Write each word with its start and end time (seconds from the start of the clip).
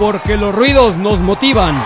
Porque 0.00 0.38
los 0.38 0.54
ruidos 0.54 0.96
nos 0.96 1.20
motivan. 1.20 1.76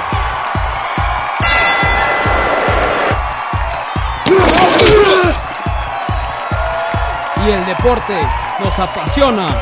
Y 7.44 7.50
el 7.50 7.66
deporte 7.66 8.16
nos 8.62 8.78
apasiona. 8.78 9.60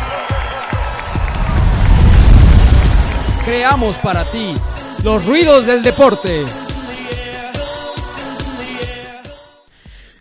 Creamos 3.46 3.96
para 3.96 4.22
ti 4.26 4.54
los 5.02 5.24
ruidos 5.24 5.64
del 5.64 5.82
deporte. 5.82 6.44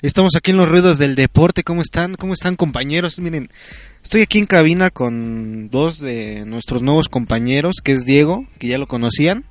Estamos 0.02 0.32
aquí 0.38 0.52
en 0.52 0.58
los 0.58 0.70
ruidos 0.70 0.98
del 1.00 1.16
deporte. 1.16 1.66
¿Cómo 1.66 1.82
están? 1.82 2.16
¿Cómo 2.16 2.34
están 2.34 2.56
compañeros? 2.56 3.20
Miren, 3.20 3.50
estoy 4.04 4.22
aquí 4.22 4.40
en 4.40 4.46
cabina 4.46 4.90
con 4.90 5.70
dos 5.70 6.00
de 6.00 6.46
nuestros 6.46 6.82
nuevos 6.82 7.10
compañeros, 7.10 7.76
que 7.84 7.92
es 7.94 8.06
Diego, 8.06 8.46
que 8.60 8.68
ya 8.68 8.78
lo 8.78 8.88
conocían, 8.88 9.46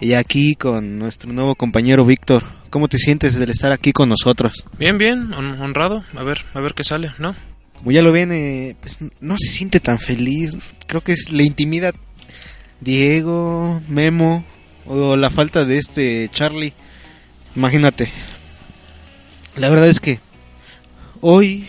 y 0.00 0.14
aquí 0.14 0.54
con 0.56 0.98
nuestro 0.98 1.32
nuevo 1.32 1.54
compañero 1.54 2.04
Víctor. 2.04 2.44
¿Cómo 2.70 2.88
te 2.88 2.98
sientes 2.98 3.38
de 3.38 3.44
estar 3.50 3.72
aquí 3.72 3.92
con 3.92 4.08
nosotros? 4.08 4.64
Bien, 4.78 4.98
bien, 4.98 5.32
hon- 5.32 5.60
honrado. 5.60 6.04
A 6.16 6.22
ver, 6.24 6.44
a 6.54 6.60
ver 6.60 6.74
qué 6.74 6.82
sale, 6.82 7.12
¿no? 7.18 7.34
Como 7.76 7.92
ya 7.92 8.02
lo 8.02 8.10
ven, 8.12 8.32
eh, 8.32 8.76
pues 8.80 8.98
no 9.20 9.36
se 9.38 9.48
siente 9.52 9.78
tan 9.80 9.98
feliz. 9.98 10.56
Creo 10.86 11.00
que 11.02 11.12
es 11.12 11.30
la 11.30 11.42
intimidad. 11.44 11.94
Diego, 12.80 13.80
Memo, 13.88 14.44
o 14.86 15.16
la 15.16 15.30
falta 15.30 15.64
de 15.64 15.78
este 15.78 16.28
Charlie. 16.32 16.72
Imagínate. 17.54 18.10
La 19.56 19.68
verdad 19.70 19.88
es 19.88 20.00
que 20.00 20.18
hoy, 21.20 21.66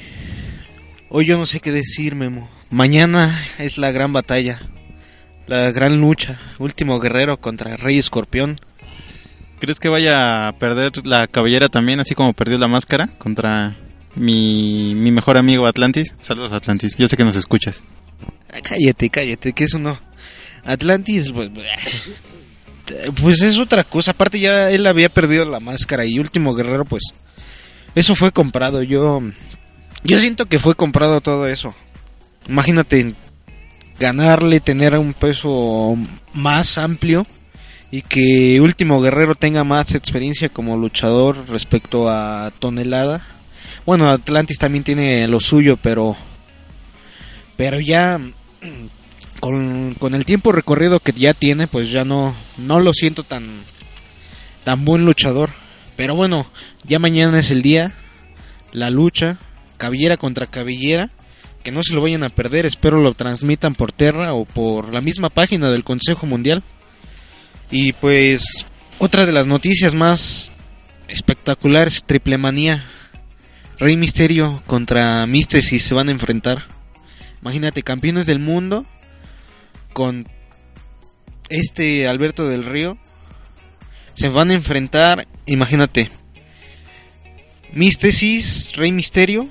hoy 1.15 1.25
yo 1.25 1.37
no 1.37 1.45
sé 1.45 1.61
qué 1.61 1.71
decir, 1.71 2.13
Memo. 2.13 2.49
Mañana 2.69 3.41
es 3.57 3.77
la 3.77 3.91
gran 3.91 4.11
batalla, 4.11 4.59
la 5.47 5.71
gran 5.71 6.01
lucha. 6.01 6.41
Último 6.59 6.99
guerrero 6.99 7.39
contra 7.39 7.77
Rey 7.77 7.97
Escorpión. 7.97 8.59
¿Crees 9.59 9.79
que 9.79 9.87
vaya 9.87 10.49
a 10.49 10.57
perder 10.57 11.07
la 11.07 11.27
cabellera 11.27 11.69
también, 11.69 12.01
así 12.01 12.15
como 12.15 12.33
perdió 12.33 12.57
la 12.57 12.67
máscara 12.67 13.07
contra 13.17 13.77
mi, 14.15 14.93
mi 14.93 15.11
mejor 15.11 15.37
amigo 15.37 15.67
Atlantis? 15.67 16.13
Saludos 16.19 16.51
Atlantis, 16.51 16.97
yo 16.97 17.07
sé 17.07 17.15
que 17.15 17.23
nos 17.23 17.37
escuchas. 17.37 17.85
Cállate, 18.61 19.09
cállate, 19.09 19.53
que 19.53 19.63
eso 19.63 19.79
no. 19.79 19.97
Atlantis, 20.65 21.31
pues, 21.31 21.49
pues 23.21 23.41
es 23.41 23.57
otra 23.57 23.85
cosa. 23.85 24.11
Aparte 24.11 24.37
ya 24.37 24.69
él 24.69 24.85
había 24.85 25.07
perdido 25.07 25.45
la 25.45 25.61
máscara 25.61 26.05
y 26.05 26.19
Último 26.19 26.53
Guerrero, 26.55 26.83
pues 26.83 27.03
eso 27.95 28.15
fue 28.15 28.33
comprado. 28.33 28.83
Yo, 28.83 29.21
yo 30.03 30.19
siento 30.19 30.45
que 30.45 30.59
fue 30.59 30.75
comprado 30.75 31.21
todo 31.21 31.47
eso. 31.47 31.73
Imagínate 32.47 33.15
ganarle, 33.99 34.59
tener 34.59 34.97
un 34.97 35.13
peso 35.13 35.97
más 36.33 36.77
amplio 36.77 37.25
y 37.91 38.01
que 38.01 38.59
Último 38.61 39.01
Guerrero 39.01 39.35
tenga 39.35 39.63
más 39.63 39.95
experiencia 39.95 40.49
como 40.49 40.77
luchador 40.77 41.47
respecto 41.49 42.09
a 42.09 42.51
Tonelada. 42.59 43.25
Bueno, 43.85 44.09
Atlantis 44.09 44.57
también 44.57 44.83
tiene 44.83 45.27
lo 45.27 45.39
suyo, 45.39 45.77
pero 45.77 46.17
pero 47.57 47.79
ya 47.79 48.19
con, 49.39 49.95
con 49.95 50.15
el 50.15 50.25
tiempo 50.25 50.51
recorrido 50.51 50.99
que 50.99 51.13
ya 51.13 51.33
tiene, 51.33 51.67
pues 51.67 51.91
ya 51.91 52.05
no, 52.05 52.35
no 52.57 52.79
lo 52.79 52.93
siento 52.93 53.23
tan, 53.23 53.45
tan 54.63 54.85
buen 54.85 55.05
luchador. 55.05 55.51
Pero 55.95 56.15
bueno, 56.15 56.45
ya 56.83 56.99
mañana 56.99 57.39
es 57.39 57.51
el 57.51 57.61
día, 57.61 57.93
la 58.73 58.89
lucha, 58.89 59.37
cabellera 59.77 60.17
contra 60.17 60.47
cabellera, 60.47 61.09
que 61.63 61.71
no 61.71 61.83
se 61.83 61.93
lo 61.93 62.01
vayan 62.01 62.23
a 62.23 62.29
perder, 62.29 62.65
espero 62.65 63.01
lo 63.01 63.13
transmitan 63.13 63.75
por 63.75 63.91
Terra 63.91 64.33
o 64.33 64.45
por 64.45 64.93
la 64.93 65.01
misma 65.01 65.29
página 65.29 65.71
del 65.71 65.83
Consejo 65.83 66.25
Mundial. 66.25 66.63
Y 67.71 67.93
pues 67.93 68.65
otra 68.99 69.25
de 69.25 69.31
las 69.31 69.47
noticias 69.47 69.93
más 69.93 70.51
espectaculares, 71.07 72.03
Triple 72.03 72.37
Manía. 72.37 72.85
Rey 73.77 73.97
Misterio 73.97 74.63
contra 74.67 75.25
Místesis 75.27 75.83
se 75.83 75.93
van 75.93 76.07
a 76.07 76.11
enfrentar. 76.11 76.63
Imagínate, 77.41 77.83
campeones 77.83 78.25
del 78.25 78.39
mundo 78.39 78.85
con 79.91 80.27
este 81.49 82.07
Alberto 82.07 82.47
del 82.47 82.63
Río. 82.63 82.97
Se 84.13 84.29
van 84.29 84.49
a 84.49 84.53
enfrentar, 84.53 85.27
imagínate, 85.45 86.09
Místesis, 87.73 88.73
Rey 88.77 88.93
Misterio, 88.93 89.49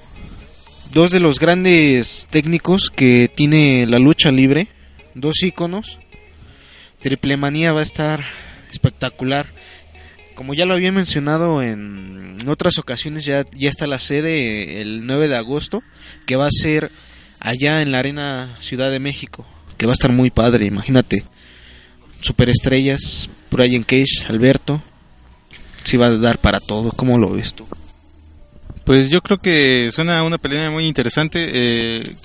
dos 0.94 1.10
de 1.10 1.18
los 1.18 1.40
grandes 1.40 2.28
técnicos 2.30 2.88
que 2.88 3.28
tiene 3.34 3.84
la 3.86 3.98
lucha 3.98 4.30
libre, 4.30 4.68
dos 5.14 5.42
íconos. 5.42 5.98
Triple 7.00 7.36
Manía 7.36 7.72
va 7.72 7.80
a 7.80 7.82
estar 7.82 8.22
espectacular. 8.70 9.46
Como 10.36 10.54
ya 10.54 10.66
lo 10.66 10.74
había 10.74 10.92
mencionado 10.92 11.64
en 11.64 12.38
otras 12.46 12.78
ocasiones, 12.78 13.24
ya, 13.24 13.44
está 13.58 13.88
la 13.88 13.98
sede 13.98 14.80
el 14.80 15.04
9 15.04 15.26
de 15.26 15.36
agosto, 15.36 15.82
que 16.26 16.36
va 16.36 16.46
a 16.46 16.50
ser 16.50 16.90
allá 17.40 17.82
en 17.82 17.90
la 17.90 17.98
Arena 17.98 18.56
Ciudad 18.60 18.90
de 18.92 19.00
México, 19.00 19.44
que 19.76 19.86
va 19.86 19.92
a 19.92 19.94
estar 19.94 20.12
muy 20.12 20.30
padre, 20.30 20.64
imagínate. 20.64 21.24
Superestrellas, 22.20 23.28
Brian 23.50 23.82
Cage, 23.82 24.26
Alberto, 24.28 24.80
si 25.82 25.96
va 25.96 26.06
a 26.06 26.16
dar 26.16 26.38
para 26.38 26.60
todo, 26.60 26.92
¿cómo 26.92 27.18
lo 27.18 27.30
ves 27.30 27.54
tú? 27.54 27.66
Pues 28.84 29.08
yo 29.08 29.22
creo 29.22 29.38
que 29.38 29.90
suena 29.92 30.22
una 30.22 30.38
pelea 30.38 30.70
muy 30.70 30.86
interesante. 30.86 31.46
Eh, 31.52 32.16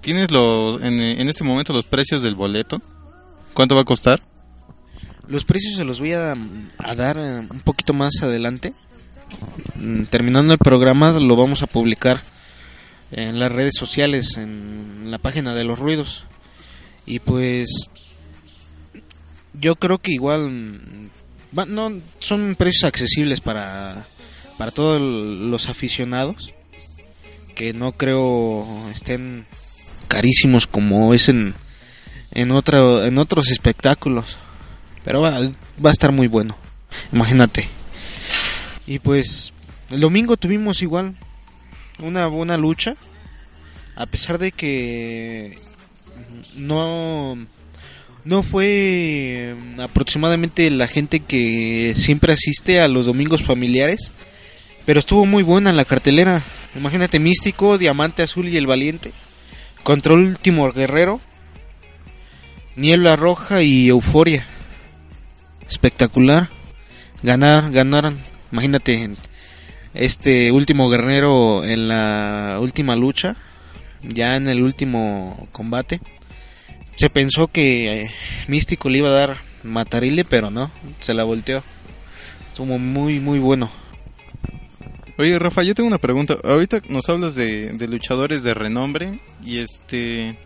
¿Tienes 0.00 0.30
lo, 0.30 0.80
en, 0.82 1.00
en 1.00 1.28
este 1.28 1.44
momento 1.44 1.72
los 1.72 1.84
precios 1.84 2.22
del 2.22 2.34
boleto? 2.34 2.80
¿Cuánto 3.54 3.74
va 3.74 3.82
a 3.82 3.84
costar? 3.84 4.22
Los 5.28 5.44
precios 5.44 5.74
se 5.76 5.84
los 5.84 6.00
voy 6.00 6.14
a, 6.14 6.34
a 6.78 6.94
dar 6.94 7.16
eh, 7.18 7.38
un 7.38 7.60
poquito 7.60 7.92
más 7.92 8.14
adelante. 8.22 8.72
Mm, 9.76 10.04
Terminando 10.04 10.52
el 10.54 10.58
programa 10.58 11.12
lo 11.12 11.36
vamos 11.36 11.62
a 11.62 11.66
publicar 11.66 12.22
en 13.12 13.38
las 13.38 13.52
redes 13.52 13.74
sociales, 13.78 14.36
en 14.36 15.10
la 15.10 15.18
página 15.18 15.54
de 15.54 15.64
los 15.64 15.78
ruidos. 15.78 16.24
Y 17.06 17.18
pues 17.18 17.68
yo 19.52 19.76
creo 19.76 19.98
que 19.98 20.12
igual 20.12 20.50
mm, 20.50 21.10
no 21.68 22.00
son 22.18 22.54
precios 22.56 22.84
accesibles 22.84 23.40
para 23.40 24.06
para 24.58 24.70
todos 24.70 25.00
los 25.00 25.68
aficionados 25.68 26.52
que 27.54 27.72
no 27.72 27.92
creo 27.92 28.66
estén 28.94 29.46
carísimos 30.08 30.66
como 30.66 31.14
es 31.14 31.28
en 31.28 31.54
en 32.32 32.50
en 32.50 33.18
otros 33.18 33.50
espectáculos. 33.50 34.36
Pero 35.04 35.20
va, 35.20 35.40
va 35.84 35.90
a 35.90 35.92
estar 35.92 36.12
muy 36.12 36.28
bueno 36.28 36.56
imagínate. 37.12 37.68
Y 38.86 38.98
pues 38.98 39.52
el 39.90 40.00
domingo 40.00 40.36
tuvimos 40.36 40.82
igual 40.82 41.14
una 41.98 42.26
buena 42.26 42.56
lucha 42.56 42.96
a 43.94 44.06
pesar 44.06 44.38
de 44.38 44.52
que 44.52 45.58
no 46.56 47.36
no 48.24 48.42
fue 48.42 49.54
mm, 49.56 49.80
aproximadamente 49.80 50.70
la 50.70 50.86
gente 50.86 51.20
que 51.20 51.94
siempre 51.96 52.32
asiste 52.32 52.80
a 52.80 52.88
los 52.88 53.06
domingos 53.06 53.42
familiares 53.42 54.10
pero 54.84 55.00
estuvo 55.00 55.26
muy 55.26 55.42
buena 55.42 55.72
la 55.72 55.84
cartelera. 55.84 56.42
Imagínate 56.74 57.18
místico 57.18 57.78
diamante 57.78 58.22
azul 58.22 58.48
y 58.48 58.56
el 58.56 58.66
valiente. 58.66 59.12
Contra 59.82 60.14
último 60.14 60.70
guerrero. 60.72 61.20
Niebla 62.76 63.16
roja 63.16 63.62
y 63.62 63.88
euforia. 63.88 64.46
Espectacular. 65.68 66.48
Ganar 67.22 67.70
ganaron. 67.70 68.18
Imagínate 68.50 69.10
este 69.94 70.50
último 70.50 70.88
guerrero 70.88 71.64
en 71.64 71.88
la 71.88 72.58
última 72.60 72.96
lucha. 72.96 73.36
Ya 74.02 74.36
en 74.36 74.48
el 74.48 74.62
último 74.62 75.48
combate. 75.52 76.00
Se 76.96 77.08
pensó 77.08 77.46
que 77.46 78.02
eh, 78.02 78.10
Místico 78.48 78.88
le 78.88 78.98
iba 78.98 79.08
a 79.08 79.12
dar 79.12 79.36
Matarile 79.62 80.24
pero 80.24 80.50
no. 80.50 80.70
Se 80.98 81.14
la 81.14 81.22
volteó. 81.22 81.62
Estuvo 82.50 82.78
muy 82.78 83.20
muy 83.20 83.38
bueno 83.38 83.70
Oye, 85.18 85.38
Rafa, 85.38 85.62
yo 85.62 85.74
tengo 85.74 85.88
una 85.88 85.98
pregunta. 85.98 86.38
Ahorita 86.42 86.80
nos 86.88 87.08
hablas 87.08 87.34
de, 87.34 87.72
de 87.72 87.88
luchadores 87.88 88.42
de 88.42 88.54
renombre 88.54 89.20
y 89.44 89.58
este... 89.58 90.36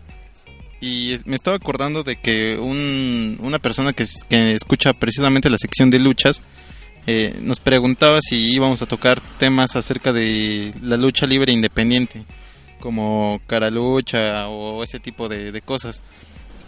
Y 0.79 1.15
me 1.25 1.35
estaba 1.35 1.55
acordando 1.55 2.03
de 2.03 2.17
que 2.17 2.57
un, 2.57 3.37
una 3.41 3.57
persona 3.57 3.93
que, 3.93 4.05
que 4.29 4.51
escucha 4.51 4.93
precisamente 4.93 5.49
la 5.49 5.57
sección 5.57 5.89
de 5.89 5.97
luchas 5.97 6.43
eh, 7.07 7.35
nos 7.41 7.59
preguntaba 7.59 8.19
si 8.21 8.53
íbamos 8.53 8.81
a 8.81 8.85
tocar 8.85 9.21
temas 9.39 9.75
acerca 9.75 10.13
de 10.13 10.73
la 10.83 10.97
lucha 10.97 11.25
libre 11.25 11.53
independiente, 11.53 12.25
como 12.79 13.41
cara 13.47 13.71
lucha 13.71 14.49
o 14.49 14.83
ese 14.83 14.99
tipo 14.99 15.29
de, 15.29 15.51
de 15.51 15.61
cosas. 15.61 16.03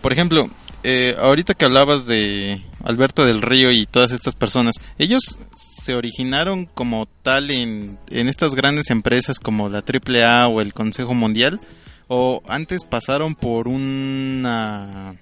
Por 0.01 0.13
ejemplo, 0.13 0.50
eh, 0.83 1.15
ahorita 1.19 1.53
que 1.53 1.65
hablabas 1.65 2.05
de 2.07 2.63
Alberto 2.83 3.25
del 3.25 3.41
Río 3.41 3.71
y 3.71 3.85
todas 3.85 4.11
estas 4.11 4.35
personas, 4.35 4.75
ellos 4.97 5.37
se 5.55 5.95
originaron 5.95 6.65
como 6.65 7.07
tal 7.23 7.51
en, 7.51 7.97
en 8.09 8.27
estas 8.29 8.55
grandes 8.55 8.89
empresas 8.89 9.39
como 9.39 9.69
la 9.69 9.79
AAA 9.83 10.47
o 10.47 10.61
el 10.61 10.73
Consejo 10.73 11.13
Mundial, 11.13 11.59
o 12.07 12.41
antes 12.47 12.85
pasaron 12.85 13.35
por 13.35 13.67
una... 13.67 15.15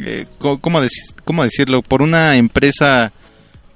eh, 0.00 0.26
¿cómo, 0.38 0.80
deci- 0.80 1.14
¿Cómo 1.24 1.44
decirlo? 1.44 1.82
Por 1.82 2.02
una 2.02 2.36
empresa, 2.36 3.12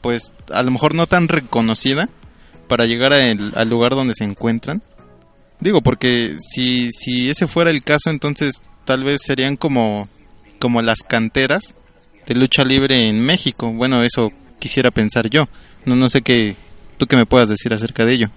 pues 0.01 0.33
a 0.51 0.63
lo 0.63 0.71
mejor 0.71 0.95
no 0.95 1.07
tan 1.07 1.29
reconocida 1.29 2.09
para 2.69 2.87
llegar 2.87 3.13
al 3.13 3.71
lugar 3.71 3.93
donde 3.93 4.15
se 4.15 4.25
encuentran. 4.25 4.83
Digo, 5.61 5.81
porque 5.81 6.37
si, 6.41 6.91
si 6.93 7.31
ese 7.31 7.47
fuera 7.47 7.71
el 7.71 7.83
caso, 7.85 8.11
entonces 8.11 8.61
tal 8.85 9.05
vez 9.05 9.21
serían 9.25 9.57
como, 9.57 10.09
como 10.59 10.83
las 10.83 10.99
canteras 11.07 11.75
de 12.27 12.35
lucha 12.35 12.65
libre 12.65 13.09
en 13.09 13.21
México. 13.21 13.73
Bueno, 13.73 14.03
eso 14.03 14.33
quisiera 14.59 14.91
pensar 14.91 15.29
yo. 15.29 15.49
No, 15.85 15.97
no 15.97 16.09
sé 16.09 16.23
qué, 16.23 16.57
tú 16.97 17.07
qué 17.07 17.17
me 17.17 17.27
puedas 17.27 17.49
decir 17.49 17.73
acerca 17.73 18.05
de 18.05 18.13
ello. 18.15 18.31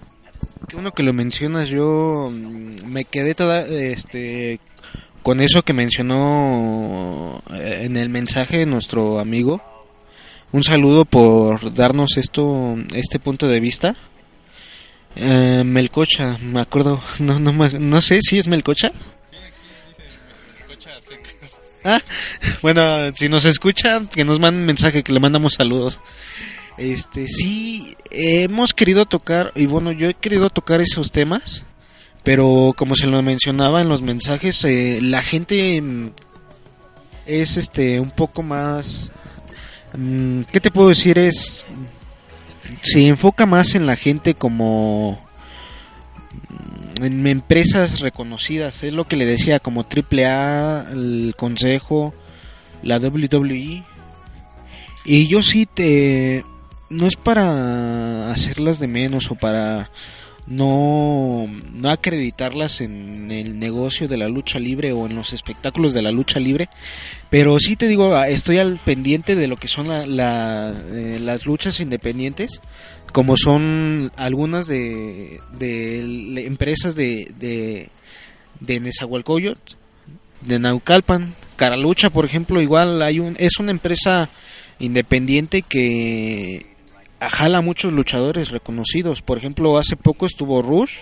Qué 0.68 0.76
uno 0.76 0.92
que 0.92 1.04
lo 1.04 1.14
mencionas, 1.14 1.70
yo 1.70 2.30
mm, 2.32 2.86
me 2.86 3.06
quedé 3.06 3.36
este, 3.92 4.60
con 5.24 5.40
eso 5.42 5.64
que 5.64 5.74
mencionó 5.74 7.42
eh, 7.52 7.82
en 7.84 7.98
el 7.98 8.10
mensaje 8.10 8.60
de 8.60 8.66
nuestro 8.66 9.20
amigo. 9.20 9.62
Un 10.52 10.64
saludo 10.64 11.06
por 11.06 11.74
darnos 11.74 12.18
esto, 12.18 12.76
este 12.94 13.20
punto 13.20 13.48
de 13.48 13.60
vista. 13.60 13.96
Eh, 15.16 15.64
Melcocha, 15.66 16.38
me 16.42 16.62
acuerdo, 16.62 17.02
no, 17.20 17.40
no, 17.40 17.52
no 17.52 18.02
sé 18.02 18.20
si 18.22 18.38
es 18.38 18.48
Melcocha. 18.48 18.92
Ah, 21.84 22.02
bueno, 22.62 23.14
si 23.16 23.30
nos 23.30 23.46
escucha, 23.46 24.02
que 24.14 24.26
nos 24.26 24.40
manden 24.40 24.66
mensaje, 24.66 25.04
que 25.04 25.14
le 25.14 25.20
mandamos 25.20 25.54
saludos. 25.54 26.00
Este, 26.78 27.28
sí, 27.28 27.96
hemos 28.12 28.74
querido 28.74 29.06
tocar, 29.06 29.52
y 29.56 29.66
bueno, 29.66 29.92
yo 29.92 30.10
he 30.10 30.14
querido 30.14 30.50
tocar 30.50 30.82
esos 30.82 31.12
temas, 31.12 31.64
pero 32.24 32.74
como 32.76 32.96
se 32.96 33.08
lo 33.08 33.22
mencionaba 33.22 33.82
en 33.82 33.90
los 33.90 34.02
mensajes, 34.02 34.64
eh, 34.66 35.00
la 35.02 35.22
gente 35.22 35.82
mm, 35.82 36.12
es 37.26 37.58
este 37.58 38.00
un 38.00 38.12
poco 38.12 38.44
más, 38.44 39.12
mm, 39.98 40.42
¿qué 40.52 40.60
te 40.60 40.72
puedo 40.72 40.90
decir? 40.90 41.18
Es, 41.18 41.66
se 42.82 43.08
enfoca 43.08 43.46
más 43.46 43.76
en 43.76 43.86
la 43.86 43.96
gente 43.96 44.34
como 44.34 45.29
en 47.02 47.28
empresas 47.28 48.00
reconocidas, 48.00 48.84
es 48.84 48.94
lo 48.94 49.08
que 49.08 49.16
le 49.16 49.26
decía, 49.26 49.60
como 49.60 49.86
AAA, 49.86 50.92
el 50.92 51.34
Consejo, 51.38 52.14
la 52.82 52.98
WWE. 52.98 53.84
Y 55.06 55.28
yo 55.28 55.44
sí 55.44 55.66
te... 55.66 56.44
No 56.90 57.06
es 57.06 57.16
para 57.16 58.32
hacerlas 58.32 58.80
de 58.80 58.88
menos 58.88 59.30
o 59.30 59.36
para 59.36 59.92
no, 60.50 61.48
no 61.72 61.90
acreditarlas 61.92 62.82
en 62.82 63.32
el 63.32 63.60
negocio 63.60 64.08
de 64.08 64.18
la 64.18 64.28
lucha 64.28 64.58
libre 64.58 64.92
o 64.92 65.06
en 65.06 65.16
los 65.16 65.32
espectáculos 65.32 65.94
de 65.94 66.02
la 66.02 66.12
lucha 66.12 66.40
libre, 66.40 66.70
pero 67.30 67.60
sí 67.60 67.76
te 67.76 67.88
digo, 67.88 68.16
ah, 68.16 68.28
estoy 68.28 68.58
al 68.58 68.80
pendiente 68.84 69.36
de 69.36 69.48
lo 69.48 69.58
que 69.58 69.68
son 69.68 69.88
la, 69.88 70.08
la, 70.08 70.74
eh, 70.92 71.20
las 71.22 71.46
luchas 71.46 71.80
independientes, 71.80 72.62
como 73.12 73.36
son 73.38 74.12
algunas 74.16 74.68
de, 74.68 75.40
de 75.58 76.46
empresas 76.46 76.96
de, 76.96 77.32
de, 77.38 77.90
de 78.60 78.80
Nezahualcóyotl, 78.80 79.76
de 80.42 80.60
Naucalpan, 80.60 81.36
Caralucha, 81.56 82.10
por 82.10 82.26
ejemplo, 82.26 82.62
igual 82.62 83.02
hay 83.02 83.20
un, 83.20 83.36
es 83.40 83.60
una 83.60 83.72
empresa 83.72 84.30
independiente 84.80 85.62
que 85.62 86.66
jala 87.20 87.58
a 87.58 87.62
muchos 87.62 87.92
luchadores 87.92 88.52
reconocidos. 88.52 89.22
Por 89.22 89.38
ejemplo, 89.38 89.78
hace 89.78 89.98
poco 89.98 90.26
estuvo 90.26 90.62
Rush 90.62 91.00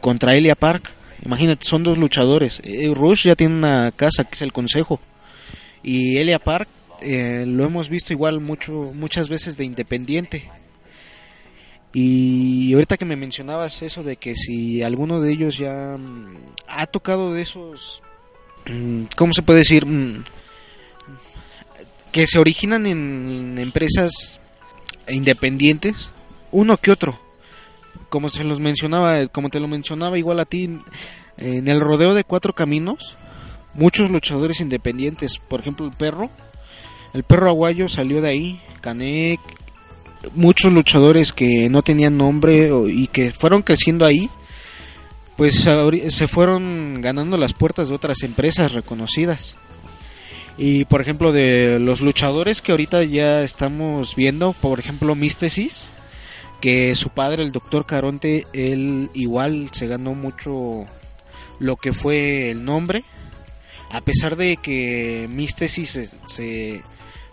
contra 0.00 0.34
Elia 0.34 0.54
Park. 0.54 0.90
Imagínate, 1.24 1.64
son 1.64 1.84
dos 1.84 1.98
luchadores. 1.98 2.60
Eh, 2.64 2.92
Rush 2.94 3.24
ya 3.24 3.36
tiene 3.36 3.54
una 3.54 3.92
casa 3.92 4.24
que 4.24 4.34
es 4.34 4.42
el 4.42 4.52
Consejo. 4.52 5.00
Y 5.82 6.16
Elia 6.16 6.38
Park 6.38 6.68
eh, 7.00 7.44
lo 7.46 7.64
hemos 7.64 7.88
visto 7.88 8.12
igual 8.12 8.40
mucho, 8.40 8.90
muchas 8.94 9.28
veces 9.28 9.56
de 9.56 9.64
independiente. 9.64 10.48
Y 11.92 12.72
ahorita 12.74 12.96
que 12.96 13.04
me 13.04 13.16
mencionabas 13.16 13.82
eso 13.82 14.02
de 14.02 14.16
que 14.16 14.34
si 14.34 14.82
alguno 14.82 15.20
de 15.20 15.32
ellos 15.32 15.56
ya 15.56 15.96
mm, 15.96 16.36
ha 16.68 16.86
tocado 16.86 17.32
de 17.32 17.42
esos, 17.42 18.02
mm, 18.66 19.04
¿cómo 19.16 19.32
se 19.32 19.42
puede 19.42 19.60
decir? 19.60 19.86
Mm, 19.86 20.24
que 22.12 22.26
se 22.26 22.38
originan 22.38 22.86
en 22.86 23.58
empresas 23.58 24.40
independientes, 25.08 26.10
uno 26.50 26.76
que 26.76 26.90
otro. 26.90 27.20
Como 28.08 28.28
se 28.28 28.44
los 28.44 28.58
mencionaba, 28.58 29.26
como 29.26 29.50
te 29.50 29.60
lo 29.60 29.68
mencionaba 29.68 30.18
igual 30.18 30.40
a 30.40 30.46
ti, 30.46 30.78
en 31.36 31.68
el 31.68 31.80
rodeo 31.80 32.14
de 32.14 32.24
cuatro 32.24 32.54
caminos, 32.54 33.16
muchos 33.74 34.10
luchadores 34.10 34.60
independientes, 34.60 35.38
por 35.38 35.60
ejemplo 35.60 35.86
el 35.86 35.92
perro, 35.92 36.30
el 37.14 37.22
perro 37.22 37.50
aguayo 37.50 37.88
salió 37.88 38.20
de 38.20 38.28
ahí, 38.28 38.62
Canek, 38.80 39.40
muchos 40.34 40.72
luchadores 40.72 41.32
que 41.32 41.68
no 41.70 41.82
tenían 41.82 42.16
nombre 42.16 42.70
y 42.88 43.06
que 43.08 43.32
fueron 43.32 43.62
creciendo 43.62 44.04
ahí, 44.04 44.28
pues 45.36 45.54
se 46.08 46.28
fueron 46.28 47.00
ganando 47.00 47.36
las 47.36 47.52
puertas 47.52 47.88
de 47.88 47.94
otras 47.94 48.22
empresas 48.22 48.72
reconocidas. 48.72 49.54
Y 50.56 50.84
por 50.86 51.00
ejemplo 51.00 51.30
de 51.32 51.78
los 51.78 52.00
luchadores 52.00 52.62
que 52.62 52.72
ahorita 52.72 53.04
ya 53.04 53.42
estamos 53.42 54.16
viendo, 54.16 54.52
por 54.54 54.80
ejemplo 54.80 55.14
Místesis, 55.14 55.90
que 56.60 56.96
su 56.96 57.10
padre, 57.10 57.44
el 57.44 57.52
doctor 57.52 57.86
Caronte, 57.86 58.44
él 58.52 59.10
igual 59.14 59.68
se 59.70 59.86
ganó 59.86 60.14
mucho 60.14 60.86
lo 61.60 61.76
que 61.76 61.92
fue 61.92 62.50
el 62.50 62.64
nombre, 62.64 63.04
a 63.92 64.00
pesar 64.00 64.34
de 64.34 64.56
que 64.56 65.28
Místesis 65.30 65.90
se, 65.90 66.10
se- 66.26 66.82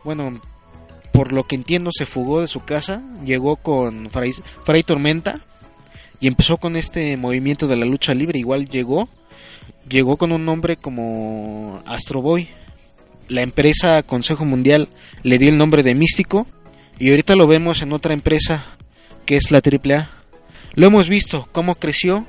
bueno, 0.03 0.39
por 1.15 1.31
lo 1.31 1.45
que 1.45 1.55
entiendo 1.55 1.91
se 1.91 2.05
fugó 2.05 2.41
de 2.41 2.47
su 2.47 2.63
casa, 2.65 3.01
llegó 3.23 3.55
con 3.55 4.09
Fray, 4.09 4.83
Tormenta 4.83 5.39
y 6.19 6.27
empezó 6.27 6.57
con 6.57 6.75
este 6.75 7.15
movimiento 7.17 7.67
de 7.67 7.75
la 7.75 7.85
lucha 7.85 8.13
libre, 8.13 8.39
igual 8.39 8.67
llegó, 8.67 9.07
llegó 9.87 10.17
con 10.17 10.31
un 10.31 10.45
nombre 10.45 10.77
como 10.77 11.81
Astro 11.85 12.21
Boy 12.21 12.49
la 13.27 13.41
empresa 13.41 14.03
Consejo 14.03 14.45
Mundial 14.45 14.89
le 15.23 15.37
dio 15.37 15.49
el 15.49 15.57
nombre 15.57 15.83
de 15.83 15.95
Místico 15.95 16.47
y 16.99 17.09
ahorita 17.09 17.35
lo 17.35 17.47
vemos 17.47 17.81
en 17.81 17.93
otra 17.93 18.13
empresa 18.13 18.65
que 19.25 19.35
es 19.35 19.51
la 19.51 19.59
AAA. 19.59 20.09
Lo 20.75 20.87
hemos 20.87 21.09
visto 21.09 21.47
cómo 21.51 21.75
creció 21.75 22.25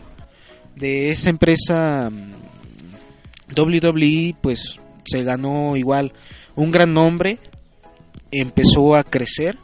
de 0.74 1.10
esa 1.10 1.30
empresa 1.30 2.10
mm, 2.10 3.56
WWE, 3.56 4.34
pues 4.40 4.80
se 5.04 5.22
ganó 5.22 5.76
igual 5.76 6.12
un 6.54 6.70
gran 6.70 6.94
nombre, 6.94 7.38
empezó 8.40 8.96
a 8.96 9.04
crecer, 9.04 9.56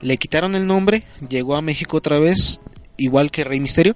le 0.00 0.16
quitaron 0.16 0.54
el 0.54 0.66
nombre, 0.66 1.04
llegó 1.28 1.56
a 1.56 1.62
México 1.62 1.96
otra 1.96 2.18
vez, 2.18 2.60
igual 2.96 3.30
que 3.30 3.44
Rey 3.44 3.60
Misterio, 3.60 3.94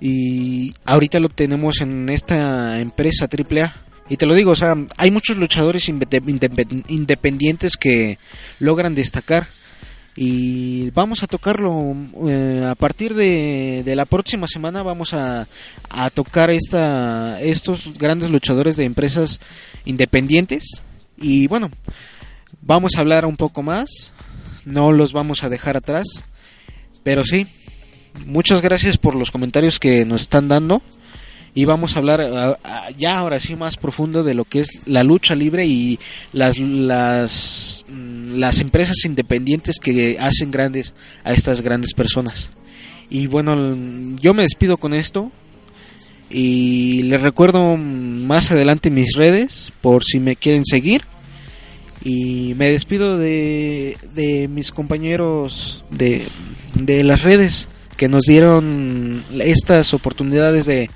y 0.00 0.74
ahorita 0.84 1.20
lo 1.20 1.28
tenemos 1.28 1.80
en 1.80 2.08
esta 2.08 2.80
empresa 2.80 3.26
AAA. 3.30 3.74
Y 4.08 4.18
te 4.18 4.26
lo 4.26 4.34
digo, 4.34 4.52
o 4.52 4.56
sea, 4.56 4.76
hay 4.98 5.10
muchos 5.10 5.36
luchadores 5.36 5.88
indep- 5.88 6.24
indep- 6.26 6.84
independientes 6.88 7.76
que 7.76 8.18
logran 8.60 8.94
destacar. 8.94 9.48
Y 10.18 10.90
vamos 10.92 11.22
a 11.22 11.26
tocarlo 11.26 11.94
eh, 12.28 12.64
a 12.70 12.74
partir 12.74 13.14
de, 13.14 13.82
de 13.84 13.96
la 13.96 14.06
próxima 14.06 14.46
semana. 14.46 14.82
Vamos 14.82 15.12
a, 15.12 15.46
a 15.90 16.10
tocar 16.10 16.50
esta, 16.50 17.40
estos 17.42 17.92
grandes 17.98 18.30
luchadores 18.30 18.76
de 18.76 18.84
empresas 18.84 19.40
independientes. 19.84 20.82
Y 21.18 21.48
bueno, 21.48 21.70
vamos 22.60 22.92
a 22.96 23.00
hablar 23.00 23.24
un 23.26 23.36
poco 23.36 23.62
más. 23.62 24.12
No 24.64 24.92
los 24.92 25.12
vamos 25.12 25.44
a 25.44 25.48
dejar 25.48 25.76
atrás. 25.76 26.06
Pero 27.02 27.24
sí, 27.24 27.46
muchas 28.26 28.62
gracias 28.62 28.98
por 28.98 29.14
los 29.14 29.30
comentarios 29.30 29.78
que 29.78 30.04
nos 30.04 30.22
están 30.22 30.48
dando 30.48 30.82
y 31.56 31.64
vamos 31.64 31.96
a 31.96 32.00
hablar 32.00 32.58
ya 32.98 33.16
ahora 33.16 33.40
sí 33.40 33.56
más 33.56 33.78
profundo 33.78 34.22
de 34.22 34.34
lo 34.34 34.44
que 34.44 34.60
es 34.60 34.68
la 34.84 35.02
lucha 35.02 35.34
libre 35.34 35.64
y 35.64 35.98
las 36.34 36.58
las 36.58 37.86
mm, 37.88 38.34
las 38.34 38.60
empresas 38.60 38.96
independientes 39.06 39.76
que 39.80 40.18
hacen 40.20 40.50
grandes 40.50 40.92
a 41.24 41.32
estas 41.32 41.62
grandes 41.62 41.94
personas 41.94 42.50
Y 43.08 43.26
bueno, 43.26 43.74
yo 44.20 44.34
me 44.34 44.42
despido 44.42 44.76
con 44.76 44.92
esto. 44.92 45.32
Y 46.28 47.04
les 47.04 47.22
recuerdo 47.22 47.76
más 47.76 48.50
adelante 48.50 48.90
mis 48.90 49.14
redes 49.14 49.72
por 49.80 50.02
si 50.02 50.18
me 50.18 50.34
quieren 50.34 50.64
seguir. 50.66 51.02
Y 52.02 52.54
me 52.54 52.70
despido 52.70 53.18
de, 53.18 53.96
de 54.14 54.48
mis 54.48 54.70
compañeros 54.70 55.84
de, 55.90 56.26
de 56.74 57.02
las 57.02 57.22
redes 57.22 57.68
que 57.96 58.08
nos 58.08 58.24
dieron 58.24 59.24
estas 59.40 59.94
oportunidades 59.94 60.66
de, 60.66 60.90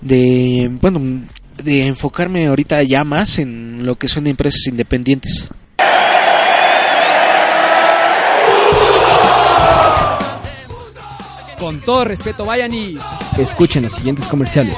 de, 0.00 0.70
bueno, 0.80 1.22
de 1.62 1.86
enfocarme 1.86 2.46
ahorita 2.46 2.82
ya 2.82 3.04
más 3.04 3.38
en 3.38 3.84
lo 3.84 3.96
que 3.96 4.08
son 4.08 4.26
empresas 4.26 4.66
independientes. 4.66 5.48
Con 11.58 11.80
todo 11.80 12.04
respeto, 12.04 12.44
vayan 12.44 12.72
y 12.72 12.96
escuchen 13.36 13.82
los 13.82 13.92
siguientes 13.92 14.26
comerciales. 14.26 14.76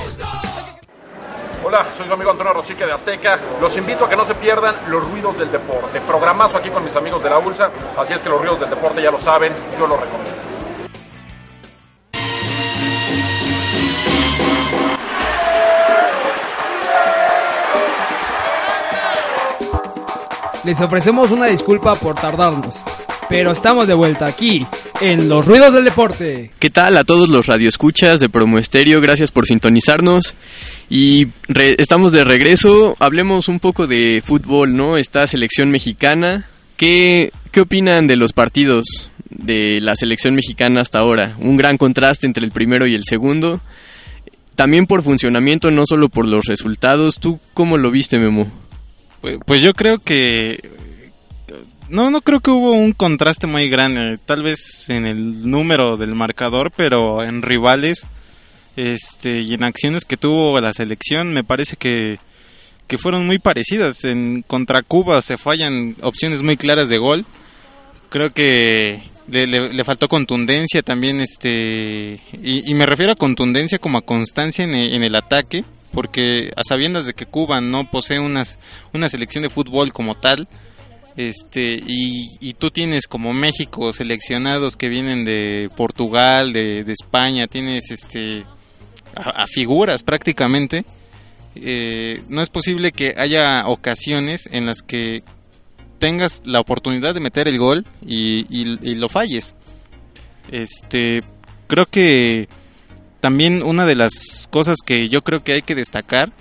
Hola, 1.73 1.87
soy 1.97 2.09
su 2.09 2.12
amigo 2.12 2.33
Antonio 2.33 2.53
Rosique 2.53 2.85
de 2.85 2.91
Azteca. 2.91 3.39
Los 3.61 3.77
invito 3.77 4.05
a 4.05 4.09
que 4.09 4.17
no 4.17 4.25
se 4.25 4.35
pierdan 4.35 4.75
los 4.89 5.09
ruidos 5.09 5.39
del 5.39 5.53
deporte. 5.53 6.00
Programazo 6.00 6.59
aquí 6.59 6.69
con 6.69 6.83
mis 6.83 6.97
amigos 6.97 7.23
de 7.23 7.31
la 7.31 7.39
ULSA. 7.39 7.71
Así 7.97 8.12
es 8.12 8.21
que 8.21 8.29
los 8.29 8.41
ruidos 8.41 8.59
del 8.59 8.71
deporte 8.71 9.00
ya 9.00 9.12
lo 9.12 9.19
saben, 9.19 9.53
yo 9.79 9.87
lo 9.87 9.97
recomiendo. 9.97 10.41
Les 20.65 20.81
ofrecemos 20.81 21.31
una 21.31 21.47
disculpa 21.47 21.95
por 21.95 22.17
tardarnos, 22.17 22.83
pero 23.29 23.53
estamos 23.53 23.87
de 23.87 23.95
vuelta 23.95 24.27
aquí 24.27 24.67
en 25.00 25.28
Los 25.28 25.47
Ruidos 25.47 25.73
del 25.73 25.85
Deporte. 25.85 26.50
¿Qué 26.59 26.71
tal 26.71 26.97
a 26.97 27.04
todos 27.04 27.28
los 27.28 27.47
radioescuchas 27.47 28.21
de 28.21 28.28
Promo 28.28 28.59
Estéreo? 28.59 29.00
Gracias 29.00 29.30
por 29.30 29.47
sintonizarnos. 29.47 30.35
Y 30.88 31.28
re- 31.49 31.76
estamos 31.78 32.12
de 32.12 32.25
regreso. 32.25 32.97
Hablemos 32.99 33.49
un 33.49 33.61
poco 33.61 33.87
de 33.87 34.23
fútbol, 34.25 34.76
¿no? 34.76 34.97
Esta 34.97 35.26
selección 35.26 35.71
mexicana. 35.71 36.47
¿Qué, 36.76 37.33
¿Qué 37.52 37.61
opinan 37.61 38.07
de 38.07 38.16
los 38.16 38.33
partidos 38.33 39.11
de 39.30 39.80
la 39.80 39.95
selección 39.97 40.35
mexicana 40.35 40.80
hasta 40.80 40.99
ahora? 40.99 41.37
Un 41.38 41.57
gran 41.57 41.78
contraste 41.78 42.26
entre 42.26 42.45
el 42.45 42.50
primero 42.52 42.87
y 42.87 42.95
el 42.95 43.04
segundo. 43.04 43.61
También 44.54 44.87
por 44.87 45.02
funcionamiento, 45.02 45.71
no 45.71 45.85
solo 45.87 46.09
por 46.09 46.26
los 46.26 46.45
resultados. 46.47 47.19
¿Tú 47.19 47.40
cómo 47.54 47.78
lo 47.78 47.90
viste, 47.90 48.19
Memo? 48.19 48.47
Pues, 49.21 49.38
pues 49.47 49.62
yo 49.62 49.73
creo 49.75 49.99
que 49.99 50.71
no 51.90 52.11
no 52.11 52.20
creo 52.23 52.40
que 52.40 52.50
hubo 52.50 52.73
un 52.73 52.92
contraste 52.92 53.47
muy 53.47 53.68
grande, 53.68 54.18
tal 54.25 54.42
vez 54.42 54.88
en 54.88 55.06
el 55.06 55.49
número 55.50 55.97
del 55.97 56.14
marcador, 56.14 56.73
pero 56.75 57.23
en 57.23 57.42
rivales 57.42 58.06
este 58.76 59.40
y 59.42 59.54
en 59.54 59.64
acciones 59.64 60.04
que 60.04 60.16
tuvo 60.16 60.59
la 60.61 60.73
selección 60.73 61.32
me 61.32 61.44
parece 61.44 61.76
que 61.76 62.18
que 62.87 62.99
fueron 62.99 63.26
muy 63.26 63.38
parecidas. 63.38 64.04
En 64.04 64.42
contra 64.47 64.82
Cuba 64.82 65.20
se 65.23 65.37
fallan 65.37 65.97
opciones 66.02 66.42
muy 66.42 66.56
claras 66.56 66.88
de 66.88 66.99
gol. 66.99 67.25
Creo 68.09 68.32
que 68.32 69.02
le, 69.28 69.47
le- 69.47 69.85
faltó 69.85 70.09
contundencia 70.09 70.82
también 70.82 71.20
este 71.20 72.20
y, 72.42 72.68
y 72.68 72.75
me 72.75 72.87
refiero 72.87 73.12
a 73.12 73.16
contundencia 73.16 73.78
como 73.78 73.99
a 73.99 74.02
constancia 74.02 74.64
en 74.64 74.75
el, 74.75 74.94
en 74.94 75.04
el 75.04 75.14
ataque 75.14 75.64
porque 75.92 76.50
a 76.56 76.62
sabiendas 76.64 77.06
de 77.06 77.14
que 77.14 77.26
Cuba 77.26 77.61
no 77.61 77.88
posee 77.90 78.18
unas, 78.18 78.59
una 78.92 79.09
selección 79.09 79.42
de 79.42 79.50
fútbol 79.50 79.92
como 79.92 80.16
tal 80.16 80.49
este 81.29 81.83
y, 81.87 82.55
tú 82.55 82.71
tienes 82.71 83.07
como 83.07 83.33
México 83.33 83.93
seleccionados 83.93 84.77
que 84.77 84.89
vienen 84.89 85.25
de 85.25 85.71
Portugal 85.77 86.53
de, 86.53 86.85
España 86.89 87.47
tienes 87.47 87.91
este 87.91 88.45
a, 89.15 89.47
figuras 89.47 90.03
prácticamente 90.03 90.85
eh, 91.57 92.23
no 92.29 92.43
es 92.43 92.49
posible 92.49 92.93
que 92.93 93.15
haya 93.17 93.67
ocasiones 93.67 94.49
en 94.53 94.67
las 94.67 94.83
que 94.83 95.23
tengas 95.99 96.43
la 96.45 96.61
oportunidad 96.61 97.15
de 97.15 97.21
meter 97.21 97.49
el 97.49 97.59
gol 97.59 97.85
y 98.07 98.95
lo 98.95 99.09
falles. 99.09 99.55
Este, 100.50 101.23
creo 101.67 101.87
que 101.87 102.49
también 103.21 103.62
una 103.62 103.87
de 103.87 103.95
las 103.95 104.49
cosas 104.50 104.79
que 104.85 105.09
yo 105.09 105.23
creo 105.23 105.45
que 105.45 105.53
hay 105.53 105.62
que 105.62 105.75
destacar 105.75 106.33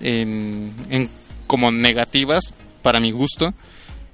en, 0.00 0.72
en- 0.88 1.10
como 1.46 1.70
negativas 1.70 2.54
para 2.82 3.00
mi 3.00 3.10
gusto 3.10 3.52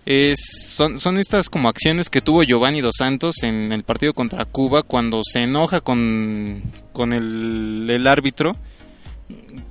es 0.06 0.38
son, 0.68 1.00
son 1.00 1.18
estas 1.18 1.50
como 1.50 1.68
acciones 1.68 2.08
que 2.08 2.20
tuvo 2.20 2.44
Giovanni 2.44 2.80
dos 2.80 2.94
Santos 2.98 3.42
en 3.42 3.72
el 3.72 3.82
partido 3.82 4.14
contra 4.14 4.44
Cuba 4.44 4.84
cuando 4.84 5.20
se 5.24 5.42
enoja 5.42 5.80
con, 5.80 6.62
con 6.92 7.12
el, 7.12 7.86
el 7.90 8.06
árbitro 8.06 8.52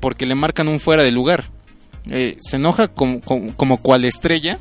porque 0.02 0.26
le 0.26 0.36
marcan 0.36 0.68
un 0.68 0.80
fuera 0.80 1.04
de 1.04 1.12
lugar. 1.12 1.46
Eh, 2.10 2.38
se 2.40 2.58
enoja 2.58 2.90
como, 2.90 3.22
como, 3.22 3.56
como 3.56 3.78
cual 3.78 4.06
estrella, 4.06 4.60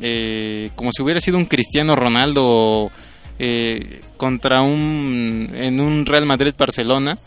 eh, 0.00 0.70
como 0.76 0.90
si 0.92 1.02
hubiera 1.02 1.20
sido 1.20 1.36
un 1.36 1.44
Cristiano 1.44 1.96
Ronaldo 1.96 2.90
eh, 3.38 4.00
contra 4.16 4.62
un 4.62 5.50
en 5.54 5.80
un 5.80 6.06
Real 6.06 6.24
Madrid 6.24 6.54
Barcelona 6.56 7.18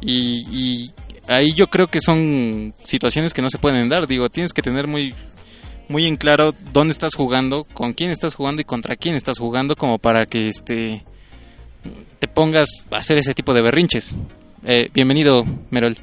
y, 0.00 0.44
y 0.50 0.90
ahí 1.28 1.54
yo 1.54 1.68
creo 1.68 1.86
que 1.86 2.00
son 2.00 2.74
situaciones 2.82 3.32
que 3.32 3.42
no 3.42 3.50
se 3.50 3.58
pueden 3.58 3.88
dar. 3.88 4.06
Digo, 4.06 4.28
tienes 4.28 4.52
que 4.52 4.62
tener 4.62 4.86
muy 4.86 5.14
muy 5.88 6.06
en 6.06 6.16
claro 6.16 6.54
dónde 6.72 6.92
estás 6.92 7.14
jugando, 7.14 7.64
con 7.64 7.92
quién 7.92 8.10
estás 8.10 8.34
jugando 8.34 8.62
y 8.62 8.64
contra 8.64 8.96
quién 8.96 9.14
estás 9.14 9.38
jugando 9.38 9.76
como 9.76 9.98
para 9.98 10.26
que 10.26 10.48
este 10.48 11.04
te 12.18 12.28
pongas 12.28 12.86
a 12.90 12.96
hacer 12.96 13.18
ese 13.18 13.34
tipo 13.34 13.54
de 13.54 13.62
berrinches. 13.62 14.14
Eh, 14.64 14.90
bienvenido, 14.92 15.44
Merol. 15.70 15.96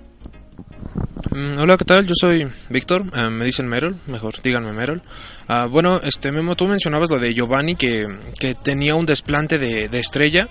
Mm, 1.32 1.60
hola, 1.60 1.78
¿qué 1.78 1.86
tal? 1.86 2.08
Yo 2.08 2.14
soy 2.16 2.48
Víctor, 2.70 3.06
eh, 3.16 3.30
me 3.30 3.46
dicen 3.46 3.68
Merol, 3.68 3.98
mejor 4.08 4.42
díganme 4.42 4.72
Merol. 4.72 5.02
Ah, 5.48 5.68
bueno, 5.70 6.02
este 6.04 6.32
Memo, 6.32 6.56
tú 6.56 6.68
mencionabas 6.68 7.10
lo 7.10 7.20
de 7.20 7.34
Giovanni 7.34 7.76
que, 7.76 8.08
que 8.40 8.56
tenía 8.56 8.96
un 8.96 9.06
desplante 9.06 9.60
de, 9.60 9.90
de 9.90 10.00
estrella 10.00 10.50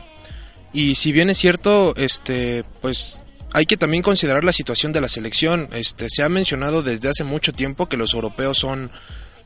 y 0.72 0.96
si 0.96 1.12
bien 1.12 1.30
es 1.30 1.38
cierto, 1.38 1.94
este, 1.96 2.64
pues 2.80 3.22
hay 3.54 3.66
que 3.66 3.76
también 3.76 4.02
considerar 4.02 4.42
la 4.42 4.52
situación 4.52 4.92
de 4.92 5.00
la 5.00 5.08
selección. 5.08 5.68
Este, 5.72 6.08
se 6.10 6.24
ha 6.24 6.28
mencionado 6.28 6.82
desde 6.82 7.08
hace 7.08 7.22
mucho 7.22 7.52
tiempo 7.52 7.88
que 7.88 7.96
los 7.96 8.12
europeos 8.12 8.58
son 8.58 8.90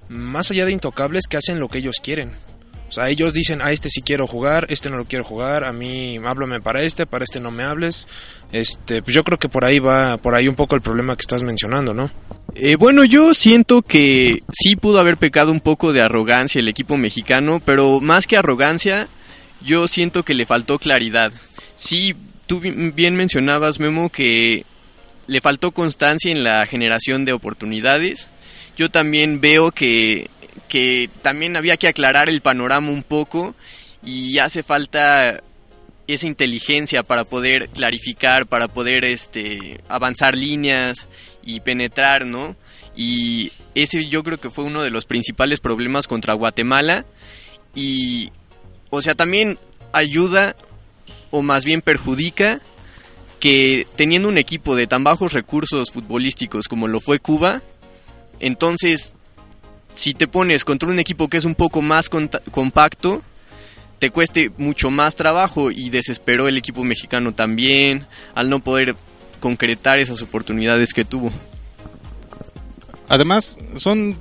más 0.08 0.50
allá 0.50 0.64
de 0.66 0.72
intocables 0.72 1.26
que 1.26 1.36
hacen 1.36 1.60
lo 1.60 1.68
que 1.68 1.78
ellos 1.78 1.96
quieren. 2.02 2.32
O 2.88 2.92
sea, 2.92 3.10
ellos 3.10 3.34
dicen, 3.34 3.60
a 3.60 3.70
este 3.70 3.90
sí 3.90 4.00
quiero 4.00 4.26
jugar, 4.26 4.66
este 4.70 4.88
no 4.88 4.96
lo 4.96 5.04
quiero 5.04 5.22
jugar, 5.22 5.64
a 5.64 5.74
mí 5.74 6.18
háblame 6.24 6.58
para 6.60 6.80
este, 6.82 7.04
para 7.04 7.22
este 7.24 7.38
no 7.38 7.50
me 7.50 7.62
hables. 7.62 8.08
Este, 8.50 9.02
pues 9.02 9.14
yo 9.14 9.24
creo 9.24 9.38
que 9.38 9.50
por 9.50 9.66
ahí 9.66 9.78
va, 9.78 10.16
por 10.16 10.34
ahí 10.34 10.48
un 10.48 10.54
poco 10.54 10.74
el 10.74 10.80
problema 10.80 11.14
que 11.14 11.20
estás 11.20 11.42
mencionando, 11.42 11.92
¿no? 11.92 12.10
Eh, 12.54 12.76
bueno, 12.76 13.04
yo 13.04 13.34
siento 13.34 13.82
que 13.82 14.42
sí 14.50 14.74
pudo 14.74 15.00
haber 15.00 15.18
pecado 15.18 15.52
un 15.52 15.60
poco 15.60 15.92
de 15.92 16.00
arrogancia 16.00 16.60
el 16.60 16.68
equipo 16.68 16.96
mexicano, 16.96 17.60
pero 17.62 18.00
más 18.00 18.26
que 18.26 18.38
arrogancia, 18.38 19.06
yo 19.62 19.86
siento 19.86 20.22
que 20.22 20.32
le 20.32 20.46
faltó 20.46 20.78
claridad. 20.78 21.30
Sí, 21.76 22.14
tú 22.46 22.58
bi- 22.60 22.90
bien 22.92 23.16
mencionabas, 23.16 23.80
Memo, 23.80 24.08
que 24.08 24.64
le 25.26 25.42
faltó 25.42 25.72
constancia 25.72 26.32
en 26.32 26.42
la 26.42 26.64
generación 26.64 27.26
de 27.26 27.34
oportunidades. 27.34 28.30
Yo 28.78 28.90
también 28.90 29.40
veo 29.40 29.72
que, 29.72 30.30
que 30.68 31.10
también 31.20 31.56
había 31.56 31.76
que 31.76 31.88
aclarar 31.88 32.28
el 32.28 32.40
panorama 32.40 32.88
un 32.88 33.02
poco 33.02 33.56
y 34.04 34.38
hace 34.38 34.62
falta 34.62 35.42
esa 36.06 36.26
inteligencia 36.28 37.02
para 37.02 37.24
poder 37.24 37.68
clarificar, 37.68 38.46
para 38.46 38.68
poder 38.68 39.04
este 39.04 39.80
avanzar 39.88 40.36
líneas 40.36 41.08
y 41.42 41.60
penetrar, 41.60 42.24
¿no? 42.24 42.56
Y 42.96 43.52
ese 43.74 44.08
yo 44.08 44.22
creo 44.22 44.38
que 44.38 44.48
fue 44.48 44.64
uno 44.64 44.82
de 44.82 44.90
los 44.90 45.04
principales 45.04 45.58
problemas 45.58 46.06
contra 46.06 46.34
Guatemala 46.34 47.04
y 47.74 48.30
o 48.90 49.02
sea, 49.02 49.14
también 49.14 49.58
ayuda 49.92 50.56
o 51.30 51.42
más 51.42 51.64
bien 51.64 51.82
perjudica 51.82 52.60
que 53.40 53.86
teniendo 53.96 54.28
un 54.28 54.38
equipo 54.38 54.76
de 54.76 54.86
tan 54.86 55.04
bajos 55.04 55.32
recursos 55.32 55.90
futbolísticos 55.90 56.68
como 56.68 56.88
lo 56.88 57.00
fue 57.00 57.18
Cuba, 57.18 57.62
entonces 58.40 59.14
si 59.94 60.14
te 60.14 60.28
pones 60.28 60.64
contra 60.64 60.88
un 60.88 60.98
equipo 60.98 61.28
que 61.28 61.38
es 61.38 61.44
un 61.44 61.54
poco 61.56 61.82
más 61.82 62.08
compacto, 62.08 63.22
te 63.98 64.10
cueste 64.10 64.50
mucho 64.56 64.90
más 64.90 65.16
trabajo 65.16 65.72
y 65.72 65.90
desesperó 65.90 66.46
el 66.46 66.56
equipo 66.56 66.84
mexicano 66.84 67.34
también 67.34 68.06
al 68.34 68.48
no 68.48 68.60
poder 68.60 68.94
concretar 69.40 69.98
esas 69.98 70.22
oportunidades 70.22 70.92
que 70.92 71.04
tuvo. 71.04 71.32
Además, 73.08 73.58
son 73.76 74.16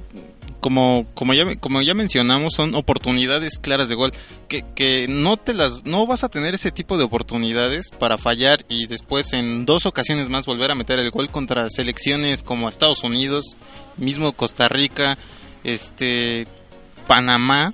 como 0.67 1.05
como 1.13 1.33
ya 1.33 1.55
como 1.55 1.81
ya 1.81 1.93
mencionamos, 1.93 2.53
son 2.53 2.75
oportunidades 2.75 3.57
claras 3.57 3.88
de 3.88 3.95
gol 3.95 4.12
que, 4.50 4.65
que 4.75 5.07
no 5.07 5.38
te 5.38 5.53
las 5.53 5.86
no 5.86 6.05
vas 6.05 6.25
a 6.25 6.29
tener 6.29 6.53
ese 6.55 6.71
tipo 6.71 6.97
de 6.97 7.05
oportunidades 7.05 7.91
para 7.97 8.17
fallar 8.17 8.65
y 8.67 8.88
después 8.88 9.31
en 9.31 9.65
dos 9.65 9.86
ocasiones 9.86 10.27
más 10.27 10.45
volver 10.45 10.69
a 10.69 10.75
meter 10.75 11.00
el 11.00 11.09
gol 11.09 11.29
contra 11.29 11.69
selecciones 11.69 12.43
como 12.43 12.67
Estados 12.67 13.05
Unidos, 13.05 13.55
mismo 13.95 14.33
Costa 14.33 14.67
Rica, 14.67 15.17
este 15.63 16.50
Panamá 17.07 17.74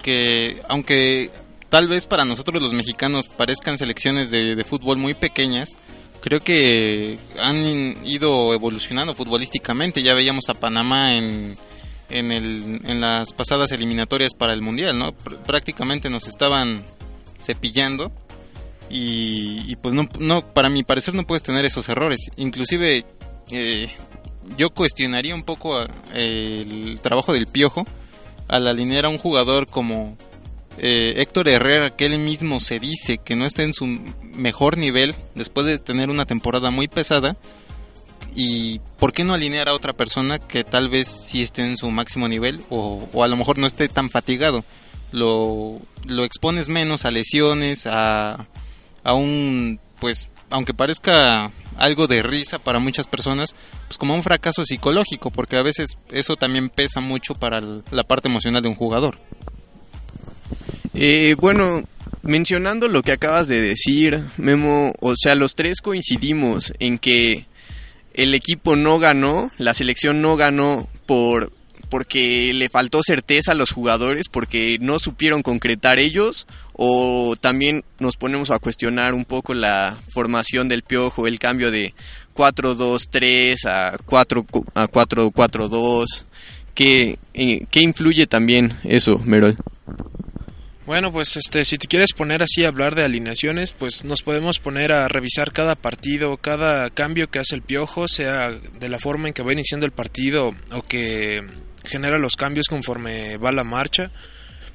que 0.00 0.62
aunque 0.66 1.30
tal 1.68 1.88
vez 1.88 2.06
para 2.06 2.24
nosotros 2.24 2.62
los 2.62 2.72
mexicanos 2.72 3.28
parezcan 3.28 3.76
selecciones 3.76 4.30
de, 4.30 4.56
de 4.56 4.64
fútbol 4.64 4.96
muy 4.96 5.12
pequeñas, 5.12 5.76
creo 6.20 6.40
que 6.40 7.18
han 7.38 8.06
ido 8.06 8.54
evolucionando 8.54 9.14
futbolísticamente. 9.14 10.02
Ya 10.02 10.14
veíamos 10.14 10.48
a 10.48 10.54
Panamá 10.54 11.16
en, 11.16 11.56
en, 12.10 12.32
el, 12.32 12.80
en 12.84 13.00
las 13.00 13.32
pasadas 13.32 13.72
eliminatorias 13.72 14.34
para 14.34 14.52
el 14.52 14.62
Mundial, 14.62 14.98
¿no? 14.98 15.12
Pr- 15.12 15.36
prácticamente 15.38 16.10
nos 16.10 16.26
estaban 16.26 16.84
cepillando 17.40 18.10
y, 18.90 19.76
pues 19.76 19.94
no, 19.94 20.08
no, 20.18 20.42
para 20.42 20.68
mi 20.68 20.82
parecer 20.82 21.14
no 21.14 21.26
puedes 21.26 21.42
tener 21.42 21.64
esos 21.64 21.88
errores. 21.88 22.30
Inclusive 22.36 23.04
eh, 23.50 23.88
yo 24.56 24.70
cuestionaría 24.70 25.34
un 25.34 25.42
poco 25.44 25.76
a- 25.76 25.88
el 26.14 26.98
trabajo 27.02 27.32
del 27.32 27.46
Piojo 27.46 27.86
al 28.48 28.66
alinear 28.66 29.04
a 29.04 29.08
un 29.10 29.18
jugador 29.18 29.66
como 29.66 30.16
eh, 30.78 31.14
Héctor 31.18 31.48
Herrera, 31.48 31.94
que 31.96 32.06
él 32.06 32.18
mismo 32.18 32.60
se 32.60 32.78
dice 32.80 33.18
que 33.18 33.36
no 33.36 33.44
está 33.44 33.62
en 33.62 33.74
su 33.74 33.86
mejor 34.22 34.78
nivel 34.78 35.14
después 35.34 35.66
de 35.66 35.78
tener 35.78 36.08
una 36.08 36.24
temporada 36.24 36.70
muy 36.70 36.88
pesada. 36.88 37.36
¿Y 38.34 38.80
por 38.98 39.12
qué 39.12 39.24
no 39.24 39.34
alinear 39.34 39.68
a 39.68 39.74
otra 39.74 39.92
persona 39.92 40.38
que 40.38 40.64
tal 40.64 40.88
vez 40.88 41.08
sí 41.08 41.42
esté 41.42 41.62
en 41.62 41.76
su 41.76 41.90
máximo 41.90 42.28
nivel 42.28 42.62
o, 42.70 43.08
o 43.12 43.24
a 43.24 43.28
lo 43.28 43.36
mejor 43.36 43.58
no 43.58 43.66
esté 43.66 43.88
tan 43.88 44.10
fatigado? 44.10 44.64
Lo, 45.12 45.80
lo 46.06 46.24
expones 46.24 46.68
menos 46.68 47.04
a 47.04 47.10
lesiones, 47.10 47.86
a, 47.86 48.46
a 49.02 49.14
un, 49.14 49.80
pues, 50.00 50.28
aunque 50.50 50.74
parezca 50.74 51.50
algo 51.78 52.06
de 52.06 52.22
risa 52.22 52.58
para 52.58 52.78
muchas 52.78 53.06
personas, 53.06 53.54
pues 53.86 53.98
como 53.98 54.14
un 54.14 54.22
fracaso 54.22 54.64
psicológico, 54.64 55.30
porque 55.30 55.56
a 55.56 55.62
veces 55.62 55.96
eso 56.10 56.36
también 56.36 56.68
pesa 56.68 57.00
mucho 57.00 57.34
para 57.34 57.60
la 57.60 58.04
parte 58.04 58.28
emocional 58.28 58.62
de 58.62 58.68
un 58.68 58.74
jugador. 58.74 59.18
Eh, 60.94 61.36
bueno, 61.38 61.84
mencionando 62.22 62.88
lo 62.88 63.02
que 63.02 63.12
acabas 63.12 63.48
de 63.48 63.60
decir, 63.60 64.24
Memo, 64.36 64.92
o 65.00 65.14
sea, 65.16 65.34
los 65.34 65.54
tres 65.54 65.80
coincidimos 65.80 66.72
en 66.80 66.98
que 66.98 67.46
el 68.18 68.34
equipo 68.34 68.74
no 68.74 68.98
ganó, 68.98 69.52
la 69.58 69.74
selección 69.74 70.20
no 70.20 70.36
ganó 70.36 70.88
por 71.06 71.52
porque 71.88 72.52
le 72.52 72.68
faltó 72.68 73.00
certeza 73.02 73.52
a 73.52 73.54
los 73.54 73.70
jugadores, 73.70 74.28
porque 74.28 74.76
no 74.80 74.98
supieron 74.98 75.42
concretar 75.42 75.98
ellos, 75.98 76.46
o 76.74 77.34
también 77.40 77.82
nos 77.98 78.16
ponemos 78.16 78.50
a 78.50 78.58
cuestionar 78.58 79.14
un 79.14 79.24
poco 79.24 79.54
la 79.54 79.98
formación 80.10 80.68
del 80.68 80.82
piojo, 80.82 81.26
el 81.26 81.38
cambio 81.38 81.70
de 81.70 81.94
4-2-3 82.34 83.66
a 83.66 83.96
4 84.04 84.46
a 84.74 84.86
4-4-2, 84.88 86.24
¿qué, 86.74 87.18
eh, 87.32 87.64
¿qué 87.70 87.80
influye 87.80 88.26
también 88.26 88.76
eso, 88.82 89.16
Merol? 89.18 89.56
Bueno, 90.88 91.12
pues 91.12 91.36
este, 91.36 91.66
si 91.66 91.76
te 91.76 91.86
quieres 91.86 92.14
poner 92.14 92.42
así 92.42 92.64
a 92.64 92.68
hablar 92.68 92.94
de 92.94 93.04
alineaciones, 93.04 93.72
pues 93.72 94.06
nos 94.06 94.22
podemos 94.22 94.58
poner 94.58 94.90
a 94.90 95.06
revisar 95.06 95.52
cada 95.52 95.74
partido, 95.74 96.38
cada 96.38 96.88
cambio 96.88 97.28
que 97.28 97.38
hace 97.38 97.56
el 97.56 97.60
piojo, 97.60 98.08
sea 98.08 98.52
de 98.52 98.88
la 98.88 98.98
forma 98.98 99.28
en 99.28 99.34
que 99.34 99.42
va 99.42 99.52
iniciando 99.52 99.84
el 99.84 99.92
partido 99.92 100.54
o 100.72 100.82
que 100.82 101.46
genera 101.84 102.18
los 102.18 102.36
cambios 102.36 102.68
conforme 102.68 103.36
va 103.36 103.52
la 103.52 103.64
marcha. 103.64 104.10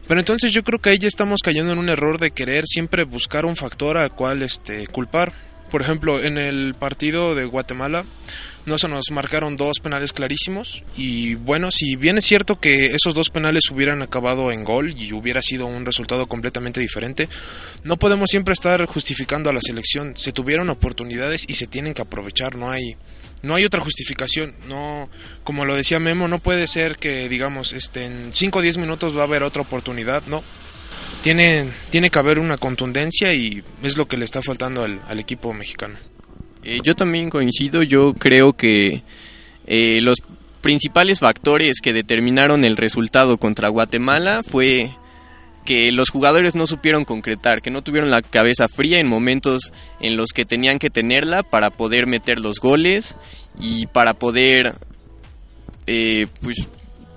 Pero 0.07 0.19
entonces 0.19 0.53
yo 0.53 0.63
creo 0.63 0.79
que 0.79 0.91
ahí 0.91 0.99
ya 0.99 1.07
estamos 1.07 1.41
cayendo 1.41 1.71
en 1.71 1.79
un 1.79 1.89
error 1.89 2.19
de 2.19 2.29
querer 2.29 2.65
siempre 2.67 3.05
buscar 3.05 3.47
un 3.47 3.55
factor 3.55 3.97
al 3.97 4.11
cual 4.11 4.43
este 4.43 4.85
culpar. 4.85 5.33
Por 5.71 5.81
ejemplo, 5.81 6.21
en 6.21 6.37
el 6.37 6.75
partido 6.75 7.33
de 7.33 7.45
Guatemala 7.45 8.05
no 8.65 8.77
se 8.77 8.87
nos 8.87 9.11
marcaron 9.11 9.57
dos 9.57 9.79
penales 9.79 10.13
clarísimos 10.13 10.83
y 10.95 11.35
bueno, 11.35 11.69
si 11.71 11.95
bien 11.95 12.17
es 12.17 12.25
cierto 12.25 12.59
que 12.59 12.87
esos 12.95 13.13
dos 13.13 13.29
penales 13.29 13.69
hubieran 13.71 14.01
acabado 14.01 14.51
en 14.51 14.63
gol 14.63 14.93
y 14.97 15.11
hubiera 15.13 15.41
sido 15.41 15.65
un 15.65 15.85
resultado 15.85 16.27
completamente 16.27 16.79
diferente, 16.79 17.27
no 17.83 17.97
podemos 17.97 18.29
siempre 18.29 18.53
estar 18.53 18.85
justificando 18.85 19.49
a 19.49 19.53
la 19.53 19.61
selección. 19.61 20.13
Se 20.15 20.31
tuvieron 20.31 20.69
oportunidades 20.69 21.45
y 21.47 21.55
se 21.55 21.67
tienen 21.67 21.93
que 21.93 22.01
aprovechar, 22.01 22.55
no 22.55 22.71
hay 22.71 22.95
no 23.41 23.55
hay 23.55 23.65
otra 23.65 23.81
justificación, 23.81 24.55
no 24.67 25.09
como 25.43 25.65
lo 25.65 25.75
decía 25.75 25.99
Memo, 25.99 26.29
no 26.29 26.39
puede 26.39 26.67
ser 26.67 26.95
que 26.95 27.27
digamos, 27.27 27.73
este 27.73 28.05
en 28.05 28.29
5 28.33 28.59
o 28.59 28.61
10 28.61 28.77
minutos 28.77 29.17
va 29.17 29.21
a 29.21 29.25
haber 29.25 29.43
otra 29.43 29.61
oportunidad, 29.61 30.23
no. 30.27 30.43
Tiene 31.21 31.67
tiene 31.89 32.09
que 32.09 32.19
haber 32.19 32.39
una 32.39 32.57
contundencia 32.57 33.33
y 33.33 33.63
es 33.81 33.97
lo 33.97 34.07
que 34.07 34.17
le 34.17 34.25
está 34.25 34.41
faltando 34.41 34.83
al, 34.83 35.01
al 35.07 35.19
equipo 35.19 35.53
mexicano. 35.53 36.12
Eh, 36.63 36.79
yo 36.83 36.95
también 36.95 37.29
coincido, 37.29 37.83
yo 37.83 38.13
creo 38.13 38.53
que 38.53 39.03
eh, 39.67 40.01
los 40.01 40.21
principales 40.61 41.19
factores 41.19 41.81
que 41.81 41.93
determinaron 41.93 42.63
el 42.63 42.77
resultado 42.77 43.37
contra 43.37 43.67
Guatemala 43.67 44.41
fue 44.43 44.89
que 45.65 45.91
los 45.91 46.09
jugadores 46.09 46.55
no 46.55 46.67
supieron 46.67 47.05
concretar, 47.05 47.61
que 47.61 47.71
no 47.71 47.81
tuvieron 47.81 48.11
la 48.11 48.21
cabeza 48.21 48.67
fría 48.67 48.99
en 48.99 49.07
momentos 49.07 49.73
en 49.99 50.17
los 50.17 50.31
que 50.31 50.45
tenían 50.45 50.79
que 50.79 50.89
tenerla 50.89 51.43
para 51.43 51.69
poder 51.69 52.07
meter 52.07 52.39
los 52.39 52.59
goles 52.59 53.15
y 53.59 53.87
para 53.87 54.13
poder 54.13 54.75
eh, 55.87 56.27
pues 56.41 56.67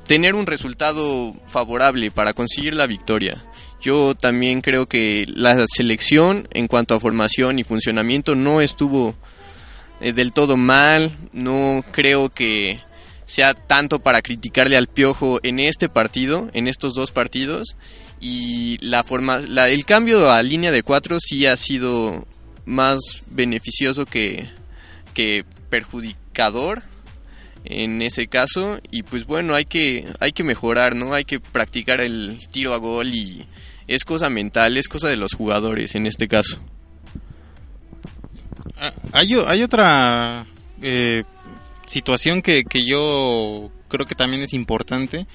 tener 0.06 0.34
un 0.34 0.46
resultado 0.46 1.34
favorable 1.46 2.10
para 2.10 2.32
conseguir 2.32 2.74
la 2.74 2.86
victoria. 2.86 3.44
Yo 3.80 4.14
también 4.14 4.60
creo 4.60 4.86
que 4.86 5.24
la 5.28 5.64
selección 5.68 6.48
en 6.52 6.66
cuanto 6.66 6.94
a 6.94 7.00
formación 7.00 7.58
y 7.58 7.64
funcionamiento 7.64 8.34
no 8.34 8.60
estuvo 8.60 9.14
eh, 10.00 10.12
del 10.12 10.32
todo 10.32 10.56
mal, 10.56 11.16
no 11.32 11.84
creo 11.92 12.28
que 12.28 12.80
sea 13.26 13.54
tanto 13.54 13.98
para 13.98 14.22
criticarle 14.22 14.76
al 14.76 14.86
Piojo 14.86 15.40
en 15.42 15.58
este 15.58 15.88
partido, 15.88 16.48
en 16.52 16.68
estos 16.68 16.94
dos 16.94 17.10
partidos. 17.10 17.76
Y 18.20 18.78
la 18.78 19.04
forma 19.04 19.36
el 19.36 19.84
cambio 19.84 20.30
a 20.30 20.42
línea 20.42 20.70
de 20.70 20.82
cuatro 20.82 21.18
sí 21.20 21.46
ha 21.46 21.56
sido 21.56 22.26
más 22.64 22.98
beneficioso 23.30 24.06
que, 24.06 24.48
que 25.12 25.44
perjudicador 25.68 26.82
en 27.64 28.00
ese 28.00 28.26
caso. 28.28 28.78
Y 28.90 29.02
pues 29.02 29.26
bueno 29.26 29.54
hay 29.54 29.66
que 29.66 30.06
hay 30.20 30.32
que 30.32 30.44
mejorar 30.44 30.94
no 30.94 31.12
hay 31.12 31.24
que 31.24 31.40
practicar 31.40 32.00
el 32.00 32.38
tiro 32.50 32.72
a 32.72 32.78
gol 32.78 33.14
y 33.14 33.46
es 33.86 34.04
cosa 34.04 34.30
mental 34.30 34.76
es 34.76 34.88
cosa 34.88 35.08
de 35.08 35.16
los 35.16 35.34
jugadores 35.34 35.94
en 35.94 36.06
este 36.06 36.26
caso 36.26 36.60
Hay, 39.12 39.34
o- 39.34 39.48
hay 39.48 39.62
otra 39.62 40.46
eh, 40.82 41.24
situación 41.86 42.42
que, 42.42 42.64
que 42.64 42.84
yo 42.84 43.70
creo 43.88 44.06
que 44.06 44.14
también 44.14 44.42
es 44.42 44.52
importante. 44.52 45.26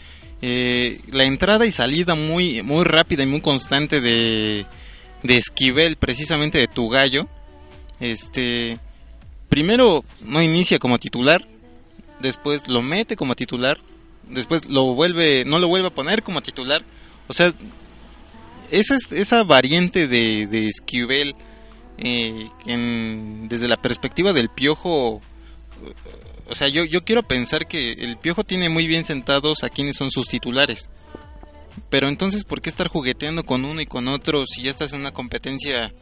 Eh, 0.44 1.00
la 1.12 1.24
entrada 1.24 1.66
y 1.66 1.72
salida 1.72 2.16
muy, 2.16 2.64
muy 2.64 2.84
rápida 2.84 3.24
y 3.24 3.28
muy 3.28 3.42
constante 3.42 4.02
de, 4.02 4.66
de 5.24 5.38
Esquivel, 5.38 5.98
precisamente 5.98 6.58
de 6.58 6.68
tu 6.68 6.90
gallo. 6.90 7.28
Este, 8.00 8.80
primero 9.50 10.04
no 10.22 10.42
inicia 10.42 10.80
como 10.80 10.98
titular, 11.00 11.48
después 12.20 12.68
lo 12.68 12.82
mete 12.82 13.16
como 13.16 13.36
titular, 13.36 13.80
después 14.28 14.68
lo 14.68 14.94
vuelve, 14.96 15.46
no 15.46 15.60
lo 15.60 15.68
vuelve 15.68 15.88
a 15.90 15.94
poner 15.94 16.24
como 16.24 16.42
titular. 16.42 16.84
O 17.28 17.34
sea, 17.34 17.54
esa, 18.72 18.96
es- 18.96 19.12
esa 19.12 19.44
variante 19.44 20.08
de, 20.08 20.48
de 20.48 20.68
Esquivel 20.68 21.36
eh, 22.02 22.50
en- 22.66 23.48
desde 23.48 23.68
la 23.68 23.82
perspectiva 23.82 24.34
del 24.34 24.50
piojo, 24.50 25.22
o 26.48 26.56
sea, 26.56 26.68
yo, 26.68 26.84
yo 26.84 27.04
quiero 27.04 27.24
pensar 27.24 27.68
que 27.68 27.94
el 27.94 28.18
piojo 28.18 28.44
tiene 28.44 28.70
muy 28.70 28.88
bien 28.88 29.06
sentados 29.06 29.64
a 29.64 29.70
quienes 29.70 29.96
son 29.98 30.12
sus 30.12 30.28
titulares. 30.28 30.90
Pero 31.90 32.10
entonces, 32.10 32.44
¿por 32.44 32.62
qué 32.62 32.70
estar 32.70 32.88
jugueteando 32.88 33.44
con 33.44 33.64
uno 33.64 33.80
y 33.82 33.86
con 33.86 34.08
otro 34.08 34.46
si 34.46 34.64
ya 34.64 34.72
estás 34.72 34.92
en 34.94 35.00
una 35.00 35.12
competencia, 35.12 35.94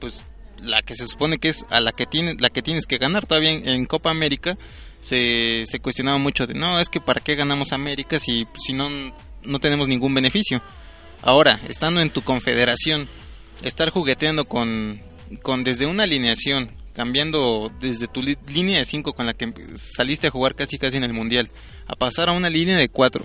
pues, 0.00 0.22
la 0.62 0.82
que 0.82 0.94
se 0.94 1.06
supone 1.06 1.38
que 1.38 1.48
es 1.48 1.66
a 1.70 1.80
la 1.80 1.92
que 1.92 2.06
tienes, 2.06 2.40
la 2.40 2.50
que 2.50 2.62
tienes 2.62 2.86
que 2.86 2.98
ganar? 2.98 3.26
Todavía 3.26 3.50
en, 3.50 3.68
en 3.68 3.84
Copa 3.84 4.10
América 4.10 4.56
se, 5.00 5.64
se 5.66 5.80
cuestionaba 5.80 6.18
mucho 6.18 6.46
de, 6.46 6.54
no, 6.54 6.78
es 6.80 6.88
que 6.88 7.00
para 7.00 7.20
qué 7.20 7.34
ganamos 7.34 7.72
América 7.72 8.18
si, 8.20 8.46
si 8.58 8.74
no, 8.74 8.88
no 9.44 9.58
tenemos 9.58 9.88
ningún 9.88 10.14
beneficio. 10.14 10.62
Ahora, 11.22 11.58
estando 11.68 12.00
en 12.00 12.10
tu 12.10 12.22
confederación, 12.22 13.08
estar 13.62 13.90
jugueteando 13.90 14.44
con, 14.44 15.02
con 15.42 15.64
desde 15.64 15.86
una 15.86 16.04
alineación, 16.04 16.70
cambiando 16.94 17.70
desde 17.80 18.06
tu 18.06 18.22
línea 18.22 18.78
de 18.78 18.84
5 18.84 19.12
con 19.12 19.26
la 19.26 19.34
que 19.34 19.52
saliste 19.74 20.28
a 20.28 20.30
jugar 20.30 20.54
casi 20.54 20.78
casi 20.78 20.96
en 20.96 21.04
el 21.04 21.12
mundial, 21.12 21.48
a 21.86 21.94
pasar 21.94 22.28
a 22.28 22.32
una 22.32 22.50
línea 22.50 22.76
de 22.76 22.88
4 22.88 23.24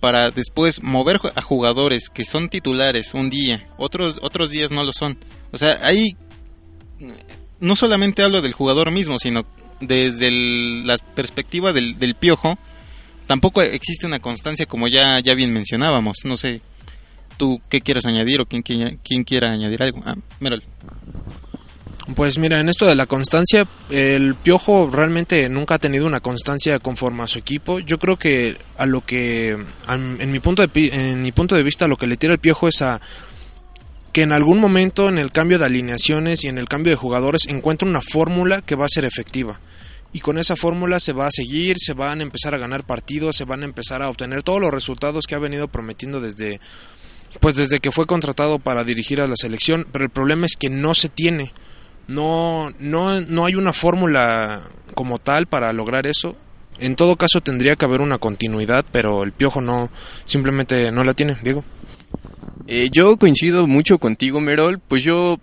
para 0.00 0.30
después 0.30 0.82
mover 0.82 1.20
a 1.34 1.42
jugadores 1.42 2.08
que 2.08 2.24
son 2.24 2.48
titulares 2.48 3.12
un 3.14 3.28
día, 3.28 3.68
otros 3.76 4.18
otros 4.22 4.50
días 4.50 4.70
no 4.70 4.84
lo 4.84 4.92
son. 4.92 5.18
O 5.52 5.58
sea, 5.58 5.78
ahí 5.82 6.16
no 7.60 7.76
solamente 7.76 8.22
hablo 8.22 8.42
del 8.42 8.52
jugador 8.52 8.90
mismo, 8.90 9.18
sino 9.18 9.44
desde 9.80 10.30
la 10.84 10.96
perspectiva 10.98 11.72
del, 11.72 11.98
del 11.98 12.14
piojo, 12.14 12.58
tampoco 13.26 13.62
existe 13.62 14.06
una 14.06 14.20
constancia 14.20 14.66
como 14.66 14.88
ya, 14.88 15.20
ya 15.20 15.34
bien 15.34 15.52
mencionábamos. 15.52 16.18
No 16.24 16.36
sé, 16.36 16.62
tú 17.40 17.60
qué 17.70 17.80
quieras 17.80 18.04
añadir 18.04 18.40
o 18.42 18.46
quién, 18.46 18.60
quiera- 18.62 18.94
quién 19.02 19.24
quiera 19.24 19.50
añadir 19.50 19.82
algo. 19.82 20.02
Ah, 20.04 20.14
Merol. 20.40 20.62
Pues 22.14 22.38
mira, 22.38 22.58
en 22.60 22.68
esto 22.68 22.86
de 22.86 22.94
la 22.96 23.06
constancia, 23.06 23.66
el 23.88 24.34
Piojo 24.34 24.90
realmente 24.92 25.48
nunca 25.48 25.76
ha 25.76 25.78
tenido 25.78 26.06
una 26.06 26.20
constancia 26.20 26.78
conforme 26.80 27.22
a 27.22 27.26
su 27.28 27.38
equipo. 27.38 27.78
Yo 27.78 27.98
creo 27.98 28.16
que 28.16 28.56
a 28.76 28.84
lo 28.84 29.00
que, 29.06 29.56
en 29.88 30.30
mi 30.32 30.40
punto 30.40 30.66
de 30.66 30.88
en 30.92 31.22
mi 31.22 31.30
punto 31.32 31.54
de 31.54 31.62
vista, 31.62 31.86
lo 31.88 31.96
que 31.96 32.06
le 32.08 32.16
tira 32.16 32.32
el 32.32 32.38
Piojo 32.40 32.68
es 32.68 32.82
a 32.82 33.00
que 34.12 34.22
en 34.22 34.32
algún 34.32 34.58
momento 34.58 35.08
en 35.08 35.18
el 35.18 35.30
cambio 35.30 35.58
de 35.60 35.66
alineaciones 35.66 36.42
y 36.44 36.48
en 36.48 36.58
el 36.58 36.68
cambio 36.68 36.90
de 36.90 36.96
jugadores 36.96 37.46
encuentre 37.48 37.88
una 37.88 38.00
fórmula 38.02 38.60
que 38.60 38.74
va 38.74 38.86
a 38.86 38.88
ser 38.88 39.04
efectiva. 39.04 39.60
Y 40.12 40.18
con 40.18 40.36
esa 40.38 40.56
fórmula 40.56 40.98
se 40.98 41.12
va 41.12 41.28
a 41.28 41.30
seguir, 41.30 41.76
se 41.78 41.92
van 41.92 42.18
a 42.18 42.22
empezar 42.24 42.52
a 42.52 42.58
ganar 42.58 42.82
partidos, 42.82 43.36
se 43.36 43.44
van 43.44 43.62
a 43.62 43.66
empezar 43.66 44.02
a 44.02 44.08
obtener 44.08 44.42
todos 44.42 44.60
los 44.60 44.72
resultados 44.74 45.26
que 45.28 45.36
ha 45.36 45.38
venido 45.38 45.68
prometiendo 45.68 46.20
desde 46.20 46.60
pues 47.38 47.54
desde 47.54 47.78
que 47.78 47.92
fue 47.92 48.06
contratado 48.06 48.58
para 48.58 48.84
dirigir 48.84 49.20
a 49.20 49.28
la 49.28 49.36
selección, 49.36 49.86
pero 49.92 50.04
el 50.04 50.10
problema 50.10 50.46
es 50.46 50.56
que 50.56 50.70
no 50.70 50.94
se 50.94 51.08
tiene. 51.08 51.52
No 52.08 52.72
no 52.80 53.20
no 53.20 53.44
hay 53.44 53.54
una 53.54 53.72
fórmula 53.72 54.62
como 54.94 55.18
tal 55.18 55.46
para 55.46 55.72
lograr 55.72 56.06
eso. 56.06 56.36
En 56.80 56.96
todo 56.96 57.16
caso 57.16 57.40
tendría 57.40 57.76
que 57.76 57.84
haber 57.84 58.00
una 58.00 58.18
continuidad, 58.18 58.84
pero 58.90 59.22
el 59.22 59.32
Piojo 59.32 59.60
no 59.60 59.90
simplemente 60.24 60.90
no 60.90 61.04
la 61.04 61.14
tiene, 61.14 61.36
Diego. 61.42 61.62
Eh, 62.66 62.88
yo 62.90 63.16
coincido 63.16 63.66
mucho 63.66 63.98
contigo, 63.98 64.40
Merol. 64.40 64.78
Pues 64.78 65.02
yo, 65.02 65.38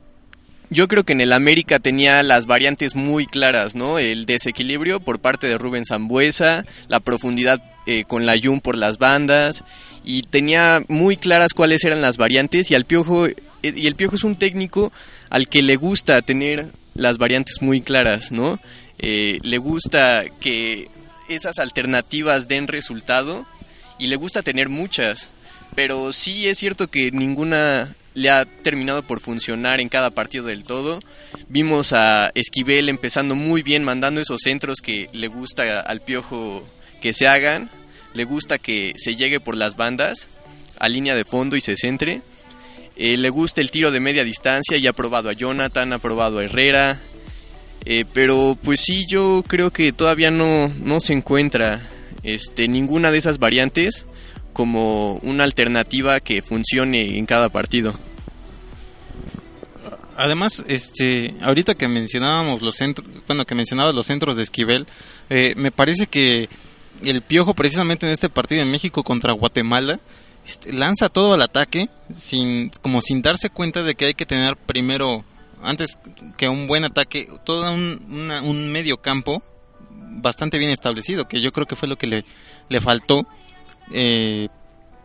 yo 0.70 0.88
creo 0.88 1.04
que 1.04 1.14
en 1.14 1.22
el 1.22 1.34
América 1.34 1.78
tenía 1.78 2.24
las 2.24 2.46
variantes 2.46 2.96
muy 2.96 3.28
claras, 3.28 3.76
¿no? 3.76 4.00
El 4.00 4.26
desequilibrio 4.26 5.00
por 5.00 5.20
parte 5.20 5.48
de 5.48 5.58
Rubén 5.58 5.86
Zambuesa, 5.86 6.66
la 6.88 7.00
profundidad 7.00 7.62
eh, 7.86 8.06
con 8.06 8.26
la 8.26 8.36
Jun 8.42 8.62
por 8.62 8.78
las 8.78 8.98
bandas, 8.98 9.64
y 10.08 10.22
tenía 10.22 10.84
muy 10.88 11.18
claras 11.18 11.54
cuáles 11.54 11.84
eran 11.84 12.02
las 12.02 12.18
variantes. 12.18 12.72
Y 12.72 12.76
al 12.76 12.86
Piojo, 12.86 13.28
eh, 13.28 13.36
y 13.62 13.88
el 13.88 13.96
Piojo 13.96 14.16
es 14.16 14.24
un 14.24 14.38
técnico 14.38 14.92
al 15.30 15.50
que 15.50 15.62
le 15.62 15.76
gusta 15.76 16.22
tener 16.22 16.68
las 16.96 17.18
variantes 17.18 17.62
muy 17.62 17.82
claras, 17.82 18.32
¿no? 18.32 18.60
le 19.00 19.58
gusta 19.60 20.24
que 20.40 20.88
esas 21.30 21.60
alternativas 21.60 22.48
den 22.48 22.68
resultado 22.68 23.46
y 24.00 24.08
le 24.08 24.16
gusta 24.16 24.42
tener 24.42 24.70
muchas 24.70 25.30
pero 25.78 26.12
sí 26.12 26.48
es 26.48 26.58
cierto 26.58 26.88
que 26.88 27.12
ninguna 27.12 27.96
le 28.16 28.32
ha 28.32 28.46
terminado 28.46 29.04
por 29.04 29.20
funcionar 29.20 29.80
en 29.80 29.90
cada 29.90 30.10
partido 30.10 30.46
del 30.46 30.64
todo. 30.64 31.00
Vimos 31.50 31.94
a 31.94 32.32
Esquivel 32.34 32.90
empezando 32.90 33.36
muy 33.36 33.62
bien, 33.62 33.84
mandando 33.84 34.20
esos 34.20 34.42
centros 34.42 34.80
que 34.82 35.08
le 35.14 35.28
gusta 35.28 35.82
al 35.82 36.02
Piojo 36.02 36.68
que 37.00 37.14
se 37.14 37.28
hagan, 37.28 37.70
le 38.14 38.24
gusta 38.24 38.58
que 38.58 38.94
se 38.98 39.16
llegue 39.16 39.40
por 39.40 39.56
las 39.56 39.76
bandas 39.76 40.28
a 40.80 40.90
línea 40.90 41.16
de 41.16 41.26
fondo 41.26 41.56
y 41.56 41.62
se 41.62 41.76
centre. 41.76 42.22
Eh, 42.96 43.18
le 43.18 43.30
gusta 43.30 43.62
el 43.62 43.72
tiro 43.72 43.92
de 43.92 44.00
media 44.00 44.24
distancia 44.24 44.78
y 44.78 44.88
ha 44.88 44.94
probado 44.94 45.30
a 45.30 45.34
Jonathan, 45.34 45.94
ha 45.94 46.00
probado 46.00 46.40
a 46.40 46.44
Herrera. 46.44 47.00
Eh, 47.86 48.06
pero 48.14 48.58
pues 48.62 48.82
sí, 48.82 49.06
yo 49.08 49.44
creo 49.48 49.72
que 49.72 49.94
todavía 49.94 50.32
no, 50.32 50.68
no 50.84 51.00
se 51.00 51.14
encuentra 51.14 51.80
este, 52.24 52.68
ninguna 52.68 53.12
de 53.12 53.20
esas 53.20 53.38
variantes 53.38 54.06
como 54.52 55.18
una 55.18 55.44
alternativa 55.44 56.20
que 56.20 56.42
funcione 56.42 57.18
en 57.18 57.26
cada 57.26 57.50
partido. 57.50 57.98
Además, 60.18 60.66
este, 60.68 61.36
ahorita 61.42 61.76
que 61.76 61.88
mencionábamos 61.88 62.64
los 62.64 62.76
centros, 62.76 63.08
bueno, 63.28 63.46
que 63.46 63.54
mencionabas 63.54 63.94
los 63.94 64.08
centros 64.08 64.36
de 64.36 64.44
Esquivel, 64.44 64.88
eh, 65.30 65.54
me 65.56 65.72
parece 65.72 66.08
que 66.08 66.50
el 67.04 67.22
Piojo 67.22 67.54
precisamente 67.54 68.06
en 68.06 68.14
este 68.14 68.30
partido 68.30 68.62
en 68.62 68.72
México 68.72 69.04
contra 69.04 69.34
Guatemala 69.34 70.00
este, 70.46 70.72
lanza 70.72 71.10
todo 71.10 71.34
al 71.34 71.42
ataque 71.42 71.90
sin, 72.14 72.70
como 72.82 73.02
sin 73.02 73.22
darse 73.22 73.50
cuenta 73.50 73.84
de 73.84 73.96
que 73.96 74.06
hay 74.06 74.14
que 74.14 74.26
tener 74.26 74.56
primero, 74.56 75.26
antes 75.62 76.00
que 76.38 76.48
un 76.48 76.68
buen 76.68 76.86
ataque, 76.86 77.28
todo 77.44 77.72
un, 77.74 78.32
un 78.44 78.72
medio 78.72 78.98
campo 78.98 79.44
bastante 79.90 80.58
bien 80.58 80.72
establecido, 80.72 81.28
que 81.28 81.42
yo 81.42 81.52
creo 81.52 81.68
que 81.68 81.76
fue 81.76 81.90
lo 81.90 81.98
que 81.98 82.08
le, 82.08 82.26
le 82.70 82.80
faltó 82.80 83.28
eh, 83.92 84.48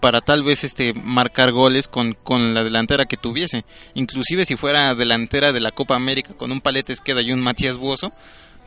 para 0.00 0.20
tal 0.20 0.42
vez 0.42 0.64
este 0.64 0.94
marcar 0.94 1.52
goles 1.52 1.88
con, 1.88 2.14
con, 2.14 2.55
la 2.55 2.64
delantera 2.64 3.07
que 3.07 3.16
tuviese. 3.16 3.64
Inclusive 3.94 4.44
si 4.44 4.57
fuera 4.57 4.94
delantera 4.94 5.52
de 5.52 5.61
la 5.61 5.70
Copa 5.70 5.94
América 5.94 6.35
con 6.35 6.52
un 6.52 6.61
Paletes 6.61 7.00
Queda 7.00 7.22
y 7.22 7.33
un 7.33 7.40
Matías 7.40 7.76
Buoso, 7.76 8.12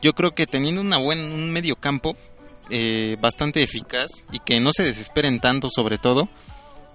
yo 0.02 0.14
creo 0.14 0.34
que 0.34 0.46
teniendo 0.46 0.80
una 0.80 0.98
buen, 0.98 1.20
un 1.20 1.50
medio 1.50 1.76
campo 1.76 2.16
eh, 2.70 3.16
bastante 3.20 3.62
eficaz 3.62 4.24
y 4.32 4.40
que 4.40 4.60
no 4.60 4.72
se 4.72 4.82
desesperen 4.82 5.40
tanto 5.40 5.68
sobre 5.70 5.98
todo, 5.98 6.28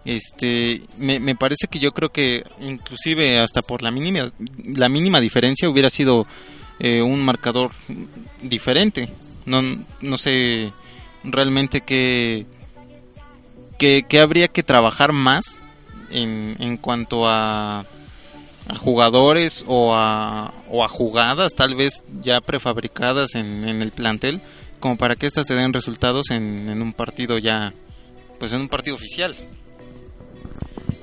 este 0.03 0.81
me, 0.97 1.19
me, 1.19 1.35
parece 1.35 1.67
que 1.67 1.79
yo 1.79 1.93
creo 1.93 2.11
que 2.11 2.43
inclusive 2.59 3.39
hasta 3.39 3.61
por 3.61 3.83
la 3.83 3.91
mínima, 3.91 4.31
la 4.65 4.89
mínima 4.89 5.21
diferencia 5.21 5.69
hubiera 5.69 5.89
sido 5.89 6.25
eh, 6.79 7.01
un 7.01 7.23
marcador 7.23 7.71
diferente. 8.41 9.13
No, 9.45 9.61
no 10.01 10.17
sé 10.17 10.73
realmente 11.23 11.81
qué 11.81 12.45
que, 13.77 14.19
habría 14.19 14.47
que 14.47 14.63
trabajar 14.63 15.11
más 15.11 15.61
en, 16.11 16.55
en 16.59 16.77
cuanto 16.77 17.27
a, 17.27 17.85
a 18.67 18.75
jugadores 18.75 19.63
o 19.67 19.95
a, 19.95 20.53
o 20.69 20.83
a 20.83 20.89
jugadas 20.89 21.53
tal 21.55 21.75
vez 21.75 22.03
ya 22.21 22.41
prefabricadas 22.41 23.33
en 23.35 23.81
el 23.81 23.91
plantel 23.91 24.41
como 24.81 24.97
para 24.97 25.15
que 25.15 25.25
éstas 25.25 25.47
se 25.47 25.53
den 25.53 25.71
resultados 25.71 26.29
en, 26.31 26.67
en, 26.67 26.81
un 26.81 26.91
partido 26.91 27.37
ya 27.37 27.73
pues 28.37 28.51
en 28.51 28.59
un 28.59 28.67
partido 28.67 28.95
oficial 28.95 29.33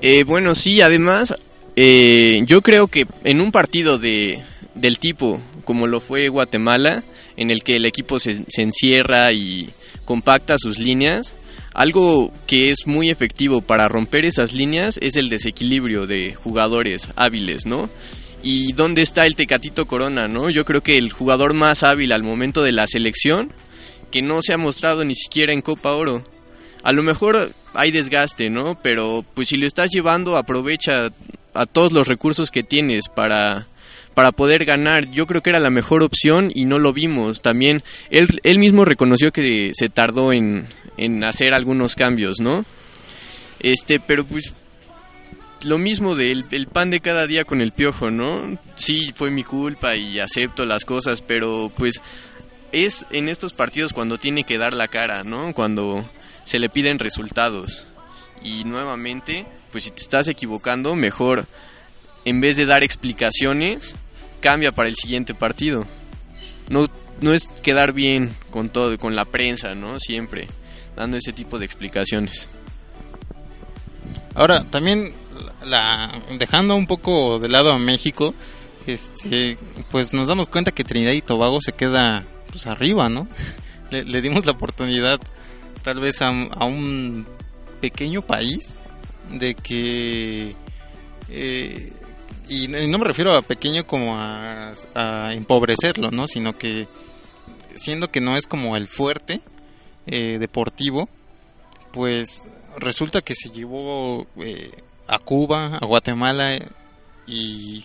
eh, 0.02 0.24
bueno 0.24 0.54
sí 0.54 0.82
además 0.82 1.34
eh, 1.76 2.42
yo 2.44 2.60
creo 2.60 2.88
que 2.88 3.06
en 3.24 3.40
un 3.40 3.50
partido 3.50 3.96
de 3.96 4.42
del 4.74 4.98
tipo 4.98 5.40
como 5.64 5.86
lo 5.86 6.00
fue 6.00 6.28
Guatemala 6.28 7.02
en 7.38 7.50
el 7.50 7.62
que 7.62 7.76
el 7.76 7.86
equipo 7.86 8.18
se, 8.18 8.44
se 8.48 8.62
encierra 8.62 9.32
y 9.32 9.70
compacta 10.04 10.58
sus 10.58 10.78
líneas 10.78 11.34
algo 11.78 12.32
que 12.48 12.70
es 12.70 12.86
muy 12.86 13.08
efectivo 13.08 13.60
para 13.60 13.86
romper 13.86 14.24
esas 14.24 14.52
líneas 14.52 14.98
es 15.00 15.14
el 15.14 15.28
desequilibrio 15.28 16.08
de 16.08 16.34
jugadores 16.34 17.08
hábiles, 17.14 17.66
¿no? 17.66 17.88
¿Y 18.42 18.72
dónde 18.72 19.02
está 19.02 19.26
el 19.26 19.36
Tecatito 19.36 19.86
Corona, 19.86 20.26
no? 20.26 20.50
Yo 20.50 20.64
creo 20.64 20.82
que 20.82 20.98
el 20.98 21.12
jugador 21.12 21.54
más 21.54 21.84
hábil 21.84 22.10
al 22.10 22.24
momento 22.24 22.64
de 22.64 22.72
la 22.72 22.88
selección, 22.88 23.52
que 24.10 24.22
no 24.22 24.42
se 24.42 24.52
ha 24.52 24.58
mostrado 24.58 25.04
ni 25.04 25.14
siquiera 25.14 25.52
en 25.52 25.62
Copa 25.62 25.92
Oro. 25.92 26.24
A 26.82 26.92
lo 26.92 27.02
mejor 27.02 27.52
hay 27.74 27.90
desgaste, 27.90 28.50
¿no? 28.50 28.78
Pero 28.82 29.24
pues 29.34 29.48
si 29.48 29.56
lo 29.56 29.66
estás 29.66 29.90
llevando, 29.90 30.36
aprovecha 30.36 31.10
a 31.54 31.66
todos 31.66 31.92
los 31.92 32.08
recursos 32.08 32.50
que 32.50 32.62
tienes 32.62 33.08
para 33.08 33.68
para 34.14 34.32
poder 34.32 34.64
ganar. 34.64 35.08
Yo 35.12 35.28
creo 35.28 35.42
que 35.42 35.50
era 35.50 35.60
la 35.60 35.70
mejor 35.70 36.02
opción 36.02 36.50
y 36.52 36.64
no 36.64 36.80
lo 36.80 36.92
vimos. 36.92 37.40
También 37.40 37.84
él, 38.10 38.40
él 38.42 38.58
mismo 38.58 38.84
reconoció 38.84 39.30
que 39.30 39.70
se 39.74 39.88
tardó 39.88 40.32
en, 40.32 40.66
en 40.96 41.22
hacer 41.22 41.54
algunos 41.54 41.94
cambios, 41.94 42.40
¿no? 42.40 42.64
Este, 43.60 44.00
pero 44.00 44.24
pues 44.26 44.54
lo 45.62 45.78
mismo 45.78 46.14
del 46.14 46.46
el 46.50 46.66
pan 46.66 46.90
de 46.90 47.00
cada 47.00 47.26
día 47.26 47.44
con 47.44 47.60
el 47.60 47.72
piojo, 47.72 48.10
¿no? 48.10 48.58
Sí, 48.74 49.12
fue 49.14 49.30
mi 49.30 49.44
culpa 49.44 49.96
y 49.96 50.20
acepto 50.20 50.66
las 50.66 50.84
cosas, 50.84 51.22
pero 51.22 51.70
pues 51.76 52.00
es 52.72 53.06
en 53.10 53.28
estos 53.28 53.52
partidos 53.52 53.92
cuando 53.92 54.18
tiene 54.18 54.44
que 54.44 54.58
dar 54.58 54.72
la 54.72 54.88
cara, 54.88 55.24
¿no? 55.24 55.54
Cuando 55.54 56.08
se 56.44 56.58
le 56.58 56.68
piden 56.68 56.98
resultados. 56.98 57.86
Y 58.42 58.64
nuevamente, 58.64 59.46
pues 59.72 59.84
si 59.84 59.90
te 59.90 60.02
estás 60.02 60.28
equivocando, 60.28 60.94
mejor 60.94 61.46
en 62.24 62.40
vez 62.40 62.56
de 62.56 62.66
dar 62.66 62.82
explicaciones, 62.82 63.94
cambia 64.40 64.72
para 64.72 64.88
el 64.88 64.96
siguiente 64.96 65.34
partido. 65.34 65.86
No, 66.68 66.86
no 67.20 67.32
es 67.32 67.48
quedar 67.62 67.92
bien 67.92 68.34
con 68.50 68.68
todo, 68.68 68.96
con 68.98 69.16
la 69.16 69.24
prensa, 69.24 69.74
¿no? 69.74 69.98
Siempre 69.98 70.48
dando 70.96 71.16
ese 71.16 71.32
tipo 71.32 71.58
de 71.58 71.64
explicaciones. 71.64 72.50
Ahora, 74.34 74.64
también 74.64 75.14
la, 75.64 76.20
dejando 76.38 76.74
un 76.74 76.86
poco 76.86 77.38
de 77.38 77.48
lado 77.48 77.72
a 77.72 77.78
México, 77.78 78.34
este, 78.88 79.58
pues 79.90 80.12
nos 80.14 80.28
damos 80.28 80.48
cuenta 80.48 80.72
que 80.72 80.84
Trinidad 80.84 81.12
y 81.12 81.20
Tobago 81.20 81.60
se 81.60 81.72
queda 81.72 82.24
pues 82.50 82.66
arriba, 82.66 83.08
¿no? 83.08 83.28
Le, 83.90 84.20
dimos 84.20 84.44
la 84.44 84.52
oportunidad 84.52 85.20
tal 85.82 86.00
vez 86.00 86.20
a, 86.20 86.30
un 86.30 87.26
pequeño 87.80 88.22
país 88.22 88.76
de 89.30 89.54
que 89.54 90.54
eh, 91.30 91.92
y, 92.48 92.68
no 92.68 92.98
me 92.98 93.04
refiero 93.04 93.34
a 93.36 93.42
pequeño 93.42 93.86
como 93.86 94.16
a, 94.18 94.74
empobrecerlo, 95.32 96.10
¿no? 96.10 96.26
Sino 96.26 96.56
que 96.56 96.88
siendo 97.74 98.10
que 98.10 98.20
no 98.20 98.36
es 98.36 98.46
como 98.46 98.76
el 98.76 98.88
fuerte 98.88 99.40
eh, 100.06 100.38
deportivo, 100.38 101.08
pues 101.92 102.44
resulta 102.76 103.22
que 103.22 103.34
se 103.34 103.50
llevó 103.50 104.26
eh, 104.40 104.70
a 105.06 105.18
Cuba, 105.18 105.76
a 105.76 105.86
Guatemala 105.86 106.58
y, 107.26 107.84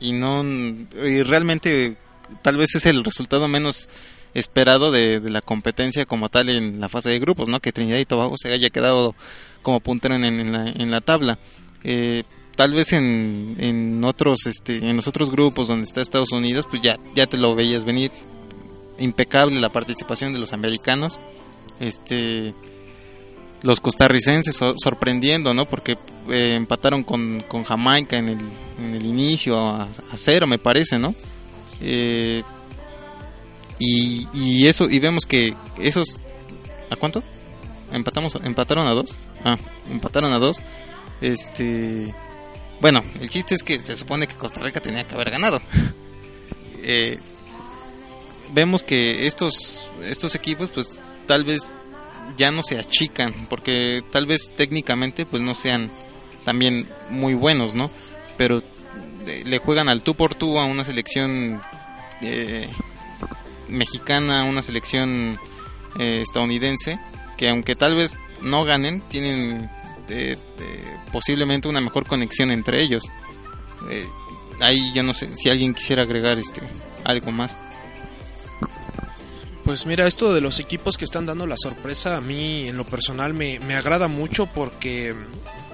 y 0.00 0.12
no 0.12 0.42
y 0.42 1.22
realmente 1.22 1.96
tal 2.42 2.56
vez 2.56 2.74
es 2.74 2.86
el 2.86 3.04
resultado 3.04 3.46
menos 3.48 3.88
esperado 4.34 4.90
de, 4.90 5.20
la 5.20 5.40
competencia 5.40 6.06
como 6.06 6.28
tal 6.28 6.48
en 6.48 6.80
la 6.80 6.88
fase 6.88 7.10
de 7.10 7.18
grupos, 7.18 7.48
¿no? 7.48 7.60
Que 7.60 7.72
Trinidad 7.72 7.98
y 7.98 8.04
Tobago 8.04 8.36
se 8.36 8.52
haya 8.52 8.70
quedado 8.70 9.14
como 9.62 9.80
puntero 9.80 10.14
en, 10.14 10.52
la, 10.52 10.68
en 10.68 10.90
la 10.90 11.00
tabla. 11.00 11.38
Eh, 11.82 12.22
tal 12.56 12.72
vez 12.72 12.92
en, 12.92 13.56
en 13.58 14.04
otros 14.04 14.46
este 14.46 14.76
en 14.76 14.96
los 14.96 15.08
otros 15.08 15.30
grupos 15.30 15.68
donde 15.68 15.84
está 15.84 16.02
Estados 16.02 16.32
Unidos 16.32 16.66
pues 16.68 16.82
ya 16.82 16.96
ya 17.14 17.26
te 17.26 17.38
lo 17.38 17.54
veías 17.54 17.86
venir 17.86 18.10
impecable 18.98 19.58
la 19.60 19.72
participación 19.72 20.34
de 20.34 20.40
los 20.40 20.52
americanos 20.52 21.18
este 21.78 22.54
los 23.62 23.80
costarricenses 23.80 24.56
so- 24.56 24.74
sorprendiendo, 24.82 25.52
¿no? 25.54 25.66
Porque 25.68 25.98
eh, 26.28 26.54
empataron 26.54 27.02
con, 27.04 27.42
con 27.46 27.64
Jamaica 27.64 28.16
en 28.18 28.28
el, 28.28 28.38
en 28.78 28.94
el 28.94 29.04
inicio 29.06 29.58
a, 29.58 29.82
a 29.84 30.16
cero, 30.16 30.46
me 30.46 30.58
parece, 30.58 30.98
¿no? 30.98 31.14
Eh, 31.80 32.42
y, 33.78 34.28
y 34.34 34.66
eso 34.66 34.88
y 34.90 34.98
vemos 34.98 35.24
que 35.26 35.54
esos 35.78 36.18
¿a 36.90 36.96
cuánto? 36.96 37.22
Empatamos 37.92 38.36
empataron 38.44 38.86
a 38.86 38.90
dos. 38.92 39.16
Ah, 39.44 39.56
empataron 39.90 40.32
a 40.32 40.38
dos. 40.38 40.58
Este 41.20 42.14
bueno, 42.80 43.04
el 43.20 43.28
chiste 43.30 43.54
es 43.54 43.62
que 43.62 43.78
se 43.78 43.96
supone 43.96 44.26
que 44.26 44.34
Costa 44.36 44.60
Rica 44.62 44.80
tenía 44.80 45.06
que 45.06 45.14
haber 45.14 45.30
ganado. 45.30 45.60
Eh, 46.82 47.18
vemos 48.54 48.82
que 48.82 49.26
estos 49.26 49.92
estos 50.02 50.34
equipos 50.34 50.70
pues 50.70 50.92
tal 51.26 51.44
vez 51.44 51.72
ya 52.36 52.50
no 52.50 52.62
se 52.62 52.78
achican 52.78 53.46
porque 53.48 54.02
tal 54.10 54.26
vez 54.26 54.52
técnicamente 54.56 55.26
pues 55.26 55.42
no 55.42 55.54
sean 55.54 55.90
también 56.44 56.88
muy 57.10 57.34
buenos, 57.34 57.74
¿no? 57.74 57.90
Pero 58.36 58.62
eh, 59.26 59.42
le 59.44 59.58
juegan 59.58 59.88
al 59.88 60.02
tú 60.02 60.14
por 60.14 60.34
tú 60.34 60.58
a 60.58 60.64
una 60.64 60.84
selección 60.84 61.60
eh, 62.22 62.68
mexicana, 63.68 64.44
una 64.44 64.62
selección 64.62 65.38
eh, 65.98 66.20
estadounidense 66.22 67.00
que 67.36 67.48
aunque 67.48 67.74
tal 67.74 67.96
vez 67.96 68.16
no 68.42 68.64
ganen 68.64 69.00
tienen 69.00 69.70
eh, 70.08 70.36
eh, 70.58 70.96
posiblemente 71.12 71.68
una 71.68 71.80
mejor 71.80 72.06
conexión 72.06 72.50
entre 72.50 72.82
ellos. 72.82 73.04
Ahí 74.60 74.92
yo 74.92 75.02
no 75.02 75.14
sé 75.14 75.36
si 75.36 75.48
alguien 75.48 75.72
quisiera 75.72 76.02
agregar 76.02 76.38
este 76.38 76.60
algo 77.04 77.32
más. 77.32 77.58
Pues 79.70 79.86
mira, 79.86 80.08
esto 80.08 80.34
de 80.34 80.40
los 80.40 80.58
equipos 80.58 80.98
que 80.98 81.04
están 81.04 81.26
dando 81.26 81.46
la 81.46 81.54
sorpresa 81.56 82.16
a 82.16 82.20
mí 82.20 82.68
en 82.68 82.76
lo 82.76 82.82
personal 82.82 83.34
me, 83.34 83.60
me 83.60 83.76
agrada 83.76 84.08
mucho 84.08 84.46
porque 84.46 85.14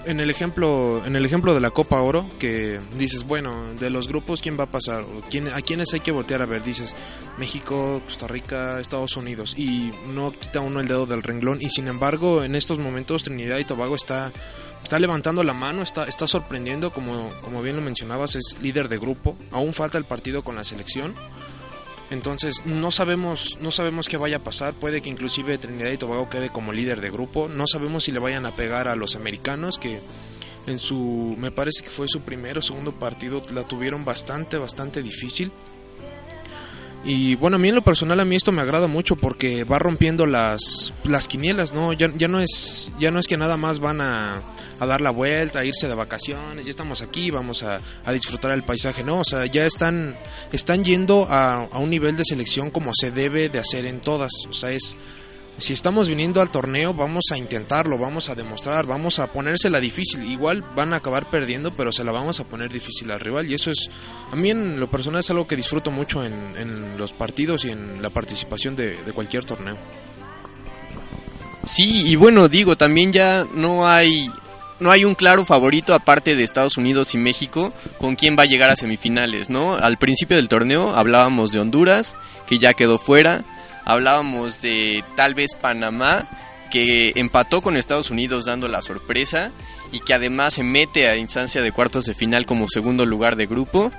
en 0.05 0.21
el 0.21 0.29
ejemplo 0.29 1.01
en 1.07 1.17
el 1.17 1.25
ejemplo 1.25 1.55
de 1.55 1.61
la 1.61 1.71
Copa 1.71 2.03
Oro 2.03 2.29
que 2.39 2.79
dices, 2.99 3.25
bueno, 3.25 3.73
de 3.81 3.89
los 3.89 4.07
grupos 4.07 4.43
quién 4.43 4.61
va 4.61 4.65
a 4.65 4.71
pasar 4.71 5.01
o 5.01 5.23
quién 5.31 5.49
a 5.49 5.63
quiénes 5.63 5.95
hay 5.95 6.01
que 6.01 6.13
voltear 6.13 6.43
a 6.43 6.47
ver, 6.47 6.63
dices 6.63 6.95
México, 7.39 8.03
Costa 8.05 8.27
Rica, 8.27 8.81
Estados 8.81 9.17
Unidos 9.17 9.55
y 9.57 9.93
no 10.13 10.31
quita 10.31 10.61
uno 10.61 10.81
el 10.81 10.89
dedo 10.89 11.07
del 11.07 11.23
renglón 11.23 11.63
y 11.63 11.71
sin 11.71 11.89
embargo, 11.89 12.45
en 12.45 12.55
estos 12.55 12.77
momentos 12.77 13.23
Trinidad 13.23 13.57
y 13.57 13.65
Tobago 13.65 13.97
está 13.97 14.31
está 14.83 14.99
levantando 14.99 15.43
la 15.43 15.55
mano, 15.55 15.81
está 15.81 16.05
está 16.05 16.29
sorprendiendo 16.29 16.93
como 16.93 17.31
como 17.41 17.63
bien 17.63 17.77
lo 17.77 17.83
mencionabas, 17.83 18.37
es 18.37 18.59
líder 18.61 18.91
de 18.91 18.99
grupo, 18.99 19.39
aún 19.53 19.73
falta 19.73 19.97
el 19.97 20.05
partido 20.05 20.45
con 20.45 20.55
la 20.55 20.65
selección. 20.65 21.15
Entonces 22.11 22.65
no 22.65 22.91
sabemos, 22.91 23.59
no 23.61 23.71
sabemos 23.71 24.09
qué 24.09 24.17
vaya 24.17 24.37
a 24.37 24.45
pasar. 24.45 24.75
Puede 24.75 25.03
que 25.03 25.11
inclusive 25.11 25.59
Trinidad 25.59 25.91
y 25.91 25.97
Tobago 25.97 26.29
quede 26.29 26.51
como 26.51 26.73
líder 26.73 27.01
de 27.01 27.11
grupo. 27.11 27.49
No 27.49 27.67
sabemos 27.67 28.05
si 28.05 28.13
le 28.13 28.21
vayan 28.21 28.47
a 28.47 28.55
pegar 28.55 28.89
a 28.89 28.97
los 28.97 29.17
americanos 29.17 29.79
que 29.79 30.01
en 30.67 30.79
su, 30.79 31.37
me 31.39 31.51
parece 31.51 31.83
que 31.83 31.91
fue 31.91 32.07
su 32.09 32.21
primer 32.21 32.59
o 32.59 32.63
segundo 32.63 32.93
partido 32.93 33.43
la 33.53 33.63
tuvieron 33.65 34.05
bastante, 34.05 34.59
bastante 34.59 35.03
difícil. 35.03 35.53
Y 37.09 37.37
bueno, 37.37 37.55
a 37.55 37.59
mí 37.61 37.69
en 37.69 37.77
lo 37.77 37.83
personal 37.83 38.19
a 38.19 38.25
mí 38.25 38.35
esto 38.35 38.51
me 38.51 38.63
agrada 38.63 38.89
mucho 38.89 39.15
porque 39.15 39.63
va 39.63 39.79
rompiendo 39.79 40.27
las, 40.27 40.93
las 41.05 41.29
quinielas, 41.29 41.73
¿no? 41.73 41.93
Ya, 41.93 42.11
ya 42.17 42.27
no 42.27 42.41
es 42.41 42.91
ya 42.99 43.13
no 43.13 43.21
es 43.21 43.29
que 43.29 43.37
nada 43.37 43.57
más 43.57 43.79
van 43.79 44.01
a, 44.01 44.43
a 44.81 44.87
dar 44.87 45.01
la 45.01 45.11
vuelta, 45.11 45.61
a 45.61 45.65
irse 45.65 45.87
de 45.87 45.95
vacaciones, 45.95 46.65
ya 46.65 46.71
estamos 46.71 47.03
aquí, 47.03 47.31
vamos 47.31 47.63
a, 47.63 47.81
a 48.05 48.13
disfrutar 48.13 48.51
el 48.51 48.65
paisaje, 48.65 49.05
no, 49.05 49.21
o 49.21 49.25
sea, 49.25 49.47
ya 49.47 49.65
están 49.65 50.17
están 50.51 50.83
yendo 50.83 51.29
a, 51.31 51.69
a 51.71 51.79
un 51.79 51.91
nivel 51.91 52.17
de 52.17 52.25
selección 52.25 52.71
como 52.71 52.91
se 52.93 53.13
debe 53.13 53.49
de 53.51 53.61
hacer 53.61 53.87
en 53.87 54.01
todas, 54.01 54.33
o 54.51 54.53
sea, 54.53 54.73
es 54.73 54.97
si 55.59 55.73
estamos 55.73 56.09
viniendo 56.09 56.43
al 56.43 56.51
torneo, 56.51 56.93
vamos 56.93 57.25
a 57.33 57.39
intentarlo, 57.39 57.99
vamos 57.99 58.29
a 58.29 58.35
demostrar, 58.35 58.85
vamos 58.85 59.19
a 59.19 59.33
ponérsela 59.33 59.81
difícil. 59.81 60.25
Igual 60.25 60.63
van 60.75 60.93
a 60.93 60.97
acabar 60.97 61.27
perdiendo, 61.27 61.71
pero 61.73 61.93
se 61.93 62.05
la 62.05 62.13
vamos 62.13 62.41
a 62.41 62.45
poner 62.45 62.71
difícil 62.71 63.11
al 63.11 63.21
rival. 63.21 63.51
Y 63.51 63.55
eso 63.55 63.71
es, 63.71 63.89
a 64.31 64.37
mí 64.37 64.51
en 64.51 64.79
lo 64.79 64.89
personal 64.89 65.21
es 65.21 65.31
algo 65.31 65.47
que 65.47 65.57
disfruto 65.57 65.91
mucho 65.91 66.25
en, 66.25 66.99
los 66.99 67.13
partidos 67.13 67.65
y 67.65 67.71
en 67.71 68.03
la 68.03 68.11
participación 68.11 68.77
de, 68.77 68.97
de 69.03 69.13
cualquier 69.13 69.45
torneo. 69.45 69.77
Sí, 71.65 72.07
y 72.07 72.17
bueno, 72.17 72.49
digo, 72.49 72.77
también 72.77 73.13
ya 73.13 73.47
no 73.55 73.89
hay 73.89 74.31
no 74.79 74.91
hay 74.91 75.05
un 75.05 75.15
claro 75.15 75.45
favorito 75.45 75.95
aparte 75.95 76.37
de 76.37 76.45
Estados 76.45 76.77
Unidos 76.77 77.15
y 77.15 77.19
México 77.19 77.73
con 77.99 78.15
quién 78.15 78.37
va 78.39 78.43
a 78.43 78.47
llegar 78.47 78.69
a 78.69 78.77
semifinales, 78.77 79.49
¿no? 79.49 79.75
Al 79.75 79.97
principio 79.97 80.37
del 80.37 80.49
torneo 80.49 80.91
hablábamos 80.95 81.51
de 81.51 81.61
Honduras, 81.61 82.15
que 82.47 82.59
ya 82.59 82.75
quedó 82.75 82.99
fuera, 82.99 83.43
hablábamos 83.87 84.61
de 84.61 85.03
tal 85.15 85.35
vez 85.35 85.55
Panamá, 85.55 86.27
que 86.71 87.13
empató 87.15 87.63
con 87.63 87.79
Estados 87.79 88.11
Unidos 88.11 88.45
dando 88.45 88.69
la 88.69 88.83
sorpresa 88.83 89.51
y 89.93 90.01
que 90.01 90.13
además 90.13 90.55
se 90.55 90.65
mete 90.65 91.09
a 91.09 91.17
instancia 91.17 91.63
de 91.63 91.73
cuartos 91.73 92.05
de 92.05 92.15
final 92.15 92.45
como 92.45 92.69
segundo 92.69 93.07
lugar 93.07 93.37
de 93.37 93.47
grupo. 93.47 93.93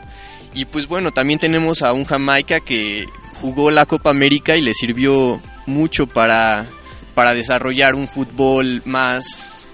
Y 0.53 0.65
pues 0.65 0.87
bueno, 0.87 1.11
también 1.11 1.39
tenemos 1.39 1.81
a 1.81 1.93
un 1.93 2.05
Jamaica 2.05 2.59
que 2.59 3.07
jugó 3.41 3.71
la 3.71 3.85
Copa 3.85 4.09
América 4.09 4.57
y 4.57 4.61
le 4.61 4.73
sirvió 4.73 5.39
mucho 5.65 6.05
para, 6.05 6.65
para 7.15 7.33
desarrollar 7.33 7.95
un 7.95 8.07
fútbol 8.07 8.81
más 8.85 9.65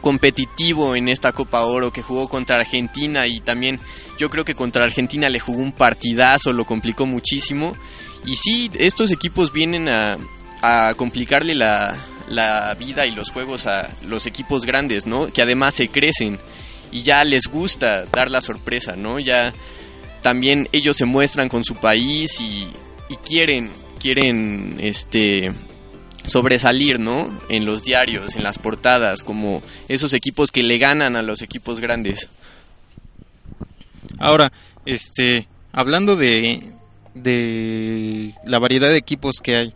competitivo 0.00 0.96
en 0.96 1.08
esta 1.08 1.32
Copa 1.32 1.62
Oro 1.62 1.92
que 1.92 2.02
jugó 2.02 2.28
contra 2.28 2.56
Argentina 2.56 3.26
y 3.26 3.40
también 3.40 3.78
yo 4.16 4.30
creo 4.30 4.44
que 4.44 4.54
contra 4.54 4.84
Argentina 4.84 5.28
le 5.28 5.40
jugó 5.40 5.60
un 5.60 5.72
partidazo, 5.72 6.52
lo 6.52 6.64
complicó 6.64 7.06
muchísimo. 7.06 7.76
Y 8.24 8.36
sí, 8.36 8.70
estos 8.78 9.10
equipos 9.10 9.52
vienen 9.52 9.88
a, 9.88 10.18
complicarle 10.96 11.54
la, 11.54 11.96
la 12.28 12.74
vida 12.74 13.06
y 13.06 13.12
los 13.12 13.30
juegos 13.30 13.66
a 13.66 13.88
los 14.04 14.26
equipos 14.26 14.66
grandes, 14.66 15.06
¿no? 15.06 15.28
Que 15.32 15.42
además 15.42 15.74
se 15.74 15.88
crecen 15.88 16.38
y 16.90 17.02
ya 17.02 17.22
les 17.24 17.46
gusta 17.46 18.06
dar 18.06 18.30
la 18.30 18.40
sorpresa, 18.40 18.96
¿no? 18.96 19.18
Ya 19.18 19.54
también 20.20 20.68
ellos 20.72 20.96
se 20.96 21.04
muestran 21.04 21.48
con 21.48 21.64
su 21.64 21.76
país 21.76 22.40
y, 22.40 22.66
y 23.08 23.16
quieren, 23.24 23.70
quieren, 24.00 24.78
este, 24.80 25.52
sobresalir, 26.28 27.00
¿no? 27.00 27.30
En 27.48 27.64
los 27.64 27.82
diarios, 27.82 28.36
en 28.36 28.42
las 28.42 28.58
portadas, 28.58 29.22
como 29.22 29.62
esos 29.88 30.12
equipos 30.12 30.50
que 30.50 30.62
le 30.62 30.78
ganan 30.78 31.16
a 31.16 31.22
los 31.22 31.42
equipos 31.42 31.80
grandes. 31.80 32.28
Ahora, 34.18 34.52
este, 34.84 35.46
hablando 35.72 36.16
de, 36.16 36.72
de 37.22 38.34
la 38.44 38.58
variedad 38.58 38.88
de 38.88 38.96
equipos 38.96 39.40
que 39.42 39.56
hay, 39.56 39.74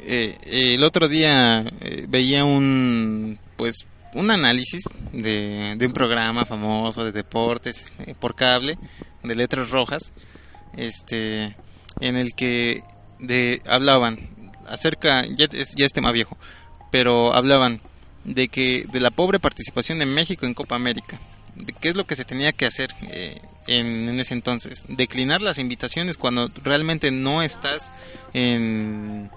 eh, 0.00 0.36
el 0.74 0.84
otro 0.84 1.08
día 1.08 1.64
eh, 1.80 2.06
veía 2.08 2.44
un, 2.44 3.38
pues, 3.56 3.86
un 4.14 4.30
análisis 4.30 4.84
de, 5.12 5.74
de 5.76 5.86
un 5.86 5.92
programa 5.92 6.44
famoso 6.44 7.04
de 7.04 7.12
deportes 7.12 7.94
eh, 8.06 8.14
por 8.18 8.34
cable, 8.34 8.78
de 9.22 9.34
letras 9.34 9.70
rojas, 9.70 10.12
este, 10.76 11.56
en 12.00 12.16
el 12.16 12.34
que 12.34 12.82
de, 13.18 13.60
hablaban 13.66 14.52
acerca, 14.66 15.24
ya 15.26 15.46
es, 15.52 15.74
ya 15.74 15.86
es 15.86 15.92
tema 15.92 16.12
viejo, 16.12 16.36
pero 16.90 17.34
hablaban 17.34 17.80
de 18.24 18.48
que 18.48 18.86
de 18.90 19.00
la 19.00 19.10
pobre 19.10 19.38
participación 19.38 19.98
de 19.98 20.06
México 20.06 20.46
en 20.46 20.54
Copa 20.54 20.76
América, 20.76 21.18
de 21.54 21.72
qué 21.72 21.88
es 21.88 21.96
lo 21.96 22.06
que 22.06 22.16
se 22.16 22.24
tenía 22.24 22.52
que 22.52 22.66
hacer 22.66 22.90
eh, 23.02 23.40
en, 23.66 24.20
ese 24.20 24.34
entonces, 24.34 24.84
declinar 24.88 25.42
las 25.42 25.58
invitaciones 25.58 26.16
cuando 26.16 26.50
realmente 26.62 27.10
no 27.10 27.42
estás 27.42 27.90
en, 28.32 29.30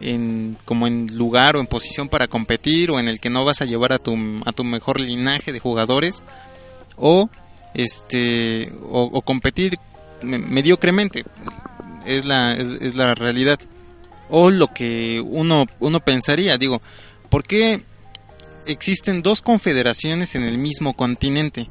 en 0.00 0.56
como 0.64 0.86
en 0.86 1.16
lugar 1.16 1.56
o 1.56 1.60
en 1.60 1.66
posición 1.66 2.08
para 2.08 2.28
competir 2.28 2.90
o 2.90 3.00
en 3.00 3.08
el 3.08 3.20
que 3.20 3.30
no 3.30 3.44
vas 3.44 3.60
a 3.60 3.64
llevar 3.64 3.92
a 3.92 3.98
tu 3.98 4.16
a 4.44 4.52
tu 4.52 4.64
mejor 4.64 5.00
linaje 5.00 5.52
de 5.52 5.60
jugadores 5.60 6.22
o 6.96 7.28
este 7.74 8.72
o, 8.90 9.02
o 9.02 9.22
competir 9.22 9.78
mediocremente. 10.22 11.24
Es 12.06 12.24
la 12.24 12.54
es, 12.54 12.68
es 12.80 12.94
la 12.94 13.14
realidad. 13.14 13.58
O 14.34 14.50
lo 14.50 14.68
que 14.68 15.20
uno, 15.20 15.66
uno 15.78 16.00
pensaría, 16.00 16.56
digo, 16.56 16.80
¿por 17.28 17.44
qué 17.44 17.82
existen 18.66 19.22
dos 19.22 19.42
confederaciones 19.42 20.34
en 20.34 20.44
el 20.44 20.56
mismo 20.56 20.94
continente? 20.94 21.68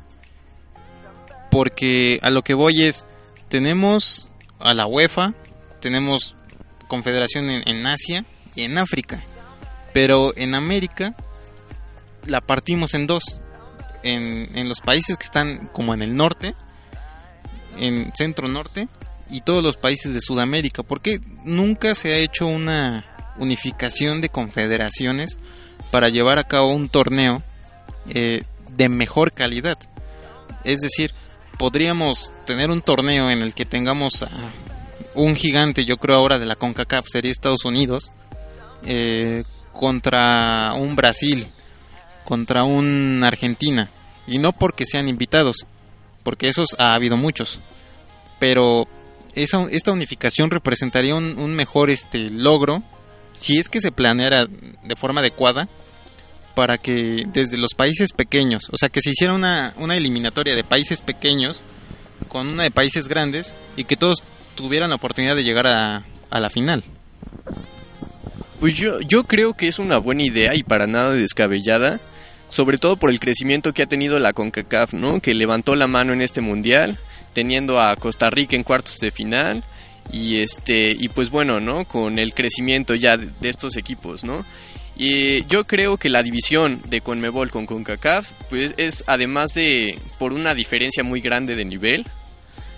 Porque 1.52 2.20
a 2.24 2.32
lo 2.32 2.42
que 2.44 2.56
voy 2.56 2.84
es, 2.84 3.06
tenemos 3.50 4.30
a 4.60 4.74
la 4.74 4.88
UEFA, 4.88 5.36
tenemos 5.80 6.36
confederación 6.88 7.50
en, 7.50 7.86
Asia 7.86 8.26
y 8.56 8.64
en 8.64 8.78
África, 8.78 9.22
pero 9.94 10.36
en 10.36 10.56
América 10.56 11.16
la 12.26 12.42
partimos 12.42 12.94
en 12.94 13.06
dos, 13.06 13.40
en, 14.02 14.50
en 14.56 14.68
los 14.68 14.80
países 14.82 15.18
que 15.18 15.26
están 15.26 15.68
como 15.68 15.94
en 15.94 16.02
el 16.02 16.16
norte, 16.16 16.56
en 17.78 18.12
centro 18.16 18.48
norte, 18.48 18.88
y 19.32 19.42
todos 19.42 19.64
los 19.64 19.78
países 19.78 20.14
de 20.14 20.22
Sudamérica. 20.22 20.84
porque 20.84 21.20
nunca 21.44 21.96
se 21.96 22.14
ha 22.14 22.18
hecho 22.18 22.46
una 22.46 23.06
unificación 23.38 24.22
de 24.22 24.30
confederaciones 24.30 25.40
para 25.90 26.10
llevar 26.10 26.38
a 26.38 26.44
cabo 26.44 26.74
un 26.74 26.90
torneo 26.90 27.42
eh, 28.10 28.44
de 28.70 28.90
mejor 28.90 29.32
calidad? 29.32 29.78
Es 30.64 30.82
decir, 30.82 31.14
podríamos 31.62 32.34
tener 32.48 32.72
un 32.72 32.82
torneo 32.82 33.30
en 33.30 33.44
el 33.44 33.54
que 33.54 33.66
tengamos 33.66 34.24
a 34.24 34.30
un 35.14 35.36
gigante, 35.36 35.86
yo 35.86 35.98
creo 35.98 36.18
ahora 36.18 36.40
de 36.40 36.48
la 36.48 36.56
CONCACAF 36.56 37.06
sería 37.08 37.30
Estados 37.30 37.66
Unidos, 37.66 38.10
eh, 38.84 39.44
contra 39.72 40.74
un 40.74 40.96
Brasil, 40.96 41.46
contra 42.26 42.64
un 42.64 43.22
Argentina. 43.24 43.92
Y 44.26 44.40
no 44.40 44.54
porque 44.54 44.88
sean 44.88 45.08
invitados, 45.08 45.68
porque 46.24 46.48
esos 46.48 46.70
ha 46.80 46.96
habido 46.96 47.16
muchos. 47.16 47.60
Pero 48.40 48.88
esa, 49.36 49.64
esta 49.70 49.92
unificación 49.92 50.50
representaría 50.50 51.14
un, 51.14 51.38
un 51.38 51.54
mejor 51.54 51.92
este, 51.92 52.32
logro 52.32 52.82
si 53.36 53.60
es 53.60 53.70
que 53.70 53.82
se 53.82 53.92
planeara 53.92 54.48
de 54.48 54.96
forma 54.96 55.22
adecuada 55.22 55.70
para 56.52 56.78
que 56.78 57.26
desde 57.28 57.58
los 57.58 57.74
países 57.74 58.12
pequeños, 58.12 58.70
o 58.72 58.78
sea, 58.78 58.90
que 58.90 59.02
se 59.02 59.12
hiciera 59.12 59.34
una, 59.34 59.74
una 59.78 59.98
eliminatoria 59.98 60.56
de 60.56 60.64
países 60.64 61.02
pequeños 61.02 61.64
con 62.28 62.48
una 62.48 62.64
de 62.64 62.72
países 62.72 63.08
grandes 63.08 63.54
y 63.76 63.86
que 63.86 63.98
todos 63.98 64.24
tuvieran 64.56 64.90
la 64.90 64.96
oportunidad 64.96 65.36
de 65.36 65.44
llegar 65.44 65.68
a, 65.68 66.04
a 66.30 66.40
la 66.40 66.50
final. 66.50 66.84
Pues 68.60 68.76
yo, 68.76 69.02
yo 69.02 69.24
creo 69.24 69.54
que 69.54 69.68
es 69.68 69.80
una 69.80 69.98
buena 69.98 70.24
idea 70.24 70.56
y 70.56 70.64
para 70.64 70.86
nada 70.86 71.14
descabellada, 71.14 72.00
sobre 72.50 72.78
todo 72.78 72.96
por 72.96 73.10
el 73.10 73.20
crecimiento 73.20 73.74
que 73.74 73.82
ha 73.82 73.88
tenido 73.88 74.20
la 74.20 74.34
CONCACAF, 74.34 74.94
¿no? 74.94 75.20
Que 75.20 75.34
levantó 75.34 75.76
la 75.76 75.88
mano 75.88 76.14
en 76.14 76.22
este 76.22 76.42
mundial, 76.42 77.00
teniendo 77.34 77.82
a 77.82 77.96
Costa 77.96 78.30
Rica 78.30 78.56
en 78.56 78.64
cuartos 78.64 79.00
de 79.00 79.12
final 79.12 79.64
y 80.12 80.38
este 80.38 80.96
y 80.98 81.10
pues 81.10 81.30
bueno, 81.30 81.60
¿no? 81.60 81.86
Con 81.86 82.20
el 82.20 82.34
crecimiento 82.34 82.94
ya 82.94 83.18
de, 83.18 83.30
de 83.40 83.50
estos 83.50 83.78
equipos, 83.78 84.24
¿no? 84.24 84.46
Y 85.04 85.48
yo 85.48 85.66
creo 85.66 85.98
que 85.98 86.10
la 86.10 86.22
división 86.22 86.80
de 86.88 87.02
Conmebol 87.02 87.50
con 87.50 87.66
CONCACAF 87.66 88.30
pues 88.52 88.76
es 88.78 89.04
además 89.08 89.56
de 89.56 89.98
por 90.20 90.32
una 90.32 90.54
diferencia 90.54 91.04
muy 91.04 91.22
grande 91.22 91.56
de 91.56 91.66
nivel 91.66 92.06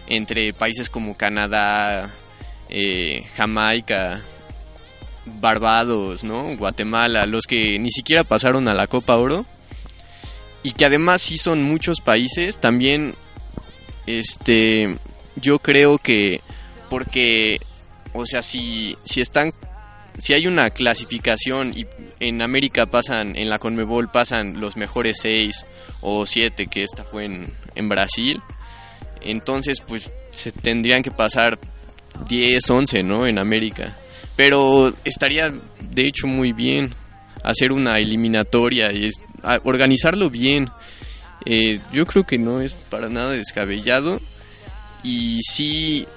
entre 0.07 0.53
países 0.53 0.89
como 0.89 1.17
Canadá, 1.17 2.09
eh, 2.69 3.25
Jamaica, 3.35 4.21
Barbados, 5.25 6.23
¿no? 6.23 6.55
Guatemala, 6.55 7.25
los 7.25 7.45
que 7.45 7.77
ni 7.77 7.91
siquiera 7.91 8.23
pasaron 8.23 8.69
a 8.69 8.73
la 8.73 8.87
Copa 8.87 9.17
Oro 9.17 9.45
y 10.63 10.71
que 10.71 10.85
además 10.85 11.21
sí 11.21 11.37
son 11.37 11.61
muchos 11.61 11.99
países, 11.99 12.57
también 12.61 13.15
este 14.07 14.97
yo 15.35 15.59
creo 15.59 15.97
que 15.97 16.39
porque 16.89 17.59
o 18.13 18.25
sea, 18.25 18.41
si 18.41 18.95
si 19.03 19.19
están 19.19 19.51
si 20.19 20.33
hay 20.33 20.47
una 20.47 20.69
clasificación 20.69 21.73
y 21.75 21.85
en 22.19 22.41
América 22.41 22.85
pasan, 22.85 23.35
en 23.35 23.49
la 23.49 23.59
Conmebol 23.59 24.09
pasan 24.09 24.59
los 24.59 24.77
mejores 24.77 25.17
seis 25.21 25.65
o 26.01 26.25
siete, 26.25 26.67
que 26.67 26.83
esta 26.83 27.03
fue 27.03 27.25
en, 27.25 27.47
en 27.75 27.89
Brasil, 27.89 28.41
entonces 29.21 29.81
pues 29.81 30.11
se 30.31 30.51
tendrían 30.51 31.03
que 31.03 31.11
pasar 31.11 31.59
10, 32.27 32.69
11, 32.69 33.03
¿no? 33.03 33.27
En 33.27 33.39
América. 33.39 33.95
Pero 34.35 34.93
estaría 35.03 35.53
de 35.79 36.07
hecho 36.07 36.27
muy 36.27 36.53
bien 36.53 36.93
hacer 37.43 37.71
una 37.71 37.97
eliminatoria 37.99 38.91
y 38.91 39.11
organizarlo 39.63 40.29
bien. 40.29 40.69
Eh, 41.45 41.79
yo 41.91 42.05
creo 42.05 42.25
que 42.25 42.37
no 42.37 42.61
es 42.61 42.75
para 42.75 43.09
nada 43.09 43.31
descabellado 43.31 44.21
y 45.03 45.41
sí 45.43 46.07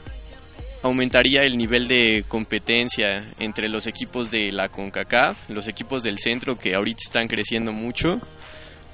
aumentaría 0.87 1.43
el 1.43 1.59
nivel 1.59 1.89
de 1.89 2.25
competencia 2.27 3.25
entre 3.39 3.69
los 3.69 3.87
equipos 3.87 4.31
de 4.31 4.53
la 4.53 4.69
CONCACAF, 4.69 5.51
los 5.51 5.69
equipos 5.69 6.03
del 6.03 6.19
centro 6.19 6.59
que 6.59 6.75
ahorita 6.75 7.01
están 7.05 7.29
creciendo 7.29 7.73
mucho, 7.73 8.21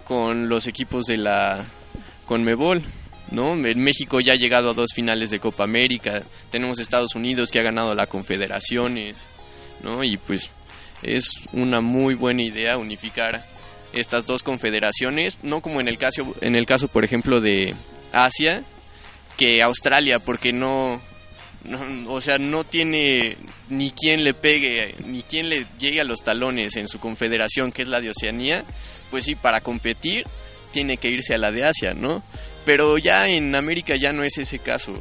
con 0.05 0.49
los 0.49 0.67
equipos 0.67 1.05
de 1.07 1.19
la 1.19 1.65
CONMEBOL. 2.27 2.83
¿no? 3.31 3.53
En 3.55 3.81
México 3.81 4.21
ya 4.21 4.33
ha 4.33 4.37
llegado 4.37 4.71
a 4.71 4.75
dos 4.75 4.93
finales 4.95 5.31
de 5.31 5.39
Copa 5.39 5.65
América, 5.65 6.23
tenemos 6.51 6.79
Estados 6.79 7.15
Unidos 7.15 7.51
que 7.51 7.59
ha 7.59 7.63
ganado 7.63 7.95
la 7.95 8.07
Confederaciones, 8.07 9.17
¿no? 9.83 10.03
y 10.05 10.17
pues 10.17 10.51
es 11.03 11.31
una 11.53 11.81
muy 11.81 12.15
buena 12.15 12.43
idea 12.43 12.77
unificar 12.79 13.45
estas 13.93 14.27
dos 14.27 14.43
confederaciones, 14.43 15.41
no 15.43 15.61
como 15.61 15.81
en 15.81 15.89
el 15.89 15.99
caso, 15.99 16.35
en 16.41 16.57
el 16.57 16.67
caso 16.67 16.89
por 16.89 17.05
ejemplo 17.05 17.41
de 17.41 17.75
Asia, 18.13 18.63
que 19.37 19.63
Australia, 19.63 20.19
porque 20.19 20.53
no, 20.53 21.01
no, 21.65 22.13
o 22.13 22.21
sea, 22.21 22.39
no 22.39 22.65
tiene 22.65 23.37
ni 23.69 23.91
quien 23.91 24.25
le 24.25 24.35
pegue, 24.35 24.95
ni 25.07 25.23
quien 25.23 25.49
le 25.49 25.67
llegue 25.79 26.01
a 26.01 26.05
los 26.05 26.23
talones 26.23 26.77
en 26.77 26.89
su 26.89 26.99
confederación, 26.99 27.73
que 27.73 27.83
es 27.83 27.89
la 27.89 28.01
de 28.01 28.11
Oceanía, 28.11 28.65
pues 29.11 29.25
sí, 29.25 29.35
para 29.35 29.61
competir 29.61 30.27
tiene 30.73 30.97
que 30.97 31.11
irse 31.11 31.35
a 31.35 31.39
la 31.39 31.53
de 31.53 31.65
Asia, 31.65 31.95
¿no? 31.95 32.23
Pero 32.65 32.99
ya 32.99 33.29
en 33.29 33.55
América 33.55 33.97
ya 33.97 34.13
no 34.13 34.25
es 34.25 34.39
ese 34.39 34.59
caso. 34.59 34.95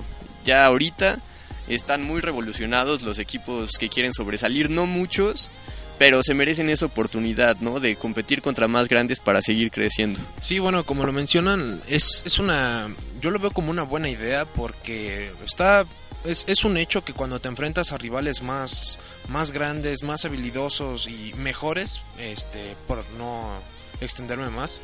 Ya 0.45 0.65
ahorita 0.65 1.19
están 1.67 2.03
muy 2.03 2.21
revolucionados 2.21 3.01
los 3.01 3.19
equipos 3.19 3.71
que 3.79 3.89
quieren 3.89 4.13
sobresalir, 4.13 4.69
no 4.69 4.85
muchos, 4.85 5.49
pero 5.97 6.23
se 6.23 6.33
merecen 6.33 6.69
esa 6.69 6.87
oportunidad, 6.87 7.57
¿no? 7.57 7.79
De 7.79 7.95
competir 7.95 8.41
contra 8.41 8.67
más 8.67 8.87
grandes 8.87 9.19
para 9.19 9.41
seguir 9.41 9.71
creciendo. 9.71 10.19
Sí, 10.41 10.59
bueno, 10.59 10.83
como 10.83 11.05
lo 11.05 11.13
mencionan, 11.13 11.79
es, 11.87 12.23
es 12.25 12.39
una. 12.39 12.89
Yo 13.21 13.29
lo 13.29 13.39
veo 13.39 13.51
como 13.51 13.69
una 13.71 13.83
buena 13.83 14.09
idea 14.09 14.45
porque 14.45 15.31
está. 15.45 15.85
Es, 16.23 16.45
es 16.47 16.63
un 16.63 16.77
hecho 16.77 17.03
que 17.03 17.13
cuando 17.13 17.39
te 17.39 17.47
enfrentas 17.47 17.91
a 17.91 17.97
rivales 17.97 18.41
más, 18.41 18.99
más 19.27 19.51
grandes, 19.51 20.03
más 20.03 20.25
habilidosos 20.25 21.07
y 21.07 21.33
mejores, 21.37 22.01
este, 22.19 22.75
por 22.87 23.03
no 23.17 23.59
extenderme 24.01 24.49
más, 24.49 24.81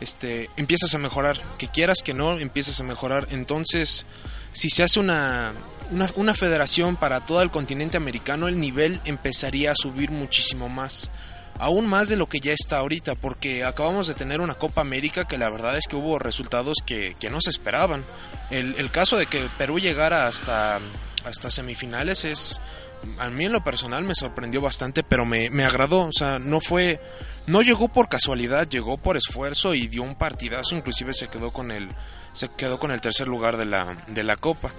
este, 0.00 0.48
empiezas 0.56 0.94
a 0.94 0.98
mejorar. 0.98 1.40
Que 1.58 1.68
quieras 1.68 1.98
que 2.04 2.14
no, 2.14 2.38
empiezas 2.38 2.80
a 2.80 2.84
mejorar. 2.84 3.26
Entonces, 3.30 4.06
si 4.52 4.70
se 4.70 4.82
hace 4.82 5.00
una, 5.00 5.52
una, 5.90 6.10
una 6.16 6.34
federación 6.34 6.96
para 6.96 7.26
todo 7.26 7.42
el 7.42 7.50
continente 7.50 7.96
americano, 7.96 8.48
el 8.48 8.60
nivel 8.60 9.00
empezaría 9.04 9.72
a 9.72 9.76
subir 9.76 10.10
muchísimo 10.10 10.68
más. 10.68 11.10
Aún 11.58 11.86
más 11.86 12.08
de 12.08 12.16
lo 12.16 12.28
que 12.28 12.40
ya 12.40 12.52
está 12.52 12.78
ahorita, 12.78 13.16
porque 13.16 13.64
acabamos 13.64 14.06
de 14.06 14.14
tener 14.14 14.40
una 14.40 14.54
Copa 14.54 14.80
América 14.80 15.26
que 15.26 15.38
la 15.38 15.50
verdad 15.50 15.76
es 15.76 15.86
que 15.88 15.96
hubo 15.96 16.18
resultados 16.18 16.78
que, 16.86 17.16
que 17.18 17.30
no 17.30 17.40
se 17.40 17.50
esperaban. 17.50 18.04
El, 18.50 18.76
el 18.78 18.90
caso 18.90 19.16
de 19.16 19.26
que 19.26 19.40
Perú 19.58 19.78
llegara 19.78 20.28
hasta, 20.28 20.78
hasta 21.24 21.50
semifinales 21.50 22.24
es, 22.24 22.60
a 23.18 23.28
mí 23.28 23.44
en 23.44 23.52
lo 23.52 23.64
personal 23.64 24.04
me 24.04 24.14
sorprendió 24.14 24.60
bastante, 24.60 25.02
pero 25.02 25.24
me, 25.24 25.50
me 25.50 25.64
agradó. 25.64 26.06
O 26.06 26.12
sea, 26.12 26.38
no 26.38 26.60
fue, 26.60 27.00
no 27.46 27.62
llegó 27.62 27.88
por 27.88 28.08
casualidad, 28.08 28.68
llegó 28.68 28.96
por 28.96 29.16
esfuerzo 29.16 29.74
y 29.74 29.88
dio 29.88 30.02
un 30.02 30.14
partidazo. 30.14 30.76
Inclusive 30.76 31.14
se 31.14 31.28
quedó 31.28 31.52
con 31.52 31.70
el, 31.70 31.88
se 32.32 32.48
quedó 32.48 32.78
con 32.78 32.92
el 32.92 33.00
tercer 33.00 33.28
lugar 33.28 33.56
de 33.56 33.66
la, 33.66 33.96
de 34.06 34.22
la 34.22 34.36
Copa. 34.36 34.72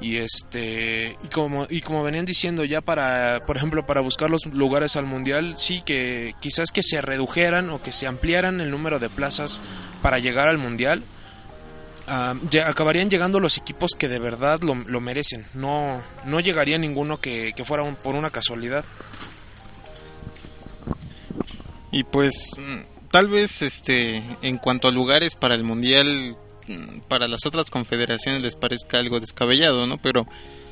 Y 0.00 0.16
este 0.16 1.16
y 1.24 1.28
como 1.28 1.66
y 1.70 1.80
como 1.80 2.02
venían 2.02 2.24
diciendo 2.24 2.64
ya 2.64 2.80
para 2.80 3.40
por 3.46 3.56
ejemplo 3.56 3.86
para 3.86 4.00
buscar 4.00 4.28
los 4.28 4.44
lugares 4.46 4.96
al 4.96 5.06
mundial 5.06 5.54
sí 5.56 5.82
que 5.86 6.34
quizás 6.40 6.72
que 6.72 6.82
se 6.82 7.00
redujeran 7.00 7.70
o 7.70 7.80
que 7.82 7.92
se 7.92 8.06
ampliaran 8.06 8.60
el 8.60 8.70
número 8.70 8.98
de 8.98 9.08
plazas 9.08 9.60
para 10.02 10.18
llegar 10.18 10.48
al 10.48 10.58
mundial 10.58 11.02
ah, 12.08 12.34
ya 12.50 12.68
acabarían 12.68 13.08
llegando 13.08 13.38
los 13.40 13.56
equipos 13.56 13.92
que 13.96 14.08
de 14.08 14.18
verdad 14.18 14.60
lo, 14.62 14.74
lo 14.74 15.00
merecen. 15.00 15.46
No 15.54 16.02
no 16.26 16.40
llegaría 16.40 16.76
ninguno 16.76 17.18
que, 17.20 17.52
que 17.56 17.64
fuera 17.64 17.82
un- 17.84 17.94
por 17.96 18.14
una 18.16 18.30
casualidad. 18.30 18.84
Y 21.92 22.02
pues 22.04 22.50
mm, 22.56 23.08
tal 23.10 23.28
vez 23.28 23.62
este 23.62 24.22
en 24.42 24.58
cuanto 24.58 24.88
a 24.88 24.92
lugares 24.92 25.36
para 25.36 25.54
el 25.54 25.62
mundial 25.62 26.36
para 27.08 27.28
las 27.28 27.46
otras 27.46 27.70
confederaciones 27.70 28.42
les 28.42 28.56
parezca 28.56 28.98
algo 28.98 29.20
descabellado, 29.20 29.86
¿no? 29.86 29.98
Pero 29.98 30.26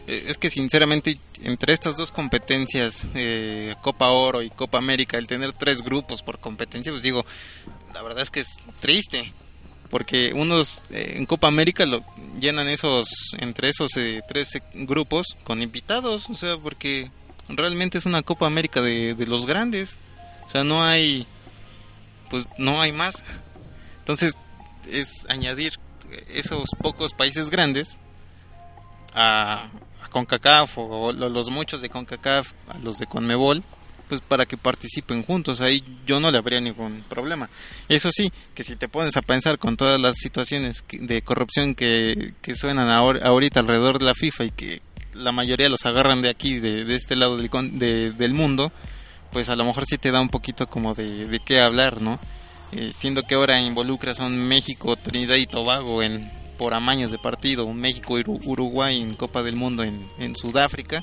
eh, 0.06 0.24
es 0.28 0.38
que 0.38 0.50
sinceramente 0.50 1.18
entre 1.42 1.72
estas 1.72 1.96
dos 1.96 2.10
competencias, 2.10 3.06
eh, 3.14 3.74
Copa 3.82 4.10
Oro 4.10 4.42
y 4.42 4.50
Copa 4.50 4.78
América, 4.78 5.16
el 5.16 5.26
tener 5.26 5.52
tres 5.52 5.82
grupos 5.82 6.22
por 6.22 6.40
competencia, 6.40 6.90
pues 6.90 7.02
digo, 7.02 7.24
la 7.94 8.02
verdad 8.02 8.22
es 8.22 8.30
que 8.30 8.40
es 8.40 8.56
triste, 8.80 9.32
porque 9.90 10.32
unos 10.34 10.82
eh, 10.90 11.14
en 11.16 11.26
Copa 11.26 11.46
América 11.46 11.86
lo 11.86 12.04
llenan 12.40 12.68
esos 12.68 13.08
entre 13.38 13.68
esos 13.68 13.90
tres 14.26 14.58
grupos 14.74 15.36
con 15.44 15.62
invitados, 15.62 16.28
o 16.28 16.34
sea, 16.34 16.56
porque 16.56 17.10
realmente 17.48 17.98
es 17.98 18.06
una 18.06 18.22
Copa 18.22 18.46
América 18.46 18.80
de, 18.80 19.14
de 19.14 19.26
los 19.26 19.46
grandes, 19.46 19.98
o 20.46 20.50
sea, 20.50 20.64
no 20.64 20.82
hay, 20.82 21.26
pues 22.28 22.48
no 22.58 22.80
hay 22.82 22.90
más, 22.90 23.22
entonces 24.00 24.36
es 24.90 25.26
añadir 25.28 25.78
esos 26.28 26.68
pocos 26.80 27.12
países 27.14 27.50
grandes 27.50 27.98
a, 29.14 29.68
CONCACAF 30.10 30.76
o 30.78 31.12
lo- 31.12 31.28
los 31.30 31.48
muchos 31.50 31.80
de 31.80 31.88
CONCACAF 31.88 32.52
a 32.68 32.78
los 32.80 32.98
de 32.98 33.06
CONMEBOL 33.06 33.62
pues 34.08 34.20
para 34.20 34.44
que 34.44 34.58
participen 34.58 35.22
juntos 35.22 35.62
ahí 35.62 35.82
yo 36.06 36.20
no 36.20 36.30
le 36.30 36.36
habría 36.36 36.60
ningún 36.60 37.02
problema. 37.08 37.48
Eso 37.88 38.10
sí 38.12 38.30
que 38.54 38.62
si 38.62 38.76
te 38.76 38.86
pones 38.88 39.16
a 39.16 39.22
pensar 39.22 39.58
con 39.58 39.78
todas 39.78 39.98
las 39.98 40.16
situaciones 40.18 40.84
de 40.90 41.22
corrupción 41.22 41.74
que, 41.74 42.34
que 42.42 42.54
suenan 42.54 42.88
ahor- 42.88 43.22
ahorita 43.22 43.60
alrededor 43.60 43.98
de 43.98 44.04
la 44.04 44.14
FIFA 44.14 44.44
y 44.44 44.50
que 44.50 44.82
la 45.14 45.32
mayoría 45.32 45.70
los 45.70 45.86
agarran 45.86 46.20
de 46.20 46.28
aquí 46.28 46.58
de, 46.58 46.84
de 46.84 46.94
este 46.94 47.16
lado 47.16 47.38
del, 47.38 47.48
de- 47.78 48.12
del 48.12 48.34
mundo 48.34 48.70
pues 49.30 49.48
a 49.48 49.56
lo 49.56 49.64
mejor 49.64 49.86
sí 49.86 49.96
te 49.96 50.10
da 50.10 50.20
un 50.20 50.28
poquito 50.28 50.66
como 50.68 50.92
de, 50.94 51.26
de 51.26 51.38
qué 51.38 51.60
hablar 51.62 52.02
no 52.02 52.18
eh, 52.72 52.90
siendo 52.92 53.22
que 53.22 53.34
ahora 53.34 53.60
involucras 53.60 54.20
a 54.20 54.26
un 54.26 54.38
México, 54.38 54.96
Trinidad 54.96 55.36
y 55.36 55.46
Tobago 55.46 56.02
en 56.02 56.30
por 56.58 56.74
amaños 56.74 57.10
de 57.10 57.18
partido, 57.18 57.64
un 57.64 57.78
México 57.78 58.18
y 58.18 58.22
Uru- 58.22 58.40
Uruguay 58.44 59.00
en 59.00 59.14
Copa 59.14 59.42
del 59.42 59.56
Mundo 59.56 59.82
en, 59.82 60.36
Sudáfrica, 60.36 61.02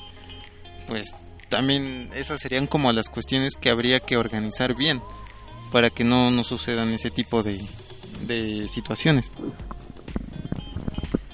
pues 0.86 1.14
también 1.48 2.08
esas 2.14 2.40
serían 2.40 2.66
como 2.66 2.92
las 2.92 3.08
cuestiones 3.08 3.54
que 3.60 3.68
habría 3.70 4.00
que 4.00 4.16
organizar 4.16 4.74
bien 4.74 5.02
para 5.72 5.90
que 5.90 6.04
no 6.04 6.30
nos 6.30 6.46
sucedan 6.46 6.92
ese 6.92 7.10
tipo 7.10 7.42
de, 7.42 7.60
de 8.26 8.68
situaciones. 8.68 9.32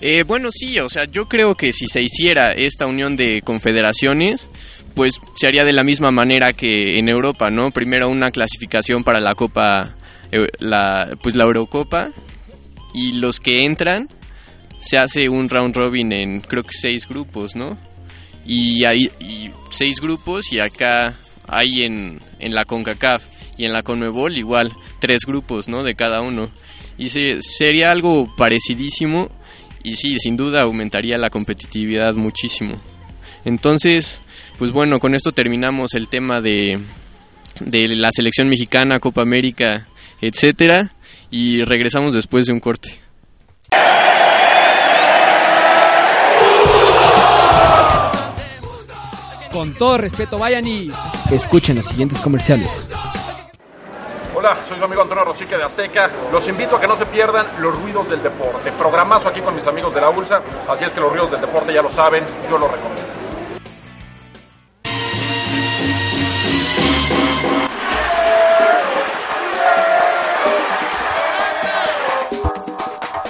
Eh, 0.00 0.24
bueno, 0.26 0.50
sí, 0.52 0.78
o 0.78 0.88
sea, 0.90 1.04
yo 1.06 1.26
creo 1.28 1.54
que 1.54 1.72
si 1.72 1.86
se 1.86 2.02
hiciera 2.02 2.52
esta 2.52 2.86
unión 2.86 3.16
de 3.16 3.42
confederaciones, 3.42 4.48
pues 4.94 5.20
se 5.36 5.46
haría 5.46 5.64
de 5.64 5.72
la 5.72 5.84
misma 5.84 6.10
manera 6.10 6.52
que 6.52 6.98
en 6.98 7.08
Europa, 7.08 7.50
¿no? 7.50 7.70
Primero 7.70 8.08
una 8.08 8.30
clasificación 8.30 9.04
para 9.04 9.20
la 9.20 9.34
Copa, 9.34 9.95
la, 10.58 11.16
pues 11.22 11.34
la 11.34 11.44
Eurocopa, 11.44 12.10
y 12.94 13.12
los 13.12 13.40
que 13.40 13.64
entran 13.64 14.08
se 14.78 14.98
hace 14.98 15.28
un 15.28 15.48
round 15.48 15.74
robin 15.74 16.12
en 16.12 16.40
creo 16.40 16.62
que 16.62 16.72
seis 16.72 17.06
grupos, 17.06 17.54
¿no? 17.56 17.78
Y 18.44 18.84
hay 18.84 19.10
y 19.20 19.50
seis 19.70 20.00
grupos 20.00 20.52
y 20.52 20.60
acá 20.60 21.14
hay 21.46 21.82
en, 21.82 22.20
en 22.38 22.54
la 22.54 22.64
CONCACAF 22.64 23.22
y 23.56 23.64
en 23.64 23.72
la 23.72 23.82
CONMEBOL 23.82 24.36
igual 24.36 24.72
tres 25.00 25.22
grupos, 25.26 25.68
¿no? 25.68 25.82
De 25.82 25.94
cada 25.94 26.20
uno. 26.20 26.50
Y 26.98 27.10
se, 27.10 27.42
sería 27.42 27.90
algo 27.90 28.34
parecidísimo 28.36 29.30
y 29.82 29.96
sí, 29.96 30.18
sin 30.18 30.36
duda 30.36 30.62
aumentaría 30.62 31.18
la 31.18 31.30
competitividad 31.30 32.14
muchísimo. 32.14 32.80
Entonces, 33.44 34.22
pues 34.58 34.72
bueno, 34.72 34.98
con 35.00 35.14
esto 35.14 35.32
terminamos 35.32 35.94
el 35.94 36.08
tema 36.08 36.40
de, 36.40 36.80
de 37.60 37.88
la 37.88 38.10
selección 38.12 38.48
mexicana, 38.48 39.00
Copa 39.00 39.22
América, 39.22 39.86
etcétera, 40.20 40.92
y 41.30 41.62
regresamos 41.64 42.14
después 42.14 42.46
de 42.46 42.52
un 42.52 42.60
corte. 42.60 43.00
Con 49.52 49.72
todo 49.74 49.96
respeto, 49.96 50.38
vayan 50.38 50.66
y 50.66 50.92
escuchen 51.30 51.76
los 51.76 51.86
siguientes 51.86 52.20
comerciales. 52.20 52.88
Hola, 54.34 54.54
soy 54.68 54.76
su 54.76 54.84
amigo 54.84 55.00
Antonio 55.00 55.24
Rosique 55.24 55.56
de 55.56 55.64
Azteca. 55.64 56.10
Los 56.30 56.46
invito 56.46 56.76
a 56.76 56.80
que 56.80 56.86
no 56.86 56.94
se 56.94 57.06
pierdan 57.06 57.46
los 57.58 57.74
ruidos 57.74 58.10
del 58.10 58.22
deporte. 58.22 58.70
Programazo 58.72 59.30
aquí 59.30 59.40
con 59.40 59.54
mis 59.54 59.66
amigos 59.66 59.94
de 59.94 60.02
la 60.02 60.10
ULSA. 60.10 60.42
Así 60.68 60.84
es 60.84 60.92
que 60.92 61.00
los 61.00 61.10
ruidos 61.10 61.30
del 61.30 61.40
deporte 61.40 61.72
ya 61.72 61.80
lo 61.80 61.88
saben, 61.88 62.22
yo 62.50 62.58
lo 62.58 62.68
recomiendo. 62.68 63.16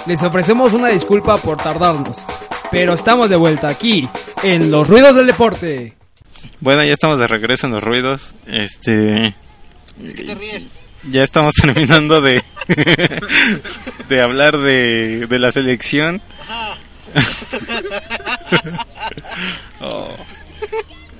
Les 0.07 0.23
ofrecemos 0.23 0.73
una 0.73 0.89
disculpa 0.89 1.37
por 1.37 1.57
tardarnos, 1.57 2.25
pero 2.71 2.93
estamos 2.93 3.29
de 3.29 3.35
vuelta 3.35 3.67
aquí 3.67 4.07
en 4.43 4.71
Los 4.71 4.87
Ruidos 4.87 5.15
del 5.15 5.27
Deporte. 5.27 5.93
Bueno, 6.61 6.83
ya 6.83 6.93
estamos 6.93 7.19
de 7.19 7.27
regreso 7.27 7.67
en 7.67 7.73
los 7.73 7.83
ruidos. 7.83 8.33
Este. 8.45 9.35
¿Qué 10.15 10.23
te 10.23 10.35
ríes? 10.35 10.67
Ya 11.11 11.23
estamos 11.23 11.53
terminando 11.61 12.21
de. 12.21 12.41
de 14.07 14.21
hablar 14.21 14.57
de, 14.57 15.27
de 15.27 15.39
la 15.39 15.51
selección. 15.51 16.21
Oh. 19.79 20.09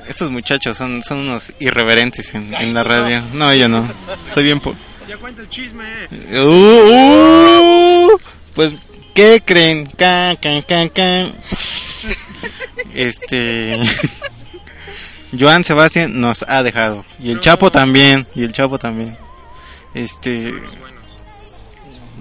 Estos 0.07 0.31
muchachos 0.31 0.75
son, 0.77 1.01
son 1.03 1.19
unos 1.19 1.53
irreverentes 1.59 2.33
en, 2.33 2.51
en 2.55 2.73
la 2.73 2.83
radio. 2.83 3.21
No, 3.33 3.53
yo 3.53 3.69
no. 3.69 3.88
Soy 4.27 4.43
bien. 4.43 4.59
po- 4.59 4.75
Ya 5.07 5.15
cuenta 5.17 5.43
el 5.43 5.49
chisme. 5.49 5.85
Uh, 6.33 8.09
uh. 8.13 8.19
Pues, 8.57 8.73
¿qué 9.13 9.43
creen? 9.45 9.85
Can, 9.85 10.35
can, 10.37 10.63
can, 10.63 10.89
can. 10.89 11.35
Este. 12.95 13.79
Joan 15.39 15.63
Sebastián 15.63 16.19
nos 16.19 16.43
ha 16.47 16.63
dejado. 16.63 17.05
Y 17.19 17.29
el 17.29 17.39
Chapo 17.39 17.69
también. 17.69 18.25
Y 18.33 18.43
el 18.43 18.51
Chapo 18.51 18.79
también. 18.79 19.15
Este. 19.93 20.51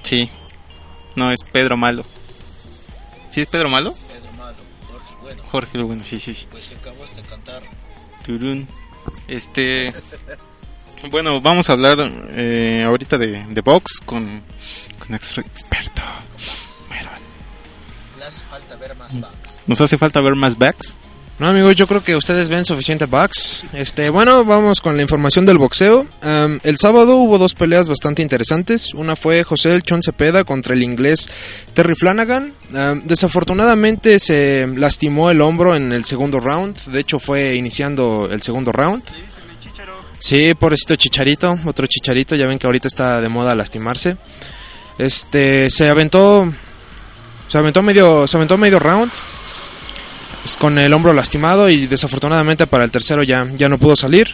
Sí. 0.02 0.30
No, 1.14 1.32
es 1.32 1.40
Pedro 1.50 1.78
Malo. 1.78 2.04
¿Sí 3.30 3.40
es 3.40 3.46
Pedro 3.46 3.70
Malo? 3.70 3.96
Jorge 5.50 5.78
lo 5.78 5.86
bueno, 5.86 6.04
sí, 6.04 6.20
sí, 6.20 6.34
sí. 6.34 6.46
Pues 6.50 6.70
acabas 6.78 7.16
de 7.16 7.22
cantar. 7.22 7.62
Turún. 8.26 8.68
Este. 9.26 9.94
Bueno, 11.10 11.40
vamos 11.40 11.70
a 11.70 11.72
hablar 11.72 11.96
eh, 12.32 12.84
ahorita 12.86 13.16
de, 13.16 13.42
de 13.46 13.62
con, 13.62 13.80
con 14.04 14.42
nuestro 15.08 15.42
experto. 15.42 16.02
Hace 18.26 18.44
falta 18.50 18.74
ver 18.74 18.96
más 18.96 19.20
backs. 19.20 19.58
Nos 19.68 19.80
hace 19.80 19.98
falta 19.98 20.20
ver 20.20 20.34
más 20.34 20.58
backs. 20.58 20.96
No, 21.38 21.48
amigos, 21.48 21.76
yo 21.76 21.86
creo 21.86 22.02
que 22.02 22.16
ustedes 22.16 22.48
ven 22.48 22.64
suficiente 22.64 23.04
bugs. 23.04 23.68
Este, 23.74 24.08
bueno, 24.10 24.44
vamos 24.44 24.80
con 24.80 24.96
la 24.96 25.02
información 25.02 25.44
del 25.44 25.58
boxeo. 25.58 26.06
Am, 26.22 26.58
el 26.64 26.78
sábado 26.78 27.16
hubo 27.18 27.38
dos 27.38 27.54
peleas 27.54 27.88
bastante 27.88 28.22
interesantes. 28.22 28.94
Una 28.94 29.16
fue 29.16 29.44
José 29.44 29.74
El 29.74 29.82
Chon 29.82 30.02
Cepeda 30.02 30.44
contra 30.44 30.74
el 30.74 30.82
inglés 30.82 31.28
Terry 31.74 31.94
Flanagan. 31.94 32.52
Am, 32.74 33.02
desafortunadamente 33.04 34.18
se 34.18 34.66
lastimó 34.76 35.30
el 35.30 35.40
hombro 35.42 35.76
en 35.76 35.92
el 35.92 36.04
segundo 36.06 36.40
round. 36.40 36.86
De 36.86 37.00
hecho, 37.00 37.18
fue 37.18 37.54
iniciando 37.54 38.28
el 38.32 38.40
segundo 38.42 38.72
round. 38.72 39.04
Sí, 40.18 40.54
pobrecito 40.54 40.96
Chicharito, 40.96 41.58
otro 41.66 41.86
Chicharito. 41.86 42.34
Ya 42.34 42.46
ven 42.46 42.58
que 42.58 42.66
ahorita 42.66 42.88
está 42.88 43.20
de 43.20 43.28
moda 43.28 43.54
lastimarse. 43.54 44.16
Este, 44.98 45.70
se 45.70 45.88
aventó, 45.88 46.50
se 47.48 47.58
aventó 47.58 47.82
medio, 47.82 48.26
se 48.26 48.36
aventó 48.36 48.56
medio 48.56 48.78
round 48.78 49.12
con 50.58 50.78
el 50.78 50.92
hombro 50.92 51.12
lastimado 51.12 51.68
y 51.68 51.86
desafortunadamente 51.86 52.66
para 52.66 52.84
el 52.84 52.90
tercero 52.90 53.22
ya, 53.22 53.46
ya 53.56 53.68
no 53.68 53.78
pudo 53.78 53.96
salir. 53.96 54.28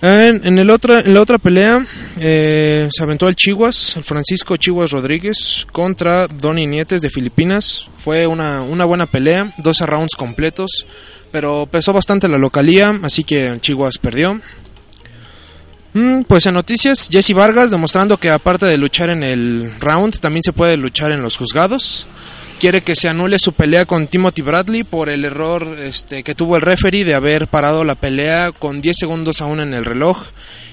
En, 0.00 0.70
otra, 0.70 1.00
en 1.00 1.12
la 1.12 1.20
otra 1.20 1.38
pelea 1.38 1.84
eh, 2.20 2.88
se 2.92 3.02
aventó 3.02 3.26
el 3.28 3.34
Chihuas, 3.34 3.96
el 3.96 4.04
Francisco 4.04 4.56
Chihuas 4.56 4.92
Rodríguez 4.92 5.66
contra 5.72 6.28
Donny 6.28 6.68
Nietes 6.68 7.00
de 7.00 7.10
Filipinas. 7.10 7.88
Fue 7.96 8.28
una, 8.28 8.62
una 8.62 8.84
buena 8.84 9.06
pelea, 9.06 9.52
12 9.58 9.86
rounds 9.86 10.14
completos, 10.14 10.86
pero 11.32 11.66
pesó 11.68 11.92
bastante 11.92 12.28
la 12.28 12.38
localía, 12.38 12.96
así 13.02 13.24
que 13.24 13.58
Chihuas 13.60 13.98
perdió. 13.98 14.40
Mm, 15.94 16.22
pues 16.22 16.46
en 16.46 16.54
noticias, 16.54 17.08
Jesse 17.10 17.32
Vargas 17.32 17.70
demostrando 17.70 18.18
que 18.18 18.30
aparte 18.30 18.66
de 18.66 18.78
luchar 18.78 19.10
en 19.10 19.22
el 19.22 19.72
round, 19.80 20.20
también 20.20 20.42
se 20.42 20.52
puede 20.52 20.76
luchar 20.76 21.12
en 21.12 21.22
los 21.22 21.36
juzgados 21.36 22.06
quiere 22.58 22.82
que 22.82 22.96
se 22.96 23.08
anule 23.08 23.38
su 23.38 23.52
pelea 23.52 23.86
con 23.86 24.08
Timothy 24.08 24.42
Bradley 24.42 24.82
por 24.82 25.08
el 25.08 25.24
error 25.24 25.76
este, 25.80 26.24
que 26.24 26.34
tuvo 26.34 26.56
el 26.56 26.62
referee 26.62 27.04
de 27.04 27.14
haber 27.14 27.46
parado 27.46 27.84
la 27.84 27.94
pelea 27.94 28.50
con 28.50 28.80
10 28.80 28.96
segundos 28.98 29.40
aún 29.40 29.60
en 29.60 29.74
el 29.74 29.84
reloj 29.84 30.20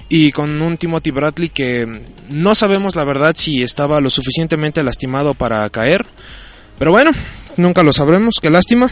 y 0.09 0.31
con 0.31 0.61
un 0.61 0.77
Timothy 0.77 1.11
Bradley 1.11 1.49
que 1.49 2.01
no 2.29 2.55
sabemos 2.55 2.95
la 2.95 3.03
verdad 3.03 3.35
si 3.35 3.61
estaba 3.63 4.01
lo 4.01 4.09
suficientemente 4.09 4.83
lastimado 4.83 5.33
para 5.33 5.69
caer. 5.69 6.05
Pero 6.77 6.91
bueno, 6.91 7.11
nunca 7.57 7.83
lo 7.83 7.93
sabremos, 7.93 8.35
qué 8.41 8.49
lástima. 8.49 8.89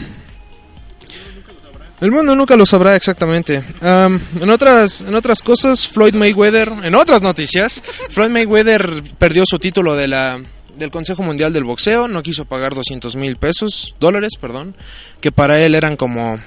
El 2.04 2.12
mundo 2.12 2.36
nunca 2.36 2.54
lo 2.54 2.66
sabrá 2.66 2.96
exactamente. 2.96 3.64
Am, 3.80 4.20
en 4.38 4.50
otras 4.50 5.00
en 5.00 5.14
otras 5.14 5.40
cosas, 5.40 5.88
Floyd 5.88 6.12
Mayweather, 6.12 6.70
en 6.82 6.94
otras 6.94 7.22
noticias, 7.22 7.82
Floyd 8.10 8.28
Mayweather 8.28 9.02
perdió 9.16 9.46
su 9.46 9.58
título 9.58 9.96
de 9.96 10.06
la 10.06 10.38
del 10.76 10.90
Consejo 10.90 11.22
Mundial 11.22 11.54
del 11.54 11.64
Boxeo, 11.64 12.06
no 12.06 12.22
quiso 12.22 12.44
pagar 12.44 12.74
200 12.74 13.16
mil 13.16 13.36
pesos, 13.36 13.94
dólares, 14.00 14.32
perdón, 14.38 14.76
que 15.22 15.32
para 15.32 15.58
él 15.62 15.74
eran 15.74 15.96
como, 15.96 16.38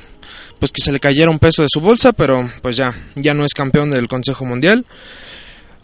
pues 0.60 0.72
que 0.72 0.84
se 0.84 0.92
le 0.92 1.00
cayera 1.00 1.32
un 1.32 1.40
peso 1.40 1.64
de 1.64 1.70
su 1.72 1.82
bolsa, 1.82 2.14
pero 2.14 2.48
pues 2.62 2.78
ya, 2.78 2.96
ya 3.16 3.34
no 3.34 3.44
es 3.44 3.56
campeón 3.56 3.90
del 3.90 4.08
Consejo 4.08 4.46
Mundial. 4.46 4.86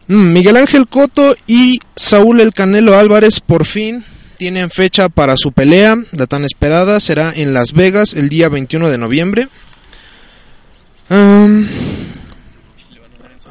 Mm, 0.08 0.34
Miguel 0.34 0.58
Ángel 0.58 0.88
Coto 0.88 1.36
y 1.48 1.80
Saúl 1.96 2.42
El 2.42 2.54
Canelo 2.54 2.96
Álvarez 2.96 3.40
por 3.40 3.66
fin 3.66 4.04
tienen 4.38 4.70
fecha 4.70 5.10
para 5.10 5.38
su 5.38 5.52
pelea, 5.52 5.96
la 6.12 6.28
tan 6.28 6.44
esperada 6.44 7.00
será 7.00 7.34
en 7.36 7.56
Las 7.56 7.74
Vegas 7.74 8.14
el 8.14 8.30
día 8.30 8.50
21 8.50 8.90
de 8.90 8.98
noviembre. 9.00 9.48
Am, 11.14 11.68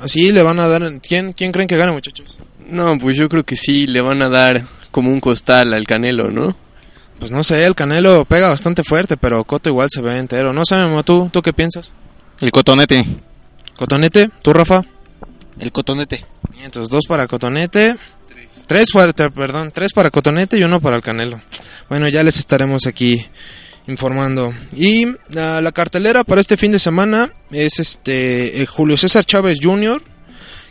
así 0.02 0.32
le 0.32 0.42
van 0.42 0.58
a 0.58 0.66
dar, 0.66 1.00
¿quién, 1.00 1.32
quién 1.32 1.52
creen 1.52 1.68
que 1.68 1.76
gane 1.76 1.92
muchachos? 1.92 2.40
No, 2.68 2.98
pues 2.98 3.16
yo 3.16 3.28
creo 3.28 3.44
que 3.44 3.54
sí, 3.54 3.86
le 3.86 4.00
van 4.00 4.20
a 4.20 4.28
dar 4.28 4.66
como 4.90 5.10
un 5.10 5.20
costal 5.20 5.72
al 5.72 5.86
Canelo, 5.86 6.28
¿no? 6.32 6.56
Pues 7.20 7.30
no 7.30 7.44
sé, 7.44 7.64
el 7.64 7.76
Canelo 7.76 8.24
pega 8.24 8.48
bastante 8.48 8.82
fuerte, 8.82 9.16
pero 9.16 9.44
Coto 9.44 9.70
igual 9.70 9.86
se 9.92 10.00
ve 10.00 10.18
entero. 10.18 10.52
No 10.52 10.64
sé, 10.64 10.74
Memo, 10.74 11.04
¿tú, 11.04 11.30
¿tú 11.32 11.40
qué 11.40 11.52
piensas? 11.52 11.92
El 12.40 12.50
cotonete. 12.50 13.06
Cotonete, 13.76 14.28
¿tú, 14.42 14.52
Rafa? 14.52 14.82
El 15.60 15.70
cotonete. 15.70 16.24
Entonces, 16.64 16.90
dos 16.90 17.04
para 17.06 17.28
Cotonete. 17.28 17.94
Tres 18.66 18.90
fuerte, 18.90 19.30
perdón, 19.30 19.70
tres 19.72 19.92
para 19.92 20.10
Cotonete 20.10 20.58
y 20.58 20.64
uno 20.64 20.80
para 20.80 20.96
el 20.96 21.02
Canelo. 21.02 21.40
Bueno, 21.88 22.08
ya 22.08 22.24
les 22.24 22.38
estaremos 22.38 22.86
aquí 22.88 23.24
informando. 23.86 24.52
Y 24.76 25.06
ah, 25.36 25.60
la 25.62 25.72
cartelera 25.72 26.24
para 26.24 26.40
este 26.40 26.56
fin 26.56 26.72
de 26.72 26.78
semana 26.78 27.32
es 27.50 27.78
este 27.78 28.62
eh, 28.62 28.66
Julio 28.66 28.96
César 28.96 29.24
Chávez 29.24 29.58
Jr., 29.60 30.02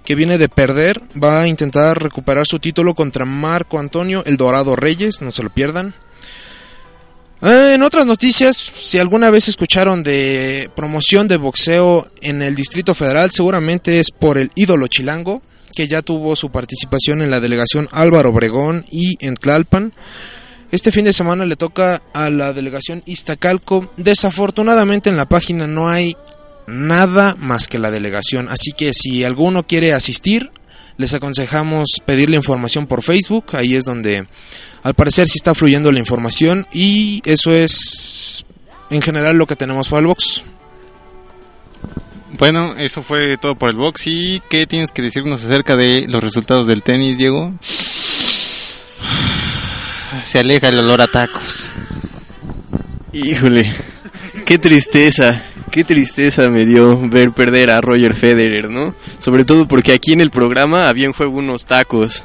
que 0.05 0.16
viene 0.16 0.38
de 0.38 0.49
perder, 0.49 0.99
va 1.22 1.41
a 1.41 1.47
intentar 1.47 2.01
recuperar 2.01 2.47
su 2.47 2.59
título 2.59 2.95
contra 2.95 3.26
Marco 3.26 3.78
Antonio 3.78 4.24
El 4.26 4.36
Dorado 4.36 4.76
Reyes, 4.76 5.22
no 5.22 5.32
se 5.32 5.43
lo 5.43 5.51
pierdan. 5.51 5.93
Eh, 7.43 7.74
en 7.76 7.82
otras 7.82 8.05
noticias, 8.05 8.57
si 8.57 8.99
alguna 8.99 9.30
vez 9.30 9.47
escucharon 9.47 10.03
de 10.03 10.70
promoción 10.76 11.28
de 11.28 11.38
boxeo 11.38 12.07
en 12.22 12.41
el 12.41 12.55
Distrito 12.55 12.93
Federal, 12.93 13.32
seguramente 13.32 13.99
es 13.99 14.12
por 14.12 14.38
el 14.38 14.51
ídolo 14.55 14.88
chilango, 14.88 15.41
que 15.76 15.88
ya 15.88 16.01
tuvo 16.01 16.36
su 16.36 16.51
participación 16.51 17.22
en 17.22 17.32
la 17.32 17.39
delegación 17.39 17.88
Álvaro 17.91 18.30
Obregón 18.30 18.86
y 18.91 19.18
en 19.26 19.36
Tlalpan. 19.36 19.93
Este 20.72 20.91
fin 20.91 21.03
de 21.03 21.13
semana 21.13 21.45
le 21.45 21.57
toca 21.57 22.01
a 22.13 22.30
la 22.30 22.53
delegación 22.53 23.03
Iztacalco. 23.05 23.91
Desafortunadamente 23.97 25.09
en 25.09 25.17
la 25.17 25.28
página 25.28 25.67
no 25.67 25.89
hay 25.89 26.15
nada 26.65 27.36
más 27.38 27.67
que 27.67 27.78
la 27.78 27.91
delegación, 27.91 28.47
así 28.49 28.72
que 28.72 28.93
si 28.93 29.26
alguno 29.26 29.63
quiere 29.63 29.93
asistir, 29.93 30.51
les 30.97 31.13
aconsejamos 31.13 32.01
pedir 32.05 32.30
la 32.30 32.38
información 32.38 32.88
por 32.88 33.03
Facebook, 33.03 33.47
ahí 33.53 33.76
es 33.76 33.84
donde 33.84 34.26
al 34.84 34.93
parecer 34.93 35.28
sí 35.28 35.38
está 35.38 35.53
fluyendo 35.53 35.91
la 35.91 35.99
información 35.99 36.67
y 36.72 37.22
eso 37.26 37.51
es 37.51 38.45
en 38.89 39.01
general 39.01 39.38
lo 39.38 39.47
que 39.47 39.55
tenemos 39.55 39.89
para 39.89 40.01
el 40.01 40.07
box. 40.07 40.43
Bueno, 42.38 42.76
eso 42.78 43.03
fue 43.03 43.38
todo 43.38 43.55
por 43.55 43.69
el 43.69 43.76
box. 43.76 44.07
¿Y 44.07 44.41
qué 44.49 44.65
tienes 44.65 44.91
que 44.91 45.01
decirnos 45.01 45.43
acerca 45.43 45.76
de 45.76 46.07
los 46.07 46.24
resultados 46.24 46.65
del 46.65 46.82
tenis, 46.82 47.17
Diego? 47.17 47.53
Se 50.24 50.39
aleja 50.39 50.69
el 50.69 50.80
olor 50.80 51.01
a 51.01 51.07
tacos. 51.07 51.69
Híjole, 53.13 53.72
qué 54.45 54.57
tristeza, 54.57 55.43
qué 55.72 55.84
tristeza 55.84 56.49
me 56.49 56.65
dio 56.65 56.97
ver 57.09 57.32
perder 57.32 57.72
a 57.72 57.82
Roger 57.82 58.13
Federer, 58.15 58.69
¿no? 58.69 58.95
Sobre 59.19 59.43
todo 59.45 59.67
porque 59.67 59.93
aquí 59.93 60.13
en 60.13 60.22
el 60.22 60.32
programa 60.32 60.88
había 60.88 61.05
en 61.05 61.13
juego 61.13 61.38
unos 61.39 61.65
tacos, 61.65 62.24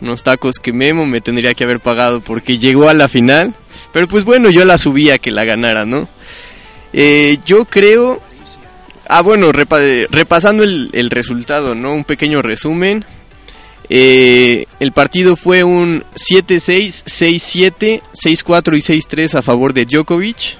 unos 0.00 0.22
tacos 0.22 0.58
que 0.58 0.72
Memo 0.72 1.06
me 1.06 1.20
tendría 1.20 1.54
que 1.54 1.64
haber 1.64 1.80
pagado 1.80 2.20
porque 2.20 2.58
llegó 2.58 2.88
a 2.88 2.94
la 2.94 3.08
final, 3.08 3.54
pero 3.92 4.08
pues 4.08 4.24
bueno, 4.24 4.50
yo 4.50 4.64
la 4.64 4.76
subía 4.78 5.18
que 5.18 5.30
la 5.30 5.44
ganara, 5.44 5.86
¿no? 5.86 6.08
Eh, 6.92 7.38
yo 7.46 7.64
creo... 7.64 8.20
Ah, 9.12 9.22
bueno, 9.22 9.50
repa- 9.52 10.06
repasando 10.10 10.62
el 10.62 11.10
resultado, 11.10 11.74
¿no? 11.74 11.94
Un 11.94 12.04
pequeño 12.04 12.42
resumen. 12.42 13.04
Eh, 13.92 14.66
el 14.78 14.92
partido 14.92 15.34
fue 15.34 15.64
un 15.64 16.04
7-6, 16.14 17.04
6-7, 17.06 18.02
6-4 18.12 18.76
y 18.76 19.00
6-3 19.00 19.34
a 19.34 19.42
favor 19.42 19.74
de 19.74 19.84
Djokovic. 19.84 20.56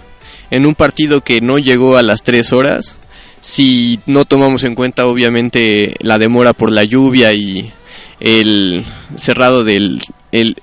En 0.50 0.66
un 0.66 0.74
partido 0.74 1.20
que 1.20 1.40
no 1.40 1.58
llegó 1.58 1.96
a 1.96 2.02
las 2.02 2.24
3 2.24 2.52
horas. 2.52 2.96
Si 3.40 4.00
no 4.06 4.24
tomamos 4.24 4.64
en 4.64 4.74
cuenta 4.74 5.06
obviamente 5.06 5.94
la 6.00 6.18
demora 6.18 6.52
por 6.52 6.72
la 6.72 6.82
lluvia 6.82 7.32
y 7.32 7.72
el 8.18 8.84
cerrado 9.16 9.64
del 9.64 10.02
el 10.32 10.56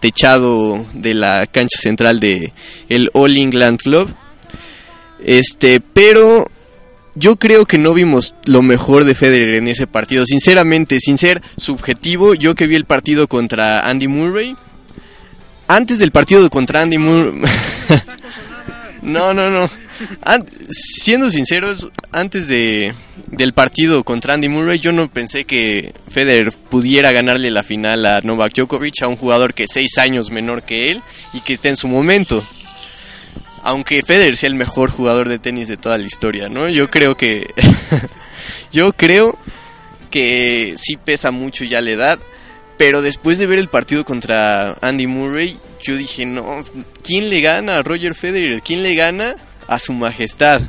techado 0.00 0.84
de 0.94 1.14
la 1.14 1.46
cancha 1.46 1.78
central 1.78 2.20
de 2.20 2.52
All 3.12 3.36
England 3.36 3.80
Club. 3.80 4.14
Este, 5.22 5.80
pero 5.80 6.50
yo 7.14 7.36
creo 7.36 7.64
que 7.66 7.78
no 7.78 7.94
vimos 7.94 8.34
lo 8.44 8.62
mejor 8.62 9.04
de 9.04 9.14
Federer 9.14 9.54
en 9.54 9.68
ese 9.68 9.86
partido. 9.86 10.26
Sinceramente, 10.26 10.98
sin 11.00 11.18
ser 11.18 11.42
subjetivo, 11.56 12.34
yo 12.34 12.54
que 12.54 12.66
vi 12.66 12.74
el 12.74 12.84
partido 12.84 13.28
contra 13.28 13.80
Andy 13.80 14.08
Murray. 14.08 14.56
Antes 15.68 15.98
del 15.98 16.10
partido 16.10 16.50
contra 16.50 16.82
Andy 16.82 16.98
Murray. 16.98 17.40
no, 19.02 19.32
no, 19.32 19.50
no. 19.50 19.70
Siendo 20.70 21.30
sinceros, 21.30 21.88
antes 22.10 22.48
de, 22.48 22.92
del 23.28 23.52
partido 23.52 24.02
contra 24.02 24.34
Andy 24.34 24.48
Murray, 24.48 24.80
yo 24.80 24.92
no 24.92 25.08
pensé 25.08 25.44
que 25.44 25.94
Federer 26.08 26.52
pudiera 26.52 27.12
ganarle 27.12 27.50
la 27.52 27.62
final 27.62 28.04
a 28.06 28.20
Novak 28.22 28.54
Djokovic, 28.54 29.02
a 29.02 29.08
un 29.08 29.16
jugador 29.16 29.54
que 29.54 29.64
es 29.64 29.70
seis 29.72 29.98
años 29.98 30.30
menor 30.30 30.64
que 30.64 30.90
él 30.90 31.02
y 31.32 31.40
que 31.40 31.52
está 31.52 31.68
en 31.68 31.76
su 31.76 31.86
momento 31.86 32.42
aunque 33.64 34.02
Federer 34.02 34.36
sea 34.36 34.48
el 34.48 34.54
mejor 34.54 34.90
jugador 34.90 35.28
de 35.28 35.38
tenis 35.38 35.68
de 35.68 35.78
toda 35.78 35.98
la 35.98 36.04
historia, 36.04 36.48
¿no? 36.48 36.68
Yo 36.68 36.88
creo 36.90 37.16
que 37.16 37.46
yo 38.72 38.92
creo 38.92 39.38
que 40.10 40.74
sí 40.76 40.96
pesa 40.96 41.30
mucho 41.30 41.64
ya 41.64 41.80
la 41.80 41.90
edad, 41.90 42.18
pero 42.76 43.02
después 43.02 43.38
de 43.38 43.46
ver 43.46 43.58
el 43.58 43.68
partido 43.68 44.04
contra 44.04 44.76
Andy 44.82 45.06
Murray, 45.06 45.58
yo 45.82 45.96
dije, 45.96 46.26
"No, 46.26 46.62
¿quién 47.02 47.30
le 47.30 47.40
gana 47.40 47.78
a 47.78 47.82
Roger 47.82 48.14
Federer? 48.14 48.60
¿Quién 48.62 48.82
le 48.82 48.94
gana 48.94 49.34
a 49.66 49.78
su 49.78 49.92
majestad?" 49.94 50.60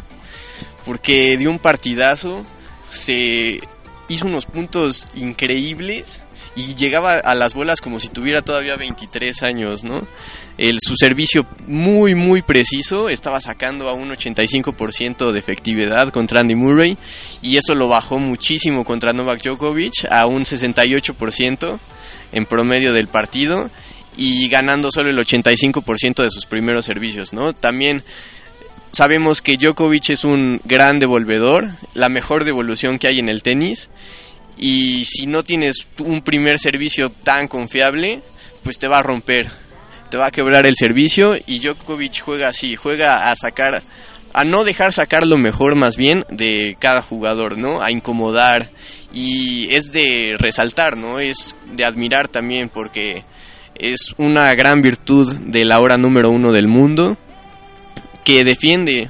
Porque 0.85 1.35
dio 1.37 1.51
un 1.51 1.59
partidazo, 1.59 2.45
se 2.89 3.59
hizo 4.07 4.25
unos 4.25 4.45
puntos 4.45 5.05
increíbles 5.15 6.21
y 6.55 6.75
llegaba 6.75 7.15
a 7.15 7.35
las 7.35 7.53
bolas 7.53 7.81
como 7.81 7.99
si 7.99 8.07
tuviera 8.07 8.41
todavía 8.41 8.77
23 8.77 9.43
años, 9.43 9.83
¿no? 9.83 10.07
El, 10.57 10.79
su 10.79 10.95
servicio 10.95 11.45
muy 11.67 12.15
muy 12.15 12.41
preciso, 12.41 13.09
estaba 13.09 13.41
sacando 13.41 13.89
a 13.89 13.93
un 13.93 14.09
85% 14.09 15.31
de 15.31 15.39
efectividad 15.39 16.09
contra 16.09 16.39
Andy 16.39 16.55
Murray 16.55 16.97
y 17.41 17.57
eso 17.57 17.75
lo 17.75 17.89
bajó 17.89 18.19
muchísimo 18.19 18.85
contra 18.85 19.11
Novak 19.11 19.43
Djokovic 19.43 20.05
a 20.09 20.25
un 20.27 20.43
68% 20.43 21.79
en 22.31 22.45
promedio 22.45 22.93
del 22.93 23.07
partido 23.07 23.69
y 24.17 24.47
ganando 24.47 24.91
solo 24.91 25.09
el 25.09 25.17
85% 25.17 26.23
de 26.23 26.29
sus 26.29 26.45
primeros 26.45 26.85
servicios, 26.85 27.33
¿no? 27.33 27.53
También 27.53 28.01
sabemos 28.91 29.41
que 29.41 29.57
Djokovic 29.57 30.11
es 30.11 30.23
un 30.23 30.61
gran 30.63 30.99
devolvedor, 30.99 31.67
la 31.95 32.07
mejor 32.07 32.45
devolución 32.45 32.97
que 32.97 33.07
hay 33.07 33.19
en 33.19 33.27
el 33.27 33.43
tenis 33.43 33.89
y 34.57 35.03
si 35.05 35.27
no 35.27 35.43
tienes 35.43 35.87
un 35.99 36.21
primer 36.21 36.59
servicio 36.59 37.09
tan 37.09 37.47
confiable, 37.47 38.21
pues 38.63 38.79
te 38.79 38.87
va 38.87 38.99
a 38.99 39.03
romper, 39.03 39.51
te 40.09 40.17
va 40.17 40.27
a 40.27 40.31
quebrar 40.31 40.65
el 40.65 40.75
servicio 40.75 41.35
y 41.47 41.59
Djokovic 41.59 42.21
juega 42.21 42.49
así, 42.49 42.75
juega 42.75 43.31
a 43.31 43.35
sacar, 43.35 43.81
a 44.33 44.43
no 44.43 44.63
dejar 44.63 44.93
sacar 44.93 45.25
lo 45.25 45.37
mejor 45.37 45.75
más 45.75 45.97
bien 45.97 46.25
de 46.29 46.77
cada 46.79 47.01
jugador, 47.01 47.57
¿no? 47.57 47.81
A 47.81 47.91
incomodar 47.91 48.71
y 49.13 49.73
es 49.73 49.91
de 49.91 50.35
resaltar, 50.37 50.97
¿no? 50.97 51.19
Es 51.19 51.55
de 51.73 51.85
admirar 51.85 52.27
también 52.27 52.69
porque 52.69 53.23
es 53.75 54.13
una 54.17 54.53
gran 54.55 54.81
virtud 54.81 55.33
de 55.35 55.65
la 55.65 55.79
hora 55.79 55.97
número 55.97 56.29
uno 56.29 56.51
del 56.51 56.67
mundo 56.67 57.17
que 58.23 58.43
defiende 58.43 59.09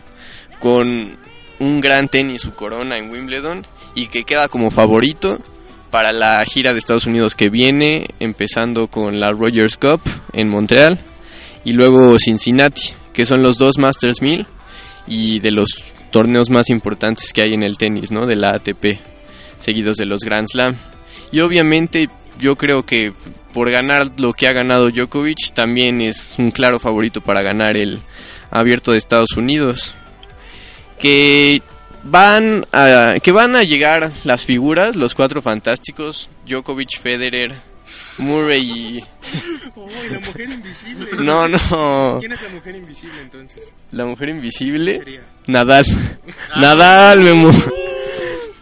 con 0.59 1.17
un 1.59 1.81
gran 1.81 2.09
tenis 2.09 2.41
su 2.41 2.53
corona 2.53 2.97
en 2.97 3.09
Wimbledon 3.09 3.65
y 3.93 4.07
que 4.07 4.23
queda 4.23 4.49
como 4.49 4.71
favorito 4.71 5.39
para 5.95 6.11
la 6.11 6.43
gira 6.43 6.73
de 6.73 6.79
Estados 6.79 7.05
Unidos 7.05 7.35
que 7.35 7.49
viene, 7.49 8.09
empezando 8.19 8.87
con 8.87 9.21
la 9.21 9.31
Rogers 9.31 9.77
Cup 9.77 10.01
en 10.33 10.49
Montreal 10.49 10.99
y 11.63 11.71
luego 11.71 12.19
Cincinnati, 12.19 12.91
que 13.13 13.25
son 13.25 13.41
los 13.41 13.57
dos 13.57 13.77
Masters 13.77 14.21
1000 14.21 14.45
y 15.07 15.39
de 15.39 15.51
los 15.51 15.69
torneos 16.11 16.49
más 16.49 16.69
importantes 16.69 17.31
que 17.31 17.43
hay 17.43 17.53
en 17.53 17.63
el 17.63 17.77
tenis, 17.77 18.11
¿no? 18.11 18.25
De 18.25 18.35
la 18.35 18.49
ATP, 18.55 18.99
seguidos 19.59 19.95
de 19.95 20.05
los 20.05 20.19
Grand 20.19 20.49
Slam. 20.49 20.75
Y 21.31 21.39
obviamente 21.39 22.09
yo 22.39 22.57
creo 22.57 22.85
que 22.85 23.13
por 23.53 23.71
ganar 23.71 24.11
lo 24.17 24.33
que 24.33 24.49
ha 24.49 24.51
ganado 24.51 24.89
Djokovic 24.89 25.53
también 25.53 26.01
es 26.01 26.35
un 26.37 26.51
claro 26.51 26.81
favorito 26.81 27.21
para 27.21 27.41
ganar 27.41 27.77
el 27.77 28.01
Abierto 28.51 28.91
de 28.91 28.97
Estados 28.97 29.37
Unidos. 29.37 29.95
Que 30.99 31.61
van 32.06 32.66
a, 32.72 33.16
que 33.22 33.32
van 33.32 33.56
a 33.56 33.64
llegar 33.64 34.12
las 34.24 34.45
figuras, 34.45 34.95
los 34.95 35.16
cuatro 35.16 35.41
fantásticos, 35.41 36.30
Djokovic, 36.47 36.99
Federer, 37.01 37.56
Murray 38.20 38.62
y... 38.62 38.99
la 40.12 40.20
mujer 40.20 40.49
invisible. 40.49 41.08
No, 41.20 41.47
no. 41.47 42.18
¿Quién 42.20 42.32
es 42.32 42.41
la 42.41 42.49
mujer 42.49 42.76
invisible 42.76 43.22
entonces? 43.22 43.74
La 43.91 44.06
mujer 44.06 44.30
invisible. 44.30 44.99
Sería. 44.99 45.22
Nadal. 45.47 45.86
Nadal, 46.56 47.20
Memo. 47.20 47.51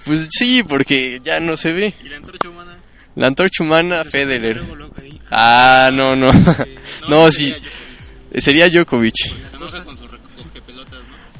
Pues 0.05 0.27
sí, 0.31 0.63
porque 0.63 1.21
ya 1.23 1.39
no 1.39 1.55
se 1.55 1.73
ve. 1.73 1.93
¿Y 2.03 2.09
la 2.09 2.17
antorcha 2.17 2.49
humana? 2.49 2.77
La 3.15 3.27
antorcha 3.27 3.63
humana, 3.63 4.03
Federer. 4.03 4.63
Ah, 5.31 5.91
no, 5.93 6.15
no. 6.15 6.31
No, 7.07 7.31
sí. 7.31 7.53
Sería 8.35 8.69
Djokovic. 8.69 9.13
Se 9.47 9.55
enoja 9.55 9.83
con 9.83 9.95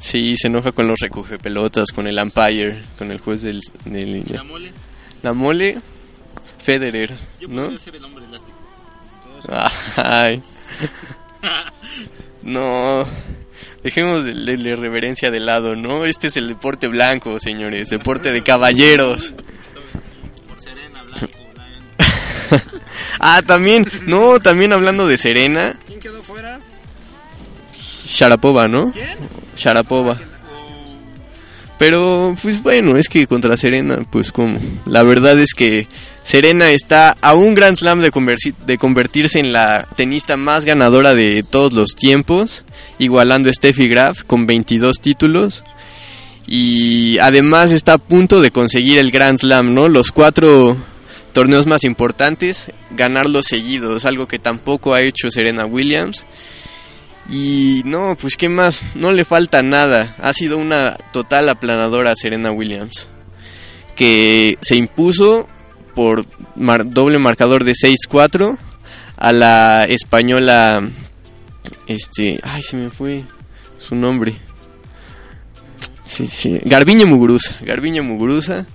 Sí, 0.06 0.34
se 0.36 0.48
enoja 0.48 0.72
con 0.72 0.86
los 0.86 1.00
recoge 1.00 1.38
pelotas, 1.38 1.90
con 1.90 2.06
el 2.06 2.18
umpire, 2.18 2.82
con 2.98 3.10
el 3.10 3.18
juez 3.20 3.40
del... 3.40 3.62
del- 3.86 4.16
¿Y 4.16 4.32
la 4.34 4.44
mole? 4.44 4.72
La 5.22 5.32
mole, 5.32 5.78
Federer, 6.58 7.16
Yo 7.40 7.48
¿no? 7.48 7.62
podría 7.62 7.78
ser 7.78 7.96
el 7.96 8.04
hombre 8.04 8.24
elástico. 8.26 8.58
Ay. 9.96 10.42
No. 12.42 13.06
Dejemos 13.82 14.24
de 14.24 14.34
de 14.34 14.56
la 14.58 14.68
irreverencia 14.72 15.30
de 15.30 15.40
lado, 15.40 15.74
¿no? 15.76 16.04
Este 16.04 16.26
es 16.26 16.36
el 16.36 16.48
deporte 16.48 16.88
blanco, 16.88 17.40
señores. 17.40 17.88
Deporte 17.88 18.32
de 18.32 18.42
caballeros. 18.42 19.32
Por 20.48 20.60
Serena, 20.60 21.02
Blanco, 21.04 21.26
Blanco. 21.54 22.66
Ah, 23.20 23.40
también. 23.46 23.86
No, 24.06 24.38
también 24.40 24.74
hablando 24.74 25.06
de 25.06 25.16
Serena. 25.16 25.78
¿Quién 25.86 26.00
quedó 26.00 26.22
fuera? 26.22 26.60
Sharapova, 27.74 28.68
¿no? 28.68 28.92
Sharapova. 29.56 30.18
Pero, 31.78 32.36
pues 32.40 32.62
bueno, 32.62 32.96
es 32.96 33.08
que 33.08 33.26
contra 33.26 33.56
Serena, 33.56 34.06
pues 34.08 34.30
como. 34.30 34.58
La 34.86 35.02
verdad 35.02 35.38
es 35.38 35.54
que 35.54 35.88
Serena 36.22 36.70
está 36.70 37.16
a 37.20 37.34
un 37.34 37.54
Grand 37.54 37.76
Slam 37.76 38.00
de, 38.00 38.12
de 38.64 38.78
convertirse 38.78 39.40
en 39.40 39.52
la 39.52 39.86
tenista 39.96 40.36
más 40.36 40.64
ganadora 40.64 41.14
de 41.14 41.42
todos 41.42 41.72
los 41.72 41.96
tiempos, 41.96 42.64
igualando 42.98 43.50
a 43.50 43.52
Steffi 43.52 43.88
Graf 43.88 44.22
con 44.24 44.46
22 44.46 45.00
títulos. 45.00 45.64
Y 46.46 47.18
además 47.18 47.72
está 47.72 47.94
a 47.94 47.98
punto 47.98 48.40
de 48.40 48.50
conseguir 48.50 48.98
el 48.98 49.10
Grand 49.10 49.38
Slam, 49.38 49.74
¿no? 49.74 49.88
Los 49.88 50.12
cuatro 50.12 50.76
torneos 51.32 51.66
más 51.66 51.82
importantes, 51.84 52.70
ganarlos 52.90 53.46
seguidos, 53.48 54.04
algo 54.04 54.28
que 54.28 54.38
tampoco 54.38 54.94
ha 54.94 55.02
hecho 55.02 55.30
Serena 55.30 55.66
Williams. 55.66 56.24
Y 57.30 57.82
no, 57.86 58.16
pues 58.20 58.36
qué 58.36 58.48
más, 58.48 58.82
no 58.94 59.10
le 59.12 59.24
falta 59.24 59.62
nada. 59.62 60.14
Ha 60.20 60.32
sido 60.32 60.58
una 60.58 60.96
total 61.12 61.48
aplanadora 61.48 62.12
a 62.12 62.16
Serena 62.16 62.50
Williams. 62.50 63.08
Que 63.96 64.58
se 64.60 64.76
impuso 64.76 65.48
por 65.94 66.26
doble 66.56 67.18
marcador 67.18 67.64
de 67.64 67.72
6-4 67.72 68.58
a 69.16 69.32
la 69.32 69.84
española. 69.84 70.86
Este. 71.86 72.40
Ay, 72.42 72.62
se 72.62 72.76
me 72.76 72.90
fue 72.90 73.24
su 73.78 73.94
nombre. 73.94 74.34
Sí, 76.04 76.26
sí. 76.26 76.58
Garbiñe 76.64 77.04
Muguruza. 77.06 77.56
Garbiñe 77.62 78.02
Muguruza. 78.02 78.66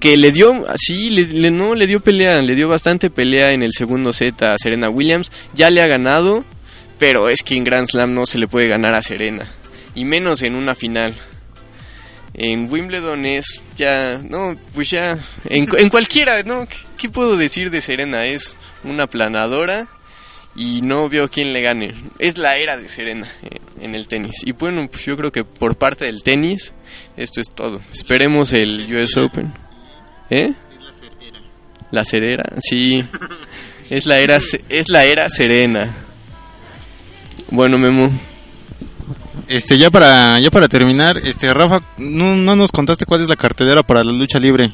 Que 0.00 0.16
le 0.16 0.30
dio, 0.30 0.64
sí, 0.76 1.10
le- 1.10 1.50
no, 1.50 1.74
le 1.74 1.86
dio 1.88 2.00
pelea, 2.00 2.40
le 2.42 2.54
dio 2.54 2.68
bastante 2.68 3.10
pelea 3.10 3.50
en 3.50 3.62
el 3.64 3.72
segundo 3.72 4.12
set 4.12 4.40
a 4.42 4.56
Serena 4.58 4.88
Williams. 4.90 5.32
Ya 5.54 5.70
le 5.70 5.82
ha 5.82 5.88
ganado, 5.88 6.44
pero 6.98 7.28
es 7.28 7.42
que 7.42 7.56
en 7.56 7.64
Grand 7.64 7.88
Slam 7.88 8.14
no 8.14 8.26
se 8.26 8.38
le 8.38 8.48
puede 8.48 8.68
ganar 8.68 8.94
a 8.94 9.02
Serena. 9.02 9.48
Y 9.94 10.04
menos 10.04 10.42
en 10.42 10.54
una 10.54 10.74
final. 10.74 11.14
En 12.34 12.70
Wimbledon 12.70 13.26
es 13.26 13.62
ya, 13.76 14.18
no, 14.18 14.56
pues 14.74 14.90
ya, 14.90 15.18
en, 15.48 15.68
en 15.76 15.88
cualquiera, 15.88 16.42
¿no? 16.44 16.68
¿Qué, 16.96 17.08
puedo 17.08 17.36
decir 17.36 17.70
de 17.70 17.80
Serena? 17.80 18.26
Es 18.26 18.56
una 18.84 19.08
planadora 19.08 19.88
y 20.54 20.80
no 20.82 21.08
veo 21.08 21.28
quién 21.28 21.52
le 21.52 21.62
gane. 21.62 21.94
Es 22.18 22.38
la 22.38 22.56
era 22.56 22.76
de 22.76 22.88
Serena 22.88 23.28
en 23.80 23.94
el 23.94 24.06
tenis. 24.06 24.36
Y 24.44 24.52
bueno, 24.52 24.88
pues 24.88 25.04
yo 25.04 25.16
creo 25.16 25.32
que 25.32 25.44
por 25.44 25.76
parte 25.76 26.04
del 26.04 26.22
tenis, 26.22 26.72
esto 27.16 27.40
es 27.40 27.48
todo. 27.52 27.80
Esperemos 27.92 28.52
el 28.52 28.86
US 28.94 29.16
Open. 29.16 29.52
¿Eh? 30.30 30.52
La 31.90 32.04
cerera, 32.04 32.44
sí. 32.60 33.04
Es 33.90 34.06
la 34.06 34.18
era, 34.18 34.38
es 34.68 34.88
la 34.90 35.04
era 35.04 35.28
serena. 35.30 36.07
Bueno, 37.50 37.78
Memo. 37.78 38.10
Este, 39.48 39.78
ya 39.78 39.90
para, 39.90 40.38
ya 40.38 40.50
para 40.50 40.68
terminar, 40.68 41.16
este, 41.18 41.52
Rafa, 41.54 41.80
no, 41.96 42.36
no 42.36 42.54
nos 42.54 42.70
contaste 42.70 43.06
cuál 43.06 43.22
es 43.22 43.28
la 43.28 43.36
cartelera 43.36 43.82
para 43.82 44.04
la 44.04 44.12
lucha 44.12 44.38
libre. 44.38 44.72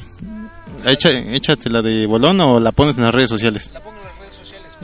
Echa, 0.85 1.09
échate 1.09 1.69
la 1.69 1.81
de 1.81 2.05
Bolón 2.05 2.39
o 2.41 2.59
la 2.59 2.71
pones 2.73 2.97
en 2.97 3.03
las 3.05 3.15
redes 3.15 3.29
sociales. 3.29 3.71
La 3.73 3.79
pongo 3.79 3.97
en 3.97 4.03
las 4.03 4.17
redes 4.19 4.33
sociales 4.35 4.77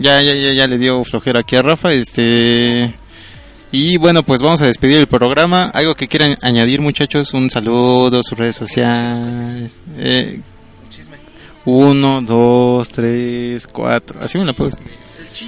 Ya, 0.00 0.22
ya, 0.22 0.34
ya, 0.34 0.52
ya 0.52 0.66
le 0.68 0.78
dio 0.78 1.02
flojera 1.02 1.40
aquí 1.40 1.56
a 1.56 1.62
Rafa, 1.62 1.90
este. 1.90 2.94
Y 3.72 3.96
bueno, 3.96 4.22
pues 4.22 4.40
vamos 4.40 4.62
a 4.62 4.66
despedir 4.66 4.98
el 4.98 5.08
programa. 5.08 5.64
Algo 5.74 5.96
que 5.96 6.06
quieran 6.06 6.36
añadir, 6.40 6.80
muchachos, 6.80 7.34
un 7.34 7.50
saludo, 7.50 8.22
sus 8.22 8.38
redes 8.38 8.56
sociales. 8.56 9.82
Eh, 9.98 10.40
uno, 11.64 12.22
dos, 12.22 12.88
tres, 12.90 13.66
cuatro. 13.66 14.20
Así 14.22 14.38
me 14.38 14.44
la 14.44 14.54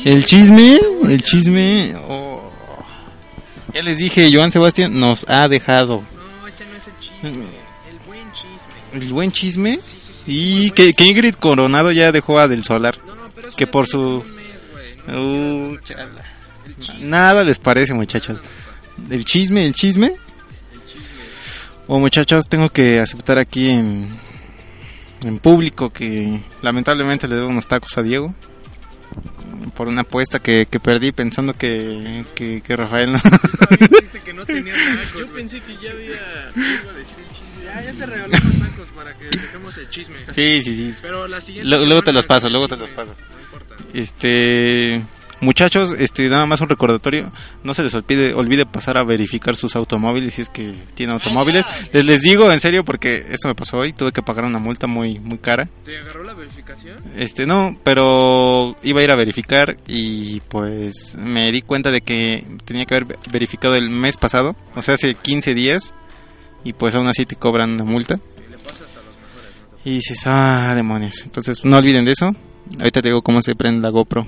El 0.05 0.25
chisme, 0.25 0.79
el 1.09 1.23
chisme. 1.23 1.95
oh. 2.09 2.51
Ya 3.75 3.83
les 3.83 3.99
dije, 3.99 4.31
Joan 4.33 4.51
Sebastián 4.51 4.99
nos 4.99 5.29
ha 5.29 5.47
dejado. 5.49 6.03
No, 6.15 6.47
ese 6.49 6.65
no 6.67 6.77
es 6.77 6.89
el 6.89 6.95
chisme. 6.99 7.29
El 7.31 7.99
buen 8.07 8.33
chisme. 8.33 9.05
El 9.05 9.13
buen 9.13 9.33
chisme. 9.33 9.79
Y 10.27 10.71
que, 10.73 10.95
que 10.95 11.05
Ingrid 11.05 11.35
Coronado 11.35 11.93
ya 11.93 12.11
dejó 12.13 12.39
a 12.39 12.49
Del 12.49 12.65
Solar. 12.65 12.97
Que 13.57 13.67
por 13.67 13.87
su... 13.87 14.25
Uh, 15.07 15.77
chala. 15.85 16.25
Nada 17.01 17.45
les 17.45 17.59
parece, 17.59 17.95
muchachos. 17.95 18.41
El 19.11 19.25
chisme, 19.25 19.67
el 19.67 19.75
chisme. 19.75 20.13
O 21.87 21.99
muchachos, 21.99 22.47
tengo 22.49 22.69
que 22.69 23.01
aceptar 23.01 23.39
aquí 23.39 23.71
en, 23.71 24.09
en 25.25 25.39
público 25.39 25.91
que 25.91 26.43
lamentablemente 26.63 27.29
le 27.29 27.37
debo 27.37 27.49
unos 27.49 27.67
tacos 27.67 27.97
a 27.97 28.03
Diego. 28.03 28.35
Por 29.75 29.89
una 29.89 30.03
apuesta 30.03 30.41
que, 30.41 30.67
que 30.71 30.81
perdí 30.81 31.13
pensando 31.13 31.55
que, 31.55 32.25
que, 32.35 32.63
que 32.63 32.77
Rafael 32.77 33.13
no. 33.13 33.19
que 34.25 34.33
no 34.35 34.45
tenía 34.45 34.75
tacos. 35.05 35.29
Yo 35.29 35.33
pensé 35.33 35.61
que 35.61 35.75
ya 35.77 35.91
había 35.91 36.17
algo 36.49 36.91
a 36.91 36.93
decir 36.93 37.17
chisme. 37.31 37.65
Ya, 37.65 37.83
ya 37.83 37.93
te 37.95 38.07
regalamos 38.07 38.59
tacos 38.59 38.89
para 38.89 39.17
que 39.17 39.25
dejemos 39.25 39.79
el 39.79 39.91
chisme. 39.91 40.17
Sí, 40.31 40.61
sí, 40.63 40.75
sí. 40.75 40.95
Pero 41.01 41.27
la 41.29 41.41
siguiente. 41.41 41.69
Luego, 41.69 41.87
luego 41.87 42.03
te 42.03 42.13
los 42.13 42.27
paso, 42.27 42.49
luego 42.51 42.69
te 42.69 42.77
los 42.77 42.91
paso. 42.91 43.15
No 43.31 43.41
importa. 43.41 43.77
Este, 43.95 45.03
muchachos, 45.41 45.95
este, 45.99 46.29
nada 46.29 46.47
más 46.47 46.61
un 46.61 46.69
recordatorio, 46.69 47.31
no 47.63 47.75
se 47.75 47.83
les 47.83 47.95
olvide, 47.95 48.35
olvide 48.35 48.67
pasar 48.67 48.97
a 48.99 49.05
verificar 49.05 49.57
sus 49.57 49.77
automóviles 49.77 50.35
si 50.35 50.43
es 50.43 50.49
que 50.49 50.75
tienen 50.95 51.15
automóviles. 51.15 51.65
Les 51.93 52.05
les 52.05 52.23
digo 52.23 52.51
en 52.51 52.61
serio 52.61 52.85
porque 52.85 53.25
esto 53.31 53.49
me 53.49 53.55
pasó 53.55 53.79
hoy, 53.79 53.93
tuve 53.93 54.13
que 54.13 54.23
pagar 54.23 54.45
una 54.45 54.59
multa 54.59 54.87
muy 54.87 55.19
muy 55.19 55.39
cara. 55.39 55.69
¿Te 55.85 55.99
agarró 55.99 56.25
la 56.25 56.35
verificación? 56.35 56.99
Este, 57.17 57.47
no, 57.47 57.79
pero 57.85 58.77
iba 58.83 59.01
a 59.01 59.05
ir 59.05 59.11
a 59.11 59.17
verificar 59.17 59.77
y 59.87 60.41
pues 60.41 61.17
me 61.19 61.53
di 61.53 61.63
cuenta 61.63 61.91
de 61.91 62.01
que 62.01 62.45
tenía 62.65 62.85
que 62.85 62.95
haber 62.95 63.19
verificado 63.31 63.77
el 63.77 63.91
mes 63.91 64.17
pasado, 64.17 64.57
o 64.75 64.83
sea, 64.83 64.95
hace 64.95 65.15
15 65.15 65.55
días 65.55 65.95
y 66.65 66.73
pues 66.73 66.95
aún 66.95 67.07
así 67.07 67.27
te 67.27 67.37
cobran 67.37 67.73
una 67.73 67.85
multa. 67.85 68.19
Y 69.85 69.95
dices, 69.95 70.23
ah, 70.27 70.75
demonios. 70.75 71.23
Entonces, 71.25 71.65
no 71.65 71.79
olviden 71.79 72.05
de 72.05 72.13
eso. 72.13 72.35
Ahorita 72.79 73.01
te 73.01 73.09
digo 73.09 73.23
cómo 73.23 73.41
se 73.41 73.55
prende 73.55 73.81
la 73.81 73.89
GoPro. 73.89 74.27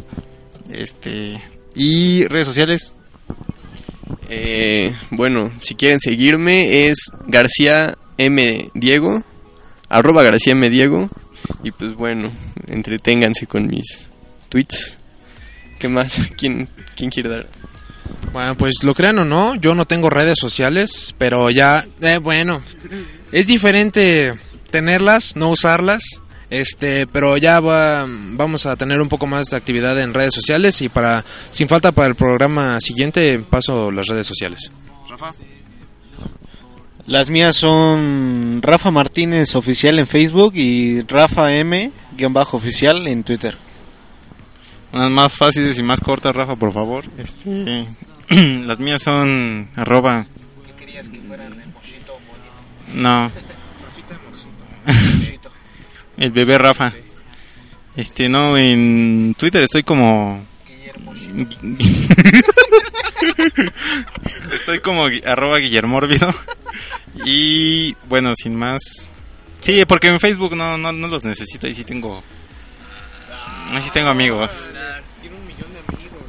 Este. 0.73 1.43
Y 1.75 2.27
redes 2.27 2.47
sociales. 2.47 2.95
Eh, 4.29 4.95
bueno, 5.11 5.51
si 5.61 5.75
quieren 5.75 6.01
seguirme 6.01 6.87
es 6.87 7.11
García 7.27 7.97
M. 8.17 8.71
Diego, 8.75 9.25
arroba 9.89 10.23
García 10.23 10.53
M. 10.53 10.71
Diego. 10.71 11.11
Y 11.65 11.73
pues 11.73 11.95
bueno, 11.95 12.33
entreténganse 12.67 13.47
con 13.47 13.67
mis 13.67 14.11
tweets. 14.49 14.99
¿Qué 15.79 15.89
más? 15.89 16.21
¿Quién, 16.37 16.69
quién 16.97 17.11
quiere 17.11 17.29
dar? 17.29 17.47
Bueno, 18.33 18.57
pues 18.57 18.83
lo 18.83 18.95
crean 18.95 19.19
o 19.19 19.25
no, 19.25 19.57
yo 19.57 19.75
no 19.75 19.87
tengo 19.87 20.09
redes 20.09 20.39
sociales, 20.39 21.15
pero 21.19 21.51
ya, 21.51 21.87
eh, 22.01 22.19
bueno, 22.19 22.63
es 23.33 23.47
diferente 23.47 24.35
tenerlas, 24.71 25.35
no 25.37 25.51
usarlas, 25.51 26.05
este, 26.51 27.07
pero 27.07 27.37
ya 27.37 27.61
va- 27.61 28.07
vamos 28.09 28.67
a 28.67 28.77
tener 28.77 29.01
un 29.01 29.09
poco 29.09 29.27
más 29.27 29.47
de 29.47 29.57
actividad 29.57 29.99
en 30.01 30.13
redes 30.13 30.35
sociales 30.35 30.83
y 30.83 30.89
para, 30.89 31.25
sin 31.51 31.69
falta 31.69 31.93
para 31.93 32.09
el 32.09 32.15
programa 32.17 32.79
siguiente, 32.81 33.39
paso 33.39 33.91
las 33.91 34.07
redes 34.09 34.27
sociales. 34.27 34.71
Las 37.07 37.31
mías 37.31 37.57
son 37.57 38.61
Rafa 38.63 38.91
Martínez 38.91 39.55
oficial 39.57 39.99
en 39.99 40.07
Facebook 40.07 40.53
y 40.55 41.01
Rafa 41.03 41.55
M 41.57 41.91
guion 42.17 42.33
bajo 42.33 42.57
oficial 42.57 43.07
en 43.09 43.25
Twitter. 43.25 43.57
Unas 44.93 45.11
más 45.11 45.33
fáciles 45.37 45.79
y 45.79 45.83
más 45.83 46.01
cortas, 46.01 46.35
Rafa, 46.35 46.57
por 46.57 46.73
favor. 46.73 47.05
Este. 47.19 47.87
Las 48.65 48.79
mías 48.81 49.03
son 49.03 49.71
arroba. 49.77 50.27
¿Qué 50.67 50.73
querías 50.85 51.09
que 51.09 51.21
fueran 51.21 51.53
el 51.61 51.69
mochito 51.73 52.17
No. 52.95 53.31
El 56.21 56.31
bebé 56.33 56.59
Rafa. 56.59 56.93
Este, 57.97 58.29
no, 58.29 58.59
en 58.59 59.35
Twitter 59.39 59.63
estoy 59.63 59.83
como. 59.83 60.45
estoy 64.53 64.81
como 64.81 65.07
arroba 65.25 65.57
Guillermórbido. 65.57 66.35
Y 67.25 67.95
bueno, 68.07 68.35
sin 68.37 68.55
más. 68.55 69.13
Sí, 69.63 69.83
porque 69.87 70.09
en 70.09 70.21
Facebook 70.21 70.55
no, 70.55 70.77
no, 70.77 70.93
no 70.93 71.09
los 71.09 71.25
necesito, 71.25 71.67
ahí 71.67 71.73
sí 71.73 71.85
tengo. 71.85 72.23
Ahí 73.71 73.81
sí 73.81 73.89
tengo 73.91 74.11
amigos. 74.11 74.69
Tiene 75.23 75.37
un 75.37 75.47
millón 75.47 75.73
de 75.73 75.79
amigos. 75.97 76.21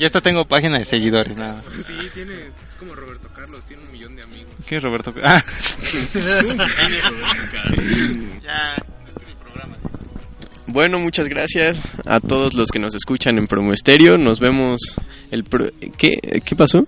Este. 0.00 0.02
Ya 0.02 0.06
hasta 0.06 0.20
tengo 0.20 0.46
página 0.46 0.78
de 0.78 0.84
seguidores, 0.84 1.36
nada. 1.36 1.62
Sí, 1.84 1.94
tiene, 2.14 2.34
es 2.34 2.76
como 2.78 2.94
Roberto 2.94 3.28
Carlos, 3.34 3.64
tiene 3.66 3.82
un 3.84 3.92
millón 3.92 4.16
de 4.16 4.22
amigos. 4.22 4.52
¿Qué 4.66 4.76
es 4.76 4.82
Roberto? 4.82 5.14
Ah. 5.22 5.42
Bueno, 10.66 11.00
muchas 11.00 11.28
gracias 11.28 11.80
a 12.06 12.20
todos 12.20 12.54
los 12.54 12.68
que 12.70 12.78
nos 12.78 12.94
escuchan 12.94 13.38
en 13.38 13.48
Promo 13.48 13.72
Estéreo. 13.72 14.18
Nos 14.18 14.38
vemos 14.38 14.80
el... 15.32 15.42
pro- 15.44 15.70
¿Qué, 15.96 16.40
¿Qué 16.44 16.54
pasó? 16.56 16.86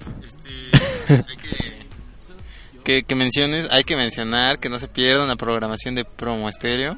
que, 2.85 3.03
que 3.03 3.15
menciones, 3.17 3.67
hay 3.73 3.83
que 3.85 3.97
mencionar 3.97 4.61
que 4.61 4.69
no 4.69 4.79
se 4.79 4.87
pierdan 4.89 5.27
la 5.29 5.37
programación 5.37 5.97
de 5.97 6.05
Promo 6.05 6.49
Estéreo. 6.49 6.97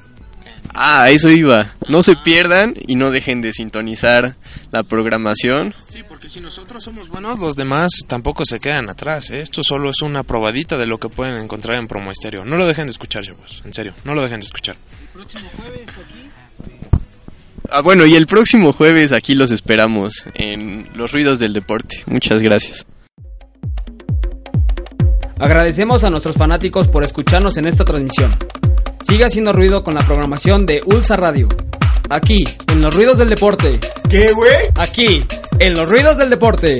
Ah, 0.72 1.10
eso 1.10 1.30
iba. 1.30 1.74
No 1.88 2.02
se 2.02 2.16
pierdan 2.16 2.74
y 2.86 2.96
no 2.96 3.10
dejen 3.10 3.42
de 3.42 3.52
sintonizar 3.52 4.36
la 4.70 4.82
programación. 4.82 5.74
Sí, 5.88 6.02
porque 6.08 6.30
si 6.30 6.40
nosotros 6.40 6.82
somos 6.82 7.08
buenos, 7.08 7.38
los 7.38 7.54
demás 7.56 7.90
tampoco 8.08 8.44
se 8.44 8.58
quedan 8.58 8.88
atrás. 8.88 9.30
¿eh? 9.30 9.40
Esto 9.40 9.62
solo 9.62 9.90
es 9.90 10.02
una 10.02 10.22
probadita 10.22 10.76
de 10.76 10.86
lo 10.86 10.98
que 10.98 11.08
pueden 11.08 11.36
encontrar 11.36 11.76
en 11.76 11.86
Promo 11.86 12.10
Estéreo. 12.10 12.44
No 12.44 12.56
lo 12.56 12.66
dejen 12.66 12.86
de 12.86 12.92
escuchar, 12.92 13.24
chavos. 13.24 13.62
En 13.64 13.74
serio, 13.74 13.94
no 14.04 14.14
lo 14.14 14.22
dejen 14.22 14.40
de 14.40 14.46
escuchar. 14.46 14.76
Ah, 17.70 17.80
bueno, 17.80 18.04
y 18.06 18.14
el 18.14 18.26
próximo 18.26 18.72
jueves 18.72 19.12
aquí 19.12 19.34
los 19.34 19.50
esperamos 19.50 20.24
en 20.34 20.88
Los 20.94 21.12
Ruidos 21.12 21.38
del 21.38 21.52
Deporte. 21.52 22.02
Muchas 22.06 22.42
gracias. 22.42 22.86
Agradecemos 25.38 26.04
a 26.04 26.10
nuestros 26.10 26.36
fanáticos 26.36 26.88
por 26.88 27.04
escucharnos 27.04 27.56
en 27.56 27.66
esta 27.66 27.84
transmisión. 27.84 28.30
Sigue 29.06 29.24
haciendo 29.24 29.52
ruido 29.52 29.84
con 29.84 29.94
la 29.94 30.00
programación 30.00 30.64
de 30.64 30.80
Ulsa 30.86 31.16
Radio. 31.16 31.48
Aquí, 32.08 32.42
en 32.72 32.82
los 32.82 32.94
ruidos 32.94 33.18
del 33.18 33.28
deporte. 33.28 33.78
¿Qué, 34.08 34.32
güey? 34.32 34.56
Aquí, 34.76 35.24
en 35.58 35.74
los 35.74 35.88
ruidos 35.88 36.16
del 36.16 36.30
deporte. 36.30 36.78